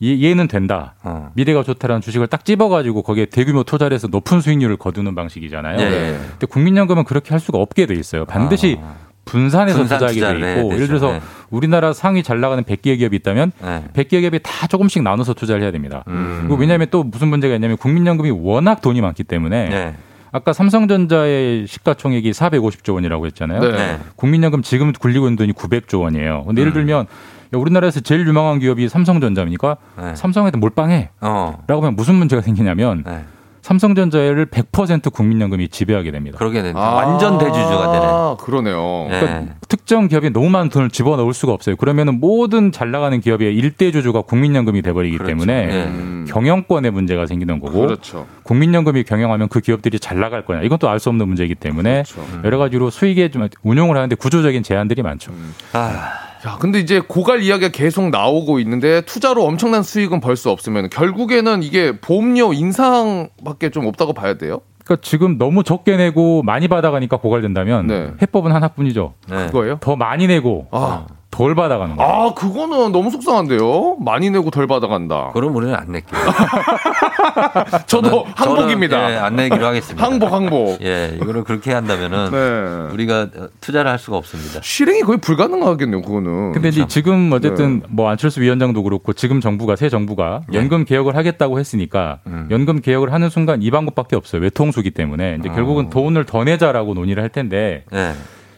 [0.03, 0.95] 얘, 얘는 된다.
[1.03, 1.31] 어.
[1.35, 5.79] 미래가 좋다라는 주식을 딱 찝어가지고 거기에 대규모 투자를 해서 높은 수익률을 거두는 방식이잖아요.
[5.79, 6.17] 예.
[6.31, 8.25] 근데 국민연금은 그렇게 할 수가 없게 돼 있어요.
[8.25, 8.79] 반드시
[9.25, 10.73] 분산해서 분산 투자하게 투자를 돼 있고.
[10.73, 11.21] 예를 들어서 네.
[11.49, 13.83] 우리나라 상위 잘 나가는 100개 기업이 있다면 네.
[13.93, 16.03] 100개 기업이 다 조금씩 나눠서 투자를 해야 됩니다.
[16.07, 16.39] 음.
[16.41, 19.95] 그리고 왜냐하면 또 무슨 문제가 있냐면 국민연금이 워낙 돈이 많기 때문에 네.
[20.31, 23.59] 아까 삼성전자의 시가총액이 450조 원이라고 했잖아요.
[23.59, 23.71] 네.
[23.71, 23.99] 네.
[24.15, 26.45] 국민연금 지금 굴리고 있는 돈이 900조 원이에요.
[26.47, 26.63] 근데 음.
[26.63, 27.07] 예를 들면
[27.53, 29.77] 야, 우리나라에서 제일 유망한 기업이 삼성전자입니까?
[29.99, 30.15] 네.
[30.15, 31.09] 삼성한테 몰빵해.
[31.21, 31.63] 어.
[31.67, 33.23] 라고 하면 무슨 문제가 생기냐면 네.
[33.61, 36.37] 삼성전자를 100% 국민연금이 지배하게 됩니다.
[36.39, 36.73] 그러게 되네.
[36.79, 38.05] 완전 대주주가 되네.
[38.05, 39.05] 아, 그러네요.
[39.11, 39.19] 예.
[39.19, 41.75] 그러니까 특정 기업에 너무 많은 돈을 집어넣을 수가 없어요.
[41.75, 45.29] 그러면은 모든 잘 나가는 기업의 일대주주가 국민연금이 돼버리기 그렇죠.
[45.29, 45.83] 때문에 예.
[45.83, 46.25] 음.
[46.27, 48.25] 경영권의 문제가 생기는 거고 그렇죠.
[48.43, 52.25] 국민연금이 경영하면 그 기업들이 잘 나갈 거냐 이건 또 알 수 없는 문제이기 때문에 그렇죠.
[52.43, 55.31] 여러 가지로 수익에 좀 운용을 하는데 구조적인 제한들이 많죠.
[55.73, 56.13] 아,
[56.47, 61.61] 야, 근데 이제 고갈 이야기가 계속 나오고 있는데 투자로 엄청난 수익은 벌 수 없으면 결국에는
[61.61, 64.59] 이게 보험료 인상밖에 좀 없다고 봐야 돼요?
[64.83, 68.11] 그러니까 지금 너무 적게 내고 많이 받아가니까 고갈된다면 네.
[68.21, 69.13] 해법은 하나뿐이죠.
[69.29, 69.45] 네.
[69.47, 69.77] 그거예요?
[69.81, 71.05] 더 많이 내고 아.
[71.31, 72.11] 덜 받아가는 거예요.
[72.11, 73.97] 아, 그거는 너무 속상한데요.
[74.01, 75.31] 많이 내고 덜 받아간다.
[75.33, 76.19] 그럼 우리는 안 낼게요.
[77.87, 78.97] 저도 저는- 항복입니다.
[78.99, 80.05] 저는, 예, 안 내기로 하겠습니다.
[80.05, 80.79] 항복, 항복.
[80.83, 82.93] 예, 이거를 그렇게 한다면은 네.
[82.93, 83.27] 우리가
[83.61, 84.59] 투자를 할 수가 없습니다.
[84.61, 86.51] 실행이 거의 불가능하겠네요, 그거는.
[86.51, 87.85] 근데 이제 지금 어쨌든 네.
[87.89, 90.57] 뭐 안철수 위원장도 그렇고 지금 정부가 새 정부가 네.
[90.57, 92.47] 연금 개혁을 하겠다고 했으니까 음.
[92.51, 94.41] 연금 개혁을 하는 순간 이 방법밖에 없어요.
[94.41, 95.53] 외통수기 때문에 이제 어.
[95.53, 98.11] 결국은 돈을 더 내자라고 논의를 할 텐데 예.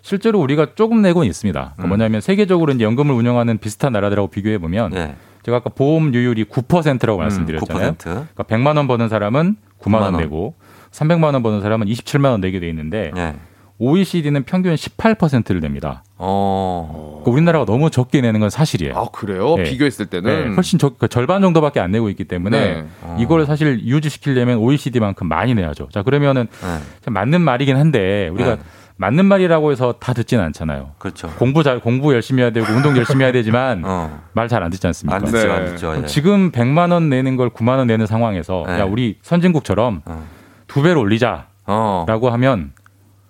[0.04, 1.60] 실제로 우리가 조금 내고는 있습니다.
[1.60, 1.88] 그러니까 음.
[1.88, 5.16] 뭐냐면 세계적으로 이제 연금을 운영하는 비슷한 나라들하고 비교해 보면 예.
[5.44, 7.94] 제가 아까 보험료율이 9%라고 말씀드렸잖아요.
[7.94, 7.98] 9%.
[7.98, 10.18] 그러니까 100만 원 버는 사람은 9만 원 9만 원.
[10.22, 10.56] 내고
[10.92, 13.36] 300만 원 버는 사람은 27만 원 내게 돼 있는데 예.
[13.80, 16.04] OECD는 평균 18%를 냅니다.
[16.18, 17.20] 어.
[17.24, 18.96] 그러니까 우리나라가 너무 적게 내는 건 사실이에요.
[18.96, 19.56] 아, 그래요?
[19.56, 19.64] 네.
[19.64, 20.50] 비교했을 때는.
[20.50, 22.86] 네, 훨씬 적, 그 절반 정도밖에 안 내고 있기 때문에 네.
[23.02, 23.18] 어.
[23.20, 25.90] 이걸 사실 유지시키려면 OECD만큼 많이 내야죠.
[25.92, 27.02] 자 그러면은 예.
[27.02, 28.62] 참 맞는 말이긴 한데 우리가 네.
[28.96, 30.92] 맞는 말이라고 해서 다 듣지는 않잖아요.
[31.00, 31.28] 그렇죠.
[31.38, 34.22] 공부 잘 공부 열심히 해야 되고 운동 열심히 해야 되지만 어.
[34.34, 35.16] 말잘 안 듣지 않습니까?
[35.16, 35.72] 안 듣죠, 안 네.
[35.72, 35.90] 듣죠.
[35.90, 36.08] 그럼 예.
[36.08, 38.80] 지금 100만 원 내는 걸 9만 원 내는 상황에서 네.
[38.80, 40.28] 야 우리 선진국처럼 어.
[40.68, 42.06] 두 배로 올리자라고 어.
[42.32, 42.74] 하면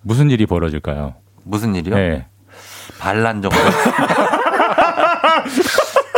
[0.02, 1.14] 무슨 일이 벌어질까요?
[1.44, 1.94] 무슨 일이요?
[1.94, 2.26] 네.
[3.00, 3.56] 반란 정도.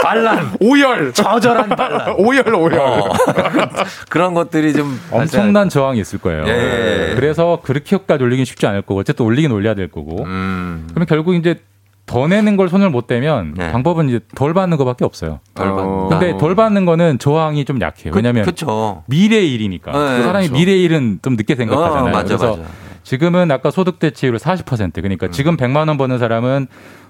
[0.06, 0.56] 반란.
[0.60, 1.12] 오열.
[1.12, 2.14] 저절한 반란.
[2.18, 2.78] 오열, 오열.
[2.78, 3.08] 어.
[4.08, 6.46] 그런 것들이 좀 엄청난 저항이 있을 거예요.
[6.46, 7.12] 예.
[7.16, 10.24] 그래서 그렇게까지 올리긴 쉽지 않을 거고 어쨌든 올리긴 올려야 될 거고.
[10.24, 10.86] 음.
[10.90, 11.60] 그러면 결국 이제
[12.06, 13.72] 더 내는 걸 손을 못 대면 네.
[13.72, 15.40] 방법은 이제 덜 받는 것밖에 없어요.
[15.54, 15.88] 덜 받는다.
[15.88, 16.08] 어.
[16.08, 18.12] 근데 덜 받는 거는 저항이 좀 약해요.
[18.14, 19.02] 왜냐하면 그렇죠.
[19.06, 19.90] 미래의 일이니까.
[19.90, 20.52] 네, 사람이 그렇죠.
[20.52, 22.04] 미래의 일은 좀 늦게 생각하잖아요.
[22.04, 22.68] 어, 맞아, 그래서 맞아.
[23.02, 26.68] 지금은 아까 소득 대체율 40% 그러니까 지금 100만 원 버는 사람은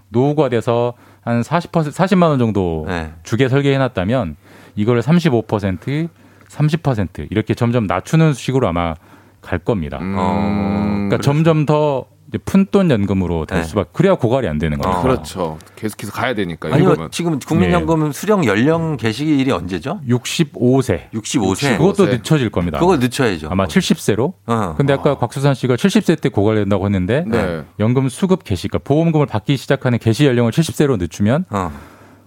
[0.09, 0.95] 노후가 돼서
[1.27, 3.13] 한 40% 40만 원 정도 네.
[3.25, 4.37] 주게 설계해 놨다면
[4.77, 6.09] 이걸 35%
[6.49, 8.95] 30% 이렇게 점점 낮추는 식으로 아마
[9.41, 9.99] 갈 겁니다.
[10.01, 12.07] 음, 그러니까 점점 더
[12.45, 13.65] 푼돈 연금으로 될 네.
[13.65, 14.99] 수밖에 그래야 고갈이 안 되는 거예요.
[14.99, 15.03] 어.
[15.03, 15.59] 그렇죠.
[15.77, 16.69] 계속해서 가야 되니까.
[16.73, 17.11] 아니요, 이거면.
[17.11, 20.01] 지금 국민연금 수령 연령 개시일이 언제죠?
[20.09, 21.11] 65세.
[21.13, 21.79] 65세.
[21.79, 22.11] 그것도 65세.
[22.11, 22.79] 늦춰질 겁니다.
[22.79, 23.49] 그거 늦춰야죠.
[23.51, 24.35] 아마 70세로.
[24.47, 24.75] 어.
[24.77, 27.63] 근데 아까 곽수산 씨가 70세 때 고갈된다고 했는데 네.
[27.81, 31.71] 연금 수급 개시, 그러니까 보험금을 받기 시작하는 개시 연령을 70세로 늦추면 어.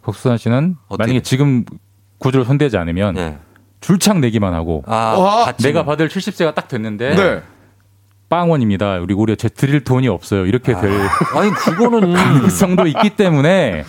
[0.03, 1.65] 곽수산 씨는 만약에 지금
[2.19, 3.37] 구조를 손대지 않으면 예.
[3.81, 7.41] 줄창 내기만 하고 아, 내가 받을 70세가 딱 됐는데 네.
[8.29, 8.99] 빵원입니다.
[8.99, 10.45] 우리 우리가 제 드릴 돈이 없어요.
[10.45, 10.89] 이렇게 될
[11.35, 13.83] 아 니 그거는 가능성도 있기 때문에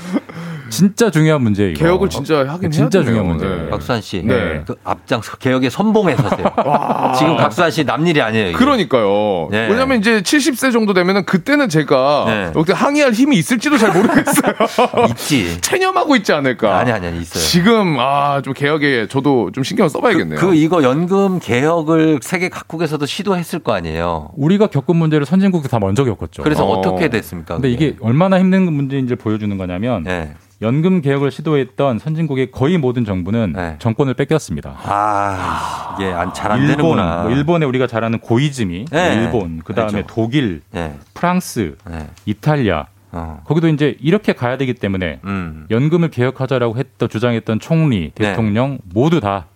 [0.71, 1.75] 진짜 중요한 문제예요.
[1.75, 3.03] 개혁을 진짜 하긴 진짜.
[3.03, 3.57] 중요한 문제예요.
[3.65, 3.71] 네.
[3.71, 4.63] 박수환 씨, 네.
[4.67, 6.47] 그 앞장서 개혁의 선봉에 서세요.
[7.19, 8.49] 지금 박수환 씨 남일이 아니에요.
[8.49, 8.57] 이게.
[8.59, 9.49] 그러니까요.
[9.51, 9.69] 네.
[9.69, 12.53] 왜냐면 이제 70세 정도 되면은 그때는 제가 네.
[12.57, 14.55] 여기 항의할 힘이 있을지도 잘 모르겠어요.
[15.11, 15.61] 있지.
[15.63, 16.79] 체념하고 있지 않을까.
[16.79, 17.43] 아니 아니 아니 있어요.
[17.43, 20.39] 지금 아 좀 개혁에 저도 좀 신경 을 써봐야겠네요.
[20.39, 24.31] 그 이거 연금 개혁을 세계 각국에서도 시도했을 거 아니에요.
[24.37, 26.43] 우리가 겪은 문제를 선진국도 다 먼저 겪었죠.
[26.43, 26.79] 그래서 어.
[26.79, 26.81] 어.
[26.81, 27.57] 떻게 됐습니까?
[27.57, 27.87] 근데 그게?
[27.89, 30.33] 이게 얼마나 힘든 문제인지를 보여주는 거냐면 네.
[30.63, 33.77] 연금 개혁을 시도했던 선진국의 거의 모든 정부는 네.
[33.79, 34.77] 정권을 뺏겼습니다.
[34.85, 37.23] 아 이게 잘안 일본, 되는구나.
[37.23, 39.15] 뭐 일본에 우리가 잘 아는 고이즈미, 뭐 네.
[39.15, 40.05] 일본, 그 다음에.
[40.07, 40.95] 독일, 네.
[41.15, 42.09] 프랑스, 네.
[42.27, 43.41] 이탈리아, 어.
[43.45, 45.67] 거기도 이제 이렇게 가야 되기 때문에 음.
[45.71, 48.29] 연금을 개혁하자라고 했던 주장했던 총리, 네.
[48.31, 49.47] 대통령 모두 다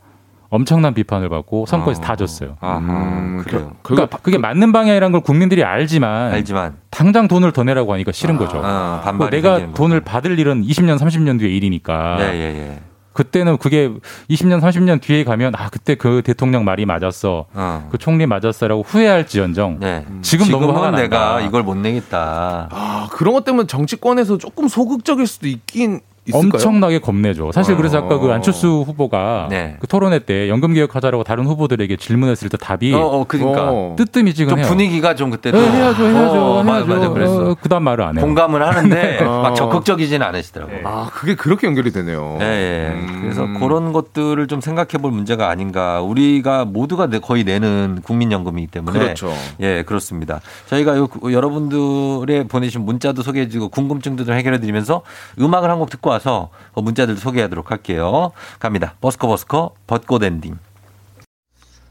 [0.55, 2.05] 엄청난 비판을 받고 선거에서 어.
[2.05, 2.57] 다 졌어요.
[2.61, 3.73] 아하, 음, 그래요.
[3.83, 8.59] 그러니까 그게 맞는 방향이라는 걸 국민들이 알지만 알지만 당장 돈을 더 내라고 하니까 싫은 거죠.
[8.59, 12.19] 어, 뭐 반발이 내가 돈을 받을 일은 20년, 30년 뒤의 일이니까.
[12.21, 12.81] 예, 예, 예.
[13.15, 13.91] 그때는 그게
[14.31, 17.89] 20년, 30년 뒤에 가면 아 그때 그 대통령 말이 맞았어, 어.
[17.91, 20.05] 그 총리 맞았어라고 후회할지언정 네.
[20.23, 21.41] 지금 너무 화가 내가 난다.
[21.41, 22.69] 이걸 못 내겠다.
[22.71, 26.49] 아 그런 것 때문에 정치권에서 조금 소극적일 수도 있긴 있을까요?
[26.55, 27.53] 엄청나게 겁내죠.
[27.53, 28.33] 사실 그래서 아까 그 어.
[28.33, 29.77] 안철수 후보가 네.
[29.81, 33.71] 그 토론회 때 연금 개혁하자라고 다른 후보들에게 질문했을 때 답이 어, 어, 그러니까.
[33.71, 33.95] 어.
[33.99, 34.65] 뜨뜨미지근해요.
[34.65, 36.95] 좀 분위기가 좀 그때도 네, 해야죠, 해야죠, 어, 맞아, 해야죠.
[36.95, 37.51] 맞아, 그랬어.
[37.51, 38.25] 어, 그다음 말을 안 해요.
[38.25, 39.43] 공감을 하는데 어.
[39.43, 40.79] 막 적극적이지는 않으시더라고요.
[40.85, 42.37] 아, 그게 그렇게 연결이 되네요.
[42.39, 42.95] 네, 예.
[42.95, 43.19] 음.
[43.23, 46.01] 그래서 그런 것들을 좀 생각해 볼 문제가 아닌가.
[46.01, 48.99] 우리가 모두가 내- 거의 내는 국민연금이기 때문에.
[48.99, 49.33] 그렇죠.
[49.61, 50.41] 예, 그렇습니다.
[50.67, 51.09] 저희가 요-
[51.65, 55.03] 여러분들의 보내신 문자도 소개해 주고 궁금증도 좀 해결해 드리면서
[55.41, 58.32] 음악을 한 곡 듣고 와서 그 문자들 소개하도록 할게요.
[58.59, 58.95] 갑니다.
[59.01, 60.57] 버스커 버스커 벚꽃 엔딩.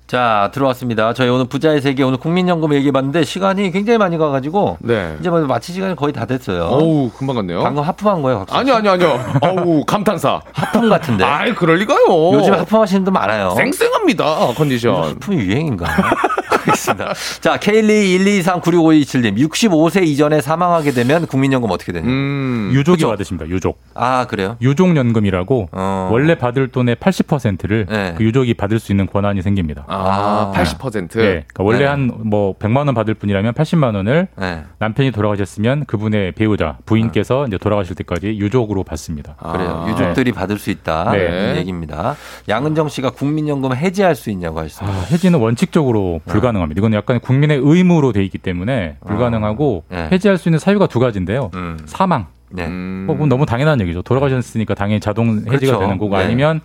[0.08, 1.14] 자, 들어왔습니다.
[1.14, 5.16] 저희 오늘 부자의 세계 오늘 국민연금 얘기해 봤는데 시간이 굉장히 많이 가가지고 네.
[5.20, 6.66] 이제 뭐 마칠 시간이 거의 다 됐어요.
[6.66, 7.64] 어우, 금방 갔네요.
[7.64, 8.46] 방금 하품한 거예요.
[8.52, 9.20] 아니요, 아니요, 아니요.
[9.42, 10.42] 어우, 감탄사.
[10.52, 11.24] 하품 같은데.
[11.24, 12.32] 아이, 그럴 리가요.
[12.34, 13.52] 요즘 하품하시는 분 많아요.
[13.52, 15.04] 쌩쌩합니다, 컨디션.
[15.16, 15.86] 하품이 유행인가?
[16.68, 17.14] 알겠습니다.
[17.42, 19.38] 자, K12123965227님.
[19.38, 22.06] 65세 이전에 사망하게 되면 국민연금 어떻게 되냐?
[22.08, 22.72] 음.
[22.74, 23.10] 유족이 그쵸?
[23.10, 23.48] 받으십니다.
[23.50, 23.80] 유족.
[23.94, 24.58] 아, 그래요?
[24.62, 26.10] 유족연금이라고 어.
[26.12, 28.14] 원래 받을 돈의 80%를 네.
[28.18, 29.86] 그 유족이 받을 수 있는 권한이 생깁니다.
[29.88, 30.60] 아, 아.
[30.60, 30.94] 80%.
[31.14, 31.46] 네.
[31.54, 31.86] 그러니까 원래 네.
[31.86, 34.64] 한뭐 100만 원 받을 분이라면 80만 원을 네.
[34.80, 39.36] 남편이 돌아가셨으면 그분의 배우자 부인께서 이제 돌아가실 때까지 유족으로 받습니다.
[39.36, 39.84] 그래요.
[39.86, 39.90] 아.
[39.90, 41.12] 유족들이 받을 수 있다.
[41.12, 41.20] 네.
[41.20, 42.16] 이런 얘기입니다.
[42.50, 44.98] 양은정 씨가 국민연금 해지할 수 있냐고 하셨습니다.
[44.98, 46.80] 아, 해지는 원칙적으로 불가능 합니다.
[46.80, 50.10] 이건 약간 국민의 의무로 돼 있기 때문에 불가능하고 네.
[50.12, 51.50] 해지할 수 있는 사유가 두 가지인데요.
[51.56, 51.78] 음.
[51.86, 52.28] 사망.
[52.52, 52.66] 네.
[52.68, 53.04] 음.
[53.08, 54.02] 뭐 그건 너무 당연한 얘기죠.
[54.04, 55.80] 돌아가셨으니까 당연히 자동 해지가 그렇죠.
[55.80, 56.24] 되는 거고 네.
[56.24, 56.62] 아니면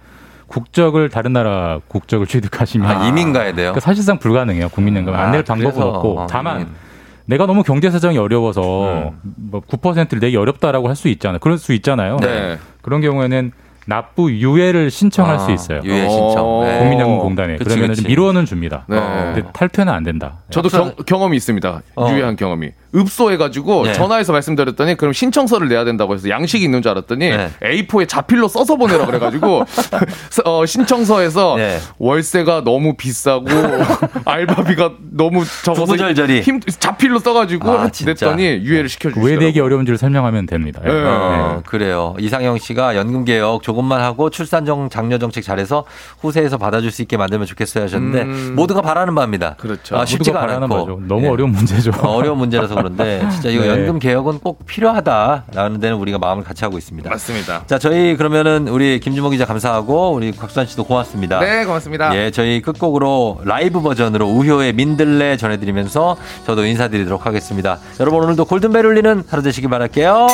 [0.47, 3.73] 국적을 다른 나라 국적을 취득하시면 아, 이민 가야 돼요?
[3.73, 4.69] 그러니까 사실상 불가능해요.
[4.71, 6.73] 국민연금 아, 안낼 방법은 없고 어, 다만 이민.
[7.27, 9.21] 내가 너무 경제 사정이 어려워서 음.
[9.51, 11.39] 뭐 9%를 내기 어렵다라고 할 수 있잖아요.
[11.41, 12.17] 그럴 수 있잖아요.
[12.21, 12.59] 네.
[12.81, 13.53] 그런 경우에는
[13.89, 15.81] 납부 유예를 신청할 아, 수 있어요.
[15.83, 16.37] 유예 신청.
[16.45, 16.65] 어.
[16.67, 16.79] 네.
[16.79, 18.07] 국민연금공단에 그치, 그러면 그치.
[18.07, 18.85] 미루어는 줍니다.
[18.87, 19.01] 네.
[19.01, 20.41] 근데 탈퇴는 안 된다.
[20.51, 21.81] 저도 경, 경험이 있습니다.
[21.97, 22.11] 어.
[22.11, 22.73] 유해한 경험이.
[22.95, 23.93] 읍소해가지고 네.
[23.95, 27.51] 전화해서 말씀드렸더니 그럼 신청서를 내야 된다고 해서 양식이 있는 줄 알았더니 네.
[27.63, 29.65] A4에 자필로 써서 보내라 그래가지고
[30.45, 31.79] 어, 신청서에서 네.
[31.99, 33.47] 월세가 너무 비싸고
[34.25, 35.97] 알바비가 너무 적어서.
[36.43, 37.91] 힘 자필로 써가지고 아.
[38.05, 39.39] 냈더니 유예를 왜 시켜주시더라고요.
[39.39, 40.81] 내기 어려운지를 설명하면 됩니다.
[40.85, 40.91] 네.
[40.91, 42.15] 어, 그래요.
[42.19, 45.85] 이상형 씨가 연금 개혁 조금 만 하고 출산정 장려 정책 잘해서
[46.21, 48.53] 후세에서 받아줄 수 있게 만들면 좋겠어요 하셨는데 음.
[48.57, 49.55] 모두가 바라는 바입니다.
[49.59, 49.97] 그렇죠.
[49.97, 51.01] 아, 쉽지가 거죠.
[51.07, 51.29] 너무 예.
[51.29, 51.91] 어려운 문제죠.
[52.03, 53.69] 어, 어려운 문제라서 그런데 진짜 이거 네.
[53.69, 57.09] 연금 개혁은 꼭 필요하다라는 데는 우리가 마음을 같이 하고 있습니다.
[57.11, 57.65] 맞습니다.
[57.67, 61.41] 자, 저희 그러면은 우리 김주모 기자 감사하고 우리 곽수환 씨도 고맙습니다.
[61.41, 62.15] 네, 고맙습니다.
[62.17, 67.79] 예, 저희 끝곡으로 라이브 버전으로 우효의 민들레 전해드리면서 저도 인사드리도록 하겠습니다.
[68.01, 70.27] 여러분 오늘도 골든벨 울리는 하루 되시기 바랄게요.